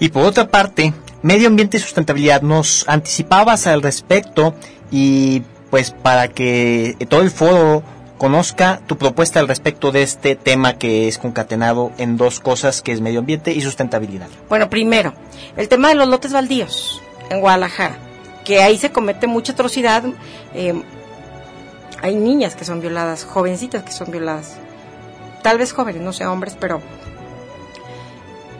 Y 0.00 0.08
por 0.08 0.24
otra 0.24 0.48
parte, 0.48 0.92
medio 1.22 1.48
ambiente 1.48 1.76
y 1.76 1.80
sustentabilidad, 1.80 2.42
nos 2.42 2.88
anticipabas 2.88 3.66
al 3.66 3.82
respecto 3.82 4.54
y 4.90 5.42
pues 5.70 5.90
para 5.90 6.28
que 6.28 6.96
todo 7.08 7.20
el 7.22 7.30
foro 7.30 7.82
conozca 8.18 8.80
tu 8.86 8.98
propuesta 8.98 9.40
al 9.40 9.48
respecto 9.48 9.92
de 9.92 10.02
este 10.02 10.36
tema 10.36 10.74
que 10.74 11.08
es 11.08 11.18
concatenado 11.18 11.92
en 11.96 12.16
dos 12.16 12.40
cosas, 12.40 12.82
que 12.82 12.92
es 12.92 13.00
medio 13.00 13.20
ambiente 13.20 13.52
y 13.52 13.60
sustentabilidad. 13.62 14.28
Bueno, 14.48 14.68
primero, 14.68 15.14
el 15.56 15.68
tema 15.68 15.88
de 15.88 15.94
los 15.94 16.08
lotes 16.08 16.32
baldíos 16.32 17.00
en 17.30 17.40
Guadalajara, 17.40 17.96
que 18.44 18.62
ahí 18.62 18.76
se 18.76 18.90
comete 18.90 19.26
mucha 19.26 19.52
atrocidad. 19.52 20.04
Eh, 20.54 20.82
hay 22.02 22.16
niñas 22.16 22.56
que 22.56 22.64
son 22.64 22.80
violadas, 22.80 23.24
jovencitas 23.24 23.84
que 23.84 23.92
son 23.92 24.10
violadas. 24.10 24.56
Tal 25.42 25.56
vez 25.56 25.72
jóvenes, 25.72 26.02
no 26.02 26.12
sé, 26.12 26.26
hombres, 26.26 26.56
pero... 26.58 26.82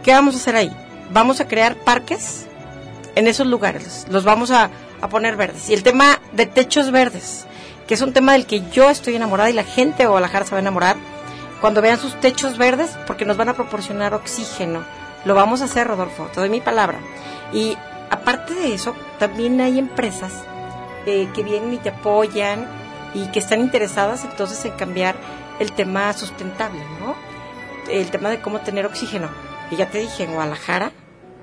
¿Qué 0.03 0.13
vamos 0.13 0.35
a 0.35 0.39
hacer 0.39 0.57
ahí? 0.57 0.75
Vamos 1.13 1.41
a 1.41 1.49
crear 1.49 1.75
parques 1.77 2.47
en 3.15 3.27
esos 3.27 3.47
lugares, 3.47 4.07
los 4.11 4.25
vamos 4.25 4.51
a, 4.51 4.71
a 5.01 5.09
poner 5.09 5.37
verdes. 5.37 5.71
Y 5.71 5.75
el 5.75 5.83
tema 5.83 6.21
de 6.33 6.47
techos 6.47 6.91
verdes 6.91 7.47
que 7.91 7.95
es 7.95 8.03
un 8.03 8.13
tema 8.13 8.35
del 8.35 8.47
que 8.47 8.63
yo 8.71 8.89
estoy 8.89 9.17
enamorada 9.17 9.51
y 9.51 9.53
la 9.53 9.65
gente 9.65 10.05
de 10.05 10.07
Guadalajara 10.07 10.45
se 10.45 10.53
va 10.53 10.59
a 10.59 10.61
enamorar 10.61 10.95
cuando 11.61 11.83
vean 11.83 11.99
sus 11.99 12.15
techos 12.21 12.57
verdes 12.57 12.97
porque 13.05 13.25
nos 13.25 13.37
van 13.37 13.49
a 13.49 13.55
proporcionar 13.55 14.15
oxígeno. 14.15 14.85
Lo 15.25 15.35
vamos 15.35 15.61
a 15.61 15.65
hacer, 15.65 15.89
Rodolfo, 15.89 16.29
te 16.33 16.39
doy 16.39 16.51
mi 16.51 16.61
palabra. 16.61 17.01
Y 17.53 17.77
aparte 18.09 18.55
de 18.55 18.75
eso, 18.75 18.95
también 19.19 19.61
hay 19.61 19.81
empresas 19.81 20.31
eh, 21.05 21.29
que 21.35 21.43
vienen 21.43 21.73
y 21.73 21.79
te 21.79 21.89
apoyan 21.89 22.69
y 23.13 23.27
que 23.33 23.41
están 23.41 23.61
interesadas 23.61 24.23
entonces 24.23 24.65
en 24.65 24.77
cambiar 24.77 25.17
el 25.59 25.73
tema 25.73 26.13
sustentable, 26.13 26.85
¿no? 27.01 27.17
El 27.91 28.09
tema 28.13 28.29
de 28.29 28.41
cómo 28.41 28.61
tener 28.61 28.87
oxígeno. 28.87 29.29
Y 29.73 29.75
ya 29.75 29.91
te 29.91 29.99
dije, 29.99 30.23
en 30.23 30.35
Guadalajara 30.35 30.93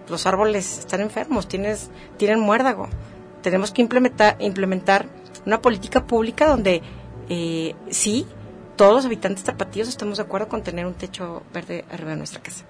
los 0.10 0.26
árboles 0.26 0.80
están 0.80 1.02
enfermos, 1.02 1.48
tienes, 1.48 1.90
tienen 2.18 2.40
muérdago. 2.40 2.88
Tenemos 3.42 3.72
que 3.72 3.82
implementar, 3.82 4.36
implementar 4.40 5.08
una 5.46 5.62
política 5.62 6.06
pública 6.06 6.48
donde 6.48 6.82
eh, 7.30 7.76
sí, 7.90 8.26
todos 8.76 8.94
los 8.94 9.06
habitantes 9.06 9.44
tapatíos 9.44 9.88
estamos 9.88 10.18
de 10.18 10.24
acuerdo 10.24 10.48
con 10.48 10.64
tener 10.64 10.86
un 10.86 10.94
techo 10.94 11.44
verde 11.54 11.86
arriba 11.92 12.12
de 12.12 12.18
nuestra 12.18 12.42
casa. 12.42 12.66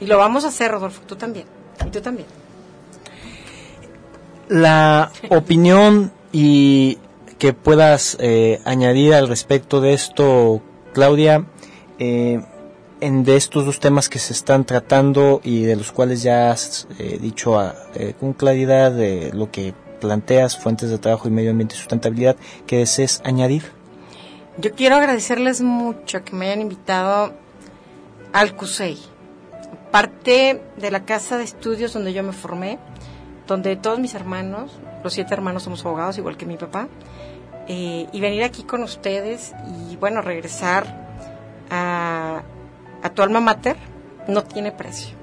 Y 0.00 0.06
lo 0.06 0.18
vamos 0.18 0.44
a 0.44 0.48
hacer, 0.48 0.70
Rodolfo, 0.70 1.02
tú 1.06 1.16
también. 1.16 1.46
Y 1.84 1.90
tú 1.90 2.00
también. 2.00 2.26
La 4.48 5.10
opinión 5.28 6.12
y 6.32 6.98
que 7.38 7.52
puedas 7.52 8.16
eh, 8.20 8.60
añadir 8.64 9.14
al 9.14 9.28
respecto 9.28 9.80
de 9.80 9.92
esto, 9.92 10.62
Claudia, 10.92 11.44
eh, 11.98 12.40
en 13.00 13.24
de 13.24 13.36
estos 13.36 13.64
dos 13.64 13.80
temas 13.80 14.08
que 14.08 14.18
se 14.18 14.32
están 14.32 14.64
tratando 14.64 15.40
y 15.44 15.62
de 15.62 15.76
los 15.76 15.92
cuales 15.92 16.22
ya 16.22 16.50
has 16.50 16.88
dicho 17.20 17.58
con 18.18 18.32
claridad 18.32 18.92
lo 19.32 19.50
que 19.50 19.74
planteas, 19.98 20.58
fuentes 20.58 20.90
de 20.90 20.98
trabajo 20.98 21.28
y 21.28 21.30
medio 21.30 21.50
ambiente 21.50 21.74
y 21.74 21.78
sustentabilidad, 21.78 22.36
que 22.66 22.78
desees 22.78 23.20
añadir. 23.24 23.64
Yo 24.56 24.72
quiero 24.72 24.96
agradecerles 24.96 25.60
mucho 25.60 26.24
que 26.24 26.34
me 26.34 26.46
hayan 26.46 26.60
invitado 26.60 27.32
al 28.32 28.56
CUSEI, 28.56 28.98
parte 29.90 30.62
de 30.76 30.90
la 30.90 31.04
casa 31.04 31.38
de 31.38 31.44
estudios 31.44 31.92
donde 31.92 32.12
yo 32.12 32.22
me 32.22 32.32
formé, 32.32 32.78
donde 33.46 33.76
todos 33.76 33.98
mis 33.98 34.14
hermanos, 34.14 34.72
los 35.02 35.12
siete 35.12 35.32
hermanos 35.32 35.62
somos 35.62 35.84
abogados, 35.84 36.18
igual 36.18 36.36
que 36.36 36.46
mi 36.46 36.56
papá, 36.56 36.88
eh, 37.68 38.06
y 38.12 38.20
venir 38.20 38.42
aquí 38.42 38.62
con 38.64 38.82
ustedes 38.82 39.52
y 39.90 39.96
bueno, 39.96 40.22
regresar 40.22 41.06
a, 41.70 42.42
a 43.02 43.10
tu 43.10 43.22
alma 43.22 43.40
mater 43.40 43.76
no 44.26 44.44
tiene 44.44 44.72
precio. 44.72 45.16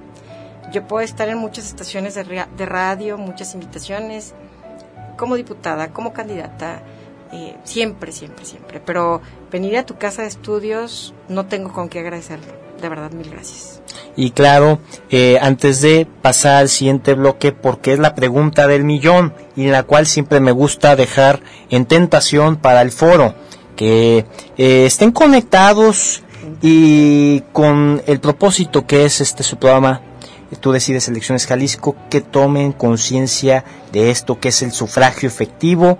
Yo 0.71 0.87
puedo 0.87 1.03
estar 1.03 1.29
en 1.29 1.37
muchas 1.37 1.65
estaciones 1.67 2.15
de, 2.15 2.45
de 2.57 2.65
radio, 2.65 3.17
muchas 3.17 3.53
invitaciones, 3.53 4.33
como 5.17 5.35
diputada, 5.35 5.89
como 5.89 6.13
candidata, 6.13 6.81
eh, 7.31 7.55
siempre, 7.63 8.11
siempre, 8.11 8.45
siempre. 8.45 8.79
Pero 8.79 9.21
venir 9.51 9.77
a 9.77 9.85
tu 9.85 9.97
casa 9.97 10.21
de 10.23 10.27
estudios 10.27 11.13
no 11.27 11.45
tengo 11.45 11.73
con 11.73 11.89
qué 11.89 11.99
agradecerlo. 11.99 12.65
De 12.81 12.89
verdad, 12.89 13.11
mil 13.11 13.29
gracias. 13.29 13.81
Y 14.17 14.31
claro, 14.31 14.79
eh, 15.09 15.37
antes 15.41 15.81
de 15.81 16.07
pasar 16.21 16.57
al 16.57 16.69
siguiente 16.69 17.13
bloque, 17.13 17.51
porque 17.51 17.93
es 17.93 17.99
la 17.99 18.15
pregunta 18.15 18.67
del 18.67 18.83
millón 18.83 19.33
y 19.55 19.67
la 19.67 19.83
cual 19.83 20.07
siempre 20.07 20.39
me 20.39 20.51
gusta 20.51 20.95
dejar 20.95 21.41
en 21.69 21.85
tentación 21.85 22.57
para 22.57 22.81
el 22.81 22.91
foro, 22.91 23.33
que 23.75 24.25
eh, 24.57 24.85
estén 24.85 25.11
conectados 25.11 26.23
y 26.61 27.41
con 27.51 28.01
el 28.05 28.19
propósito 28.19 28.85
que 28.85 29.05
es 29.05 29.21
este 29.21 29.43
su 29.43 29.57
programa 29.57 30.01
tú 30.55 30.71
decides 30.71 31.07
elecciones 31.07 31.47
Jalisco, 31.47 31.95
que 32.09 32.21
tomen 32.21 32.71
conciencia 32.71 33.63
de 33.91 34.11
esto 34.11 34.39
que 34.39 34.49
es 34.49 34.61
el 34.61 34.71
sufragio 34.71 35.27
efectivo 35.27 35.97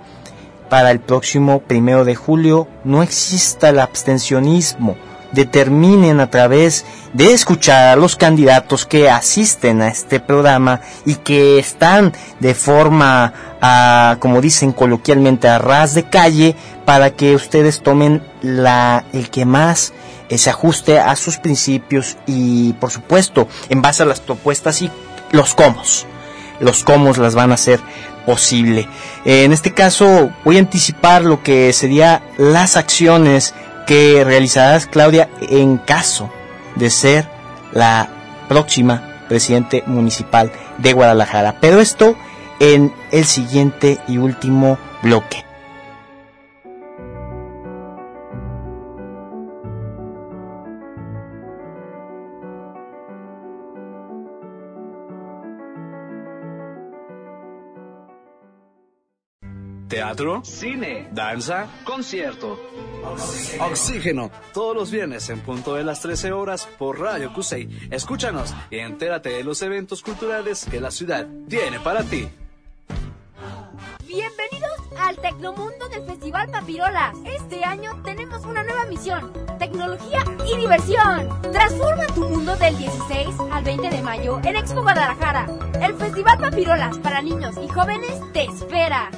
para 0.68 0.90
el 0.90 1.00
próximo 1.00 1.60
primero 1.60 2.04
de 2.04 2.14
julio. 2.14 2.68
No 2.84 3.02
exista 3.02 3.68
el 3.68 3.78
abstencionismo. 3.78 4.96
Determinen 5.32 6.20
a 6.20 6.30
través 6.30 6.84
de 7.12 7.32
escuchar 7.32 7.88
a 7.88 7.96
los 7.96 8.16
candidatos 8.16 8.86
que 8.86 9.10
asisten 9.10 9.82
a 9.82 9.88
este 9.88 10.20
programa 10.20 10.80
y 11.04 11.16
que 11.16 11.58
están 11.58 12.12
de 12.40 12.54
forma, 12.54 13.32
a, 13.60 14.16
como 14.20 14.40
dicen 14.40 14.72
coloquialmente, 14.72 15.48
a 15.48 15.58
ras 15.58 15.94
de 15.94 16.04
calle 16.04 16.54
para 16.84 17.10
que 17.10 17.34
ustedes 17.34 17.82
tomen 17.82 18.22
la, 18.40 19.04
el 19.12 19.28
que 19.28 19.44
más 19.44 19.92
se 20.30 20.50
ajuste 20.50 20.98
a 20.98 21.14
sus 21.16 21.38
principios 21.38 22.16
y 22.26 22.72
por 22.74 22.90
supuesto 22.90 23.48
en 23.68 23.82
base 23.82 24.02
a 24.02 24.06
las 24.06 24.20
propuestas 24.20 24.82
y 24.82 24.90
los 25.32 25.54
cómo. 25.54 25.82
Los 26.60 26.84
cómo 26.84 27.12
las 27.12 27.34
van 27.34 27.50
a 27.50 27.54
hacer 27.54 27.80
posible. 28.24 28.88
en 29.24 29.52
este 29.52 29.72
caso 29.72 30.30
voy 30.44 30.56
a 30.56 30.60
anticipar 30.60 31.22
lo 31.22 31.42
que 31.42 31.72
serían 31.72 32.22
las 32.38 32.76
acciones 32.76 33.54
que 33.86 34.24
realizarás 34.24 34.86
Claudia 34.86 35.30
en 35.40 35.78
caso 35.78 36.30
de 36.74 36.90
ser 36.90 37.28
la 37.72 38.08
próxima 38.48 39.24
presidente 39.28 39.84
municipal 39.86 40.50
de 40.78 40.92
Guadalajara. 40.92 41.56
Pero 41.60 41.80
esto 41.80 42.16
en 42.58 42.92
el 43.12 43.24
siguiente 43.24 43.98
y 44.08 44.18
último 44.18 44.78
bloque. 45.02 45.45
Teatro, 60.06 60.40
cine, 60.44 61.08
danza, 61.10 61.66
concierto. 61.84 62.60
Oxígeno. 63.60 64.30
todos 64.54 64.76
los 64.76 64.90
viernes 64.92 65.28
en 65.30 65.40
punto 65.40 65.74
de 65.74 65.82
las 65.82 66.00
13 66.00 66.30
horas 66.30 66.68
por 66.78 67.00
Radio 67.00 67.32
Cusey. 67.32 67.88
Escúchanos 67.90 68.54
y 68.70 68.78
entérate 68.78 69.30
de 69.30 69.42
los 69.42 69.60
eventos 69.62 70.02
culturales 70.02 70.64
que 70.70 70.80
la 70.80 70.92
ciudad 70.92 71.26
tiene 71.48 71.80
para 71.80 72.04
ti. 72.04 72.28
Bienvenidos 74.06 74.78
al 75.00 75.16
Tecnomundo 75.16 75.88
del 75.88 76.04
Festival 76.04 76.50
Papirolas. 76.50 77.16
Este 77.24 77.64
año 77.64 78.00
tenemos 78.04 78.44
una 78.44 78.62
nueva 78.62 78.86
misión, 78.86 79.32
tecnología 79.58 80.20
y 80.46 80.56
diversión. 80.56 81.28
Transforma 81.52 82.06
tu 82.14 82.28
mundo 82.28 82.54
del 82.56 82.78
16 82.78 83.26
al 83.50 83.64
20 83.64 83.90
de 83.90 84.02
mayo 84.02 84.38
en 84.44 84.54
Expo 84.54 84.82
Guadalajara. 84.82 85.46
El 85.82 85.94
Festival 85.94 86.38
Papirolas 86.38 86.96
para 86.98 87.22
niños 87.22 87.56
y 87.60 87.66
jóvenes 87.68 88.20
te 88.32 88.44
espera. 88.44 89.10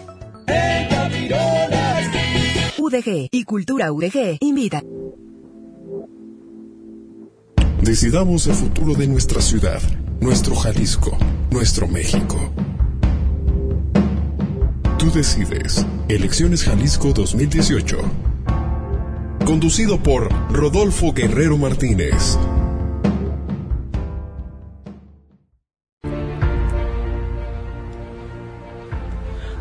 UDG 2.78 3.28
y 3.30 3.44
Cultura 3.44 3.92
UDG 3.92 4.38
invita. 4.40 4.82
Decidamos 7.82 8.46
el 8.46 8.54
futuro 8.54 8.94
de 8.94 9.06
nuestra 9.06 9.40
ciudad, 9.40 9.80
nuestro 10.20 10.54
Jalisco, 10.54 11.16
nuestro 11.50 11.86
México. 11.86 12.52
Tú 14.98 15.10
decides. 15.12 15.86
Elecciones 16.08 16.64
Jalisco 16.64 17.12
2018. 17.12 17.98
Conducido 19.44 20.02
por 20.02 20.28
Rodolfo 20.52 21.12
Guerrero 21.12 21.56
Martínez. 21.56 22.38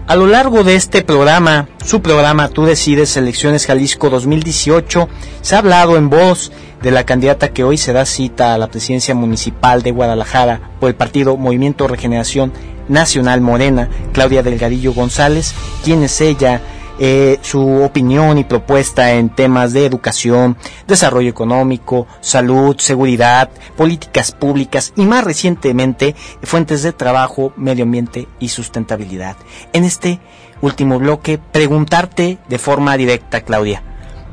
A 0.08 0.16
lo 0.16 0.26
largo 0.26 0.64
de 0.64 0.76
este 0.76 1.02
programa, 1.02 1.68
su 1.84 2.02
programa 2.02 2.48
Tú 2.48 2.64
decides 2.64 3.18
Elecciones 3.18 3.66
Jalisco 3.66 4.10
2018, 4.10 5.10
se 5.42 5.54
ha 5.54 5.60
hablado 5.60 5.98
en 5.98 6.10
voz 6.10 6.54
de 6.82 6.92
la 6.92 7.06
candidata 7.06 7.50
que 7.50 7.66
hoy 7.66 7.78
se 7.78 7.92
da 7.92 8.06
cita 8.06 8.54
a 8.54 8.58
la 8.58 8.68
presidencia 8.68 9.14
municipal 9.14 9.84
de 9.84 9.92
Guadalajara 9.92 10.62
por 10.80 10.88
el 10.88 10.96
partido 10.96 11.36
Movimiento 11.36 11.90
Regeneración 11.90 12.54
Nacional 12.88 13.42
Morena, 13.42 13.90
Claudia 14.14 14.44
Delgadillo 14.44 14.94
González, 14.94 15.54
quien 15.84 16.02
es 16.04 16.22
ella, 16.22 16.62
eh, 17.00 17.38
su 17.42 17.84
opinión 17.84 18.38
y 18.38 18.44
propuesta 18.44 19.14
en 19.14 19.30
temas 19.30 19.74
de 19.74 19.86
educación, 19.86 20.58
desarrollo 20.88 21.30
económico, 21.30 22.08
salud, 22.22 22.76
seguridad, 22.80 23.50
políticas 23.76 24.32
públicas 24.32 24.94
y 24.96 25.06
más 25.06 25.24
recientemente 25.24 26.16
fuentes 26.42 26.82
de 26.82 26.94
trabajo, 26.94 27.54
medio 27.56 27.84
ambiente 27.84 28.28
y 28.40 28.50
sustentabilidad. 28.50 29.38
En 29.74 29.84
este 29.84 30.20
último 30.62 30.98
bloque, 30.98 31.38
preguntarte 31.38 32.40
de 32.48 32.58
forma 32.58 32.98
directa, 32.98 33.42
Claudia, 33.42 33.84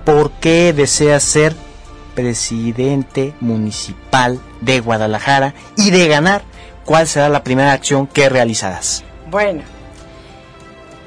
¿por 0.05 0.31
qué 0.33 0.73
deseas 0.73 1.23
ser 1.23 1.55
presidente 2.15 3.35
municipal 3.41 4.41
de 4.63 4.81
Guadalajara 4.81 5.55
y 5.77 5.91
de 5.91 6.09
ganar? 6.09 6.43
¿Cuál 6.85 7.07
será 7.07 7.29
la 7.29 7.45
primera 7.45 7.73
acción 7.73 8.07
que 8.07 8.29
realizarás? 8.29 9.05
Bueno, 9.31 9.63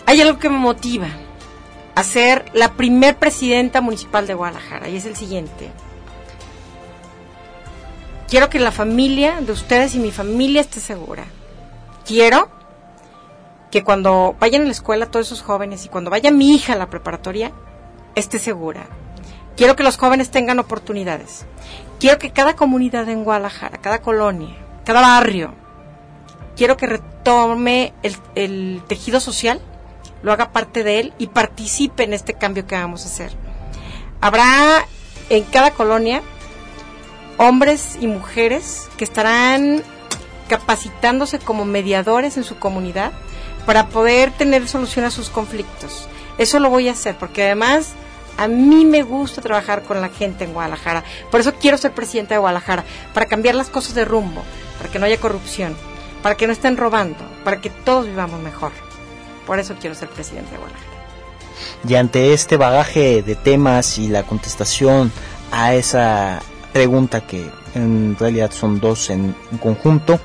hay 0.06 0.22
algo 0.22 0.40
que 0.40 0.50
me 0.50 0.58
motiva 0.58 1.08
a 1.98 2.04
ser 2.04 2.46
la 2.54 2.74
primer 2.74 3.18
presidenta 3.18 3.82
municipal 3.82 4.28
de 4.28 4.36
Guadalajara 4.36 4.88
y 4.88 4.98
es 4.98 5.06
el 5.06 5.16
siguiente. 5.16 5.72
Quiero 8.28 8.52
que 8.52 8.60
la 8.60 8.72
familia 8.72 9.42
de 9.42 9.52
ustedes 9.52 9.96
y 9.96 10.00
mi 10.00 10.12
familia 10.12 10.62
esté 10.62 10.80
segura. 10.80 11.26
Quiero 12.06 12.50
que 13.72 13.84
cuando 13.84 14.36
vayan 14.40 14.62
a 14.62 14.66
la 14.66 14.74
escuela 14.74 15.08
todos 15.08 15.26
esos 15.26 15.42
jóvenes 15.42 15.86
y 15.86 15.90
cuando 15.90 16.12
vaya 16.12 16.30
mi 16.30 16.54
hija 16.54 16.74
a 16.74 16.76
la 16.76 16.88
preparatoria, 16.92 17.52
esté 18.14 18.38
segura. 18.38 18.86
Quiero 19.56 19.76
que 19.76 19.82
los 19.82 19.98
jóvenes 19.98 20.30
tengan 20.30 20.60
oportunidades. 20.60 21.48
Quiero 22.00 22.20
que 22.20 22.30
cada 22.30 22.56
comunidad 22.56 23.10
en 23.10 23.24
Guadalajara, 23.24 23.80
cada 23.80 24.04
colonia, 24.04 24.56
cada 24.86 25.02
barrio, 25.02 25.56
quiero 26.56 26.78
que 26.78 26.86
retome 26.86 27.96
el, 28.04 28.16
el 28.36 28.84
tejido 28.88 29.20
social 29.20 29.60
lo 30.28 30.34
haga 30.34 30.52
parte 30.52 30.84
de 30.84 31.00
él 31.00 31.14
y 31.18 31.28
participe 31.28 32.04
en 32.04 32.14
este 32.14 32.34
cambio 32.34 32.68
que 32.68 32.76
vamos 32.76 33.06
a 33.06 33.08
hacer. 33.08 33.32
Habrá 34.20 34.86
en 35.30 35.44
cada 35.46 35.72
colonia 35.72 36.22
hombres 37.38 37.98
y 38.02 38.08
mujeres 38.08 38.90
que 38.98 39.06
estarán 39.06 39.82
capacitándose 40.50 41.40
como 41.40 41.64
mediadores 41.64 42.36
en 42.36 42.44
su 42.44 42.60
comunidad 42.60 43.14
para 43.66 43.88
poder 43.88 44.32
tener 44.32 44.68
solución 44.68 45.06
a 45.06 45.12
sus 45.12 45.30
conflictos. 45.30 46.10
Eso 46.38 46.60
lo 46.60 46.70
voy 46.70 46.90
a 46.90 46.92
hacer 46.92 47.16
porque 47.16 47.44
además 47.46 47.94
a 48.38 48.50
mí 48.50 48.84
me 48.84 49.04
gusta 49.04 49.42
trabajar 49.42 49.84
con 49.84 50.02
la 50.02 50.10
gente 50.10 50.44
en 50.44 50.54
Guadalajara. 50.54 51.06
Por 51.32 51.40
eso 51.40 51.54
quiero 51.54 51.78
ser 51.78 51.94
presidenta 51.94 52.36
de 52.36 52.40
Guadalajara, 52.40 52.84
para 53.14 53.28
cambiar 53.28 53.56
las 53.56 53.70
cosas 53.70 53.96
de 53.96 54.04
rumbo, 54.04 54.44
para 54.78 54.92
que 54.92 55.00
no 55.00 55.06
haya 55.06 55.22
corrupción, 55.22 55.76
para 56.22 56.36
que 56.36 56.48
no 56.48 56.54
estén 56.54 56.76
robando, 56.76 57.24
para 57.46 57.62
que 57.62 57.70
todos 57.70 58.06
vivamos 58.06 58.42
mejor. 58.42 58.87
Por 59.48 59.60
eso 59.60 59.76
quiero 59.80 59.96
ser 59.96 60.10
presidente 60.10 60.52
de 60.52 60.58
Guadalajara. 60.58 60.92
Y 61.88 61.96
ante 61.96 62.34
este 62.34 62.58
bagaje 62.58 63.24
de 63.24 63.36
temas 63.36 63.98
y 63.98 64.10
la 64.10 64.24
contestación 64.24 65.12
a 65.52 65.74
esa 65.74 66.42
pregunta 66.74 67.22
que 67.26 67.50
en 67.74 68.18
realidad 68.20 68.52
son 68.52 68.80
dos 68.80 69.10
en, 69.10 69.36
conjunto, 69.62 70.20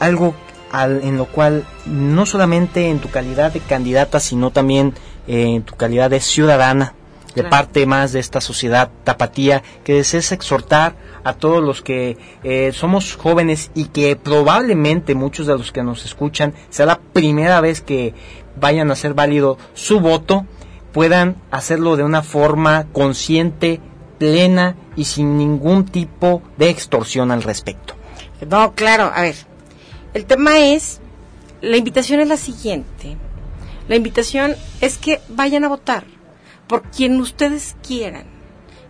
algo 0.00 0.34
en 0.72 1.16
lo 1.16 1.26
cual 1.26 1.66
no 1.86 2.24
solamente 2.24 2.88
en 2.88 3.00
tu 3.00 3.10
calidad 3.10 3.52
de 3.52 3.60
candidata, 3.60 4.20
sino 4.20 4.50
también 4.50 4.94
en 5.26 5.62
tu 5.62 5.74
calidad 5.74 6.10
de 6.10 6.20
ciudadana, 6.20 6.94
de 7.38 7.48
parte 7.48 7.86
más 7.86 8.12
de 8.12 8.18
esta 8.18 8.40
sociedad 8.40 8.90
tapatía, 9.04 9.62
que 9.84 9.94
desees 9.94 10.32
exhortar 10.32 10.96
a 11.22 11.34
todos 11.34 11.62
los 11.62 11.82
que 11.82 12.16
eh, 12.42 12.72
somos 12.74 13.14
jóvenes 13.14 13.70
y 13.74 13.86
que 13.86 14.16
probablemente 14.16 15.14
muchos 15.14 15.46
de 15.46 15.56
los 15.56 15.70
que 15.70 15.84
nos 15.84 16.04
escuchan 16.04 16.54
sea 16.68 16.86
la 16.86 16.98
primera 16.98 17.60
vez 17.60 17.80
que 17.80 18.12
vayan 18.60 18.90
a 18.90 18.94
hacer 18.94 19.14
válido 19.14 19.56
su 19.74 20.00
voto, 20.00 20.46
puedan 20.92 21.36
hacerlo 21.52 21.96
de 21.96 22.02
una 22.02 22.22
forma 22.22 22.86
consciente, 22.92 23.80
plena 24.18 24.74
y 24.96 25.04
sin 25.04 25.38
ningún 25.38 25.84
tipo 25.84 26.42
de 26.56 26.70
extorsión 26.70 27.30
al 27.30 27.44
respecto. 27.44 27.94
No, 28.50 28.74
claro, 28.74 29.12
a 29.14 29.22
ver, 29.22 29.36
el 30.12 30.24
tema 30.24 30.58
es, 30.58 31.00
la 31.60 31.76
invitación 31.76 32.18
es 32.18 32.26
la 32.26 32.36
siguiente. 32.36 33.16
La 33.86 33.94
invitación 33.94 34.56
es 34.80 34.98
que 34.98 35.20
vayan 35.28 35.64
a 35.64 35.68
votar 35.68 36.17
por 36.68 36.82
quien 36.82 37.20
ustedes 37.20 37.76
quieran 37.86 38.38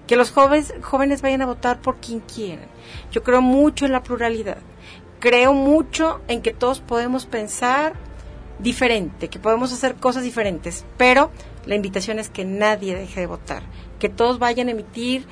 que 0.09 0.17
los 0.17 0.33
jóvenes, 0.33 0.75
jóvenes 0.83 1.23
vayan 1.23 1.43
a 1.43 1.47
votar 1.47 1.81
por 1.81 1.99
quien 1.99 2.21
quieran. 2.21 2.67
Yo 3.13 3.23
creo 3.23 3.43
mucho 3.43 3.85
en 3.85 3.93
la 3.93 4.03
pluralidad. 4.03 4.57
Creo 5.21 5.53
mucho 5.53 6.21
en 6.29 6.43
que 6.43 6.53
todos 6.53 6.81
podemos 6.81 7.27
pensar 7.27 7.93
diferente, 8.59 9.29
que 9.29 9.39
podemos 9.39 9.73
hacer 9.73 9.97
cosas 9.97 10.25
diferentes, 10.25 10.85
pero 10.97 11.31
la 11.67 11.75
invitación 11.75 12.19
es 12.19 12.31
que 12.31 12.45
nadie 12.45 12.97
deje 12.97 13.21
de 13.21 13.27
votar, 13.27 13.63
que 13.99 14.09
todos 14.09 14.39
vayan 14.39 14.69
a 14.69 14.73
emitir 14.73 15.27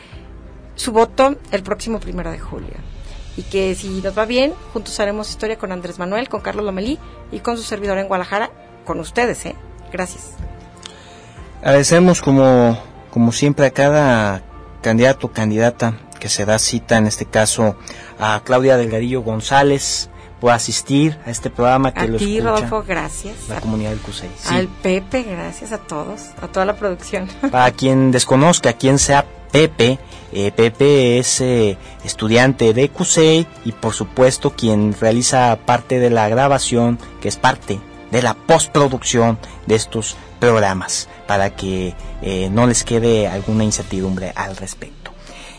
su 0.76 0.92
voto 0.92 1.36
el 1.50 1.62
próximo 1.62 1.98
primero 1.98 2.30
de 2.30 2.38
julio. 2.38 2.74
Y 3.36 3.42
que 3.42 3.74
si 3.74 3.88
nos 4.02 4.16
va 4.16 4.26
bien, 4.26 4.52
juntos 4.72 5.00
haremos 5.00 5.30
historia 5.30 5.58
con 5.58 5.72
Andrés 5.72 5.98
Manuel, 5.98 6.28
con 6.28 6.40
Carlos 6.40 6.64
Lomelí 6.64 6.98
y 7.32 7.40
con 7.40 7.56
su 7.56 7.62
servidor 7.62 7.98
en 7.98 8.08
Guadalajara, 8.08 8.50
con 8.84 9.00
ustedes, 9.00 9.46
¿eh? 9.46 9.56
Gracias. 9.92 10.34
Agradecemos 11.66 12.22
como, 12.22 12.78
como 13.10 13.32
siempre 13.32 13.66
a 13.66 13.72
cada 13.72 14.40
candidato 14.82 15.26
o 15.26 15.32
candidata 15.32 15.98
que 16.20 16.28
se 16.28 16.44
da 16.44 16.60
cita, 16.60 16.96
en 16.96 17.08
este 17.08 17.24
caso 17.26 17.74
a 18.20 18.40
Claudia 18.44 18.76
Delgadillo 18.76 19.22
González, 19.22 20.08
por 20.40 20.52
asistir 20.52 21.18
a 21.26 21.30
este 21.32 21.50
programa 21.50 21.92
que 21.92 21.98
a 21.98 22.06
lo 22.06 22.18
ti, 22.18 22.36
escucha 22.36 22.52
Rodolfo, 22.52 22.84
gracias. 22.86 23.48
la 23.48 23.60
comunidad 23.60 23.90
del 23.90 23.98
CUSEI. 23.98 24.30
Sí. 24.36 24.54
Al 24.54 24.68
Pepe, 24.68 25.24
gracias 25.24 25.72
a 25.72 25.78
todos, 25.78 26.28
a 26.40 26.46
toda 26.46 26.66
la 26.66 26.76
producción. 26.76 27.26
Para 27.50 27.72
quien 27.72 28.12
desconozca 28.12 28.74
quién 28.74 29.00
sea 29.00 29.26
Pepe, 29.50 29.98
eh, 30.30 30.52
Pepe 30.52 31.18
es 31.18 31.40
eh, 31.40 31.78
estudiante 32.04 32.74
de 32.74 32.90
CUSEI 32.90 33.44
y 33.64 33.72
por 33.72 33.92
supuesto 33.92 34.52
quien 34.52 34.94
realiza 35.00 35.58
parte 35.66 35.98
de 35.98 36.10
la 36.10 36.28
grabación, 36.28 37.00
que 37.20 37.26
es 37.26 37.36
parte 37.36 37.80
de 38.12 38.22
la 38.22 38.34
postproducción 38.34 39.36
de 39.66 39.74
estos 39.74 40.16
programas 40.38 41.08
para 41.26 41.50
que 41.50 41.94
eh, 42.22 42.48
no 42.50 42.66
les 42.66 42.84
quede 42.84 43.28
alguna 43.28 43.64
incertidumbre 43.64 44.32
al 44.34 44.56
respecto. 44.56 45.12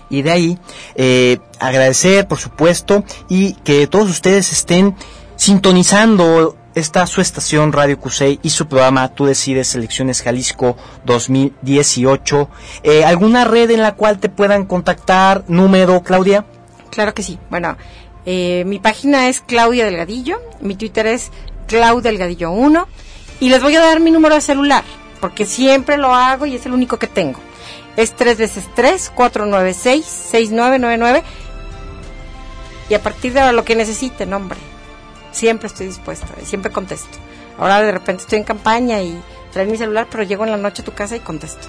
Y 0.10 0.22
de 0.22 0.32
ahí, 0.32 0.60
eh, 0.96 1.40
agradecer, 1.60 2.28
por 2.28 2.38
supuesto, 2.38 3.04
y 3.30 3.54
que 3.54 3.88
todos 3.88 4.10
ustedes 4.10 4.52
estén 4.52 4.96
sintonizando 5.36 6.58
esta 6.76 7.08
su 7.08 7.22
estación 7.22 7.74
Radio 7.74 8.00
Cusey 8.00 8.40
y 8.44 8.52
su 8.52 8.68
programa 8.68 9.10
Tú 9.10 9.26
decides 9.26 9.74
Elecciones 9.74 10.22
Jalisco 10.22 10.78
2018. 11.06 12.50
Eh, 12.84 13.04
¿Alguna 13.04 13.46
red 13.46 13.72
en 13.72 13.82
la 13.82 13.96
cual 13.96 14.20
te 14.20 14.30
puedan 14.30 14.66
contactar? 14.66 15.44
¿Número, 15.48 16.04
Claudia? 16.04 16.46
Claro 16.92 17.16
que 17.16 17.24
sí. 17.24 17.40
Bueno, 17.50 17.78
eh, 18.26 18.64
mi 18.66 18.78
página 18.80 19.28
es 19.28 19.42
Claudia 19.42 19.86
Delgadillo, 19.86 20.40
mi 20.62 20.76
Twitter 20.76 21.08
es 21.08 21.32
Claudia 21.68 22.12
Delgadillo 22.12 22.52
1 22.52 22.88
Y 23.40 23.50
les 23.50 23.62
voy 23.62 23.76
a 23.76 23.82
dar 23.82 24.00
mi 24.00 24.12
número 24.12 24.36
de 24.36 24.42
celular, 24.42 24.84
porque 25.20 25.46
siempre 25.46 25.98
lo 25.98 26.14
hago 26.14 26.46
y 26.46 26.56
es 26.56 26.66
el 26.66 26.74
único 26.74 26.98
que 26.98 27.08
tengo. 27.08 27.40
Es 27.96 28.16
3 28.16 28.38
veces 28.38 28.70
3, 28.76 29.12
496, 29.16 30.06
6999. 30.06 31.24
Y 32.90 32.94
a 32.94 33.02
partir 33.02 33.34
de 33.34 33.42
ahora 33.42 33.52
lo 33.52 33.66
que 33.66 33.76
necesiten, 33.76 34.34
hombre. 34.34 34.58
Siempre 35.32 35.68
estoy 35.68 35.88
dispuesta, 35.88 36.28
siempre 36.44 36.72
contesto. 36.72 37.18
Ahora 37.60 37.82
de 37.82 37.92
repente 37.92 38.24
estoy 38.24 38.40
en 38.40 38.44
campaña 38.44 39.02
y 39.02 39.20
traigo 39.52 39.72
mi 39.72 39.78
celular, 39.78 40.08
pero 40.10 40.24
llego 40.24 40.46
en 40.46 40.52
la 40.52 40.58
noche 40.58 40.82
a 40.82 40.86
tu 40.86 40.94
casa 40.94 41.16
y 41.16 41.20
contesto. 41.20 41.68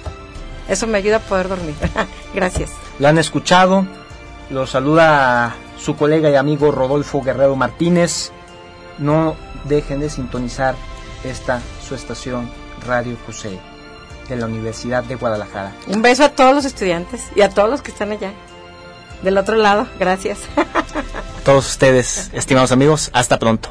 Eso 0.67 0.87
me 0.87 0.97
ayuda 0.99 1.17
a 1.17 1.19
poder 1.19 1.49
dormir. 1.49 1.75
Gracias. 2.33 2.71
Lo 2.99 3.07
han 3.07 3.17
escuchado. 3.17 3.85
Lo 4.49 4.65
saluda 4.65 5.55
su 5.77 5.95
colega 5.95 6.29
y 6.29 6.35
amigo 6.35 6.71
Rodolfo 6.71 7.21
Guerrero 7.21 7.55
Martínez. 7.55 8.31
No 8.97 9.35
dejen 9.65 9.99
de 9.99 10.09
sintonizar 10.09 10.75
esta 11.23 11.61
su 11.87 11.95
estación 11.95 12.49
Radio 12.85 13.17
QC 13.25 13.59
de 14.29 14.35
la 14.35 14.45
Universidad 14.45 15.03
de 15.03 15.15
Guadalajara. 15.15 15.73
Un 15.87 16.01
beso 16.01 16.23
a 16.23 16.29
todos 16.29 16.53
los 16.53 16.65
estudiantes 16.65 17.21
y 17.35 17.41
a 17.41 17.49
todos 17.49 17.69
los 17.69 17.81
que 17.81 17.91
están 17.91 18.11
allá. 18.11 18.33
Del 19.23 19.37
otro 19.37 19.55
lado, 19.55 19.87
gracias. 19.99 20.39
todos 21.43 21.67
ustedes, 21.67 22.29
estimados 22.33 22.71
amigos, 22.71 23.09
hasta 23.13 23.39
pronto. 23.39 23.69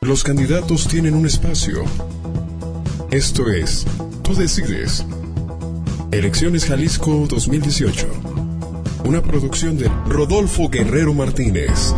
Los 0.00 0.22
candidatos 0.22 0.86
tienen 0.88 1.14
un 1.14 1.26
espacio. 1.26 1.84
Esto 3.10 3.50
es, 3.50 3.86
tú 4.22 4.34
decides. 4.34 5.04
Elecciones 6.10 6.66
Jalisco 6.66 7.26
2018. 7.28 8.06
Una 9.04 9.22
producción 9.22 9.78
de 9.78 9.90
Rodolfo 10.06 10.68
Guerrero 10.68 11.14
Martínez. 11.14 11.94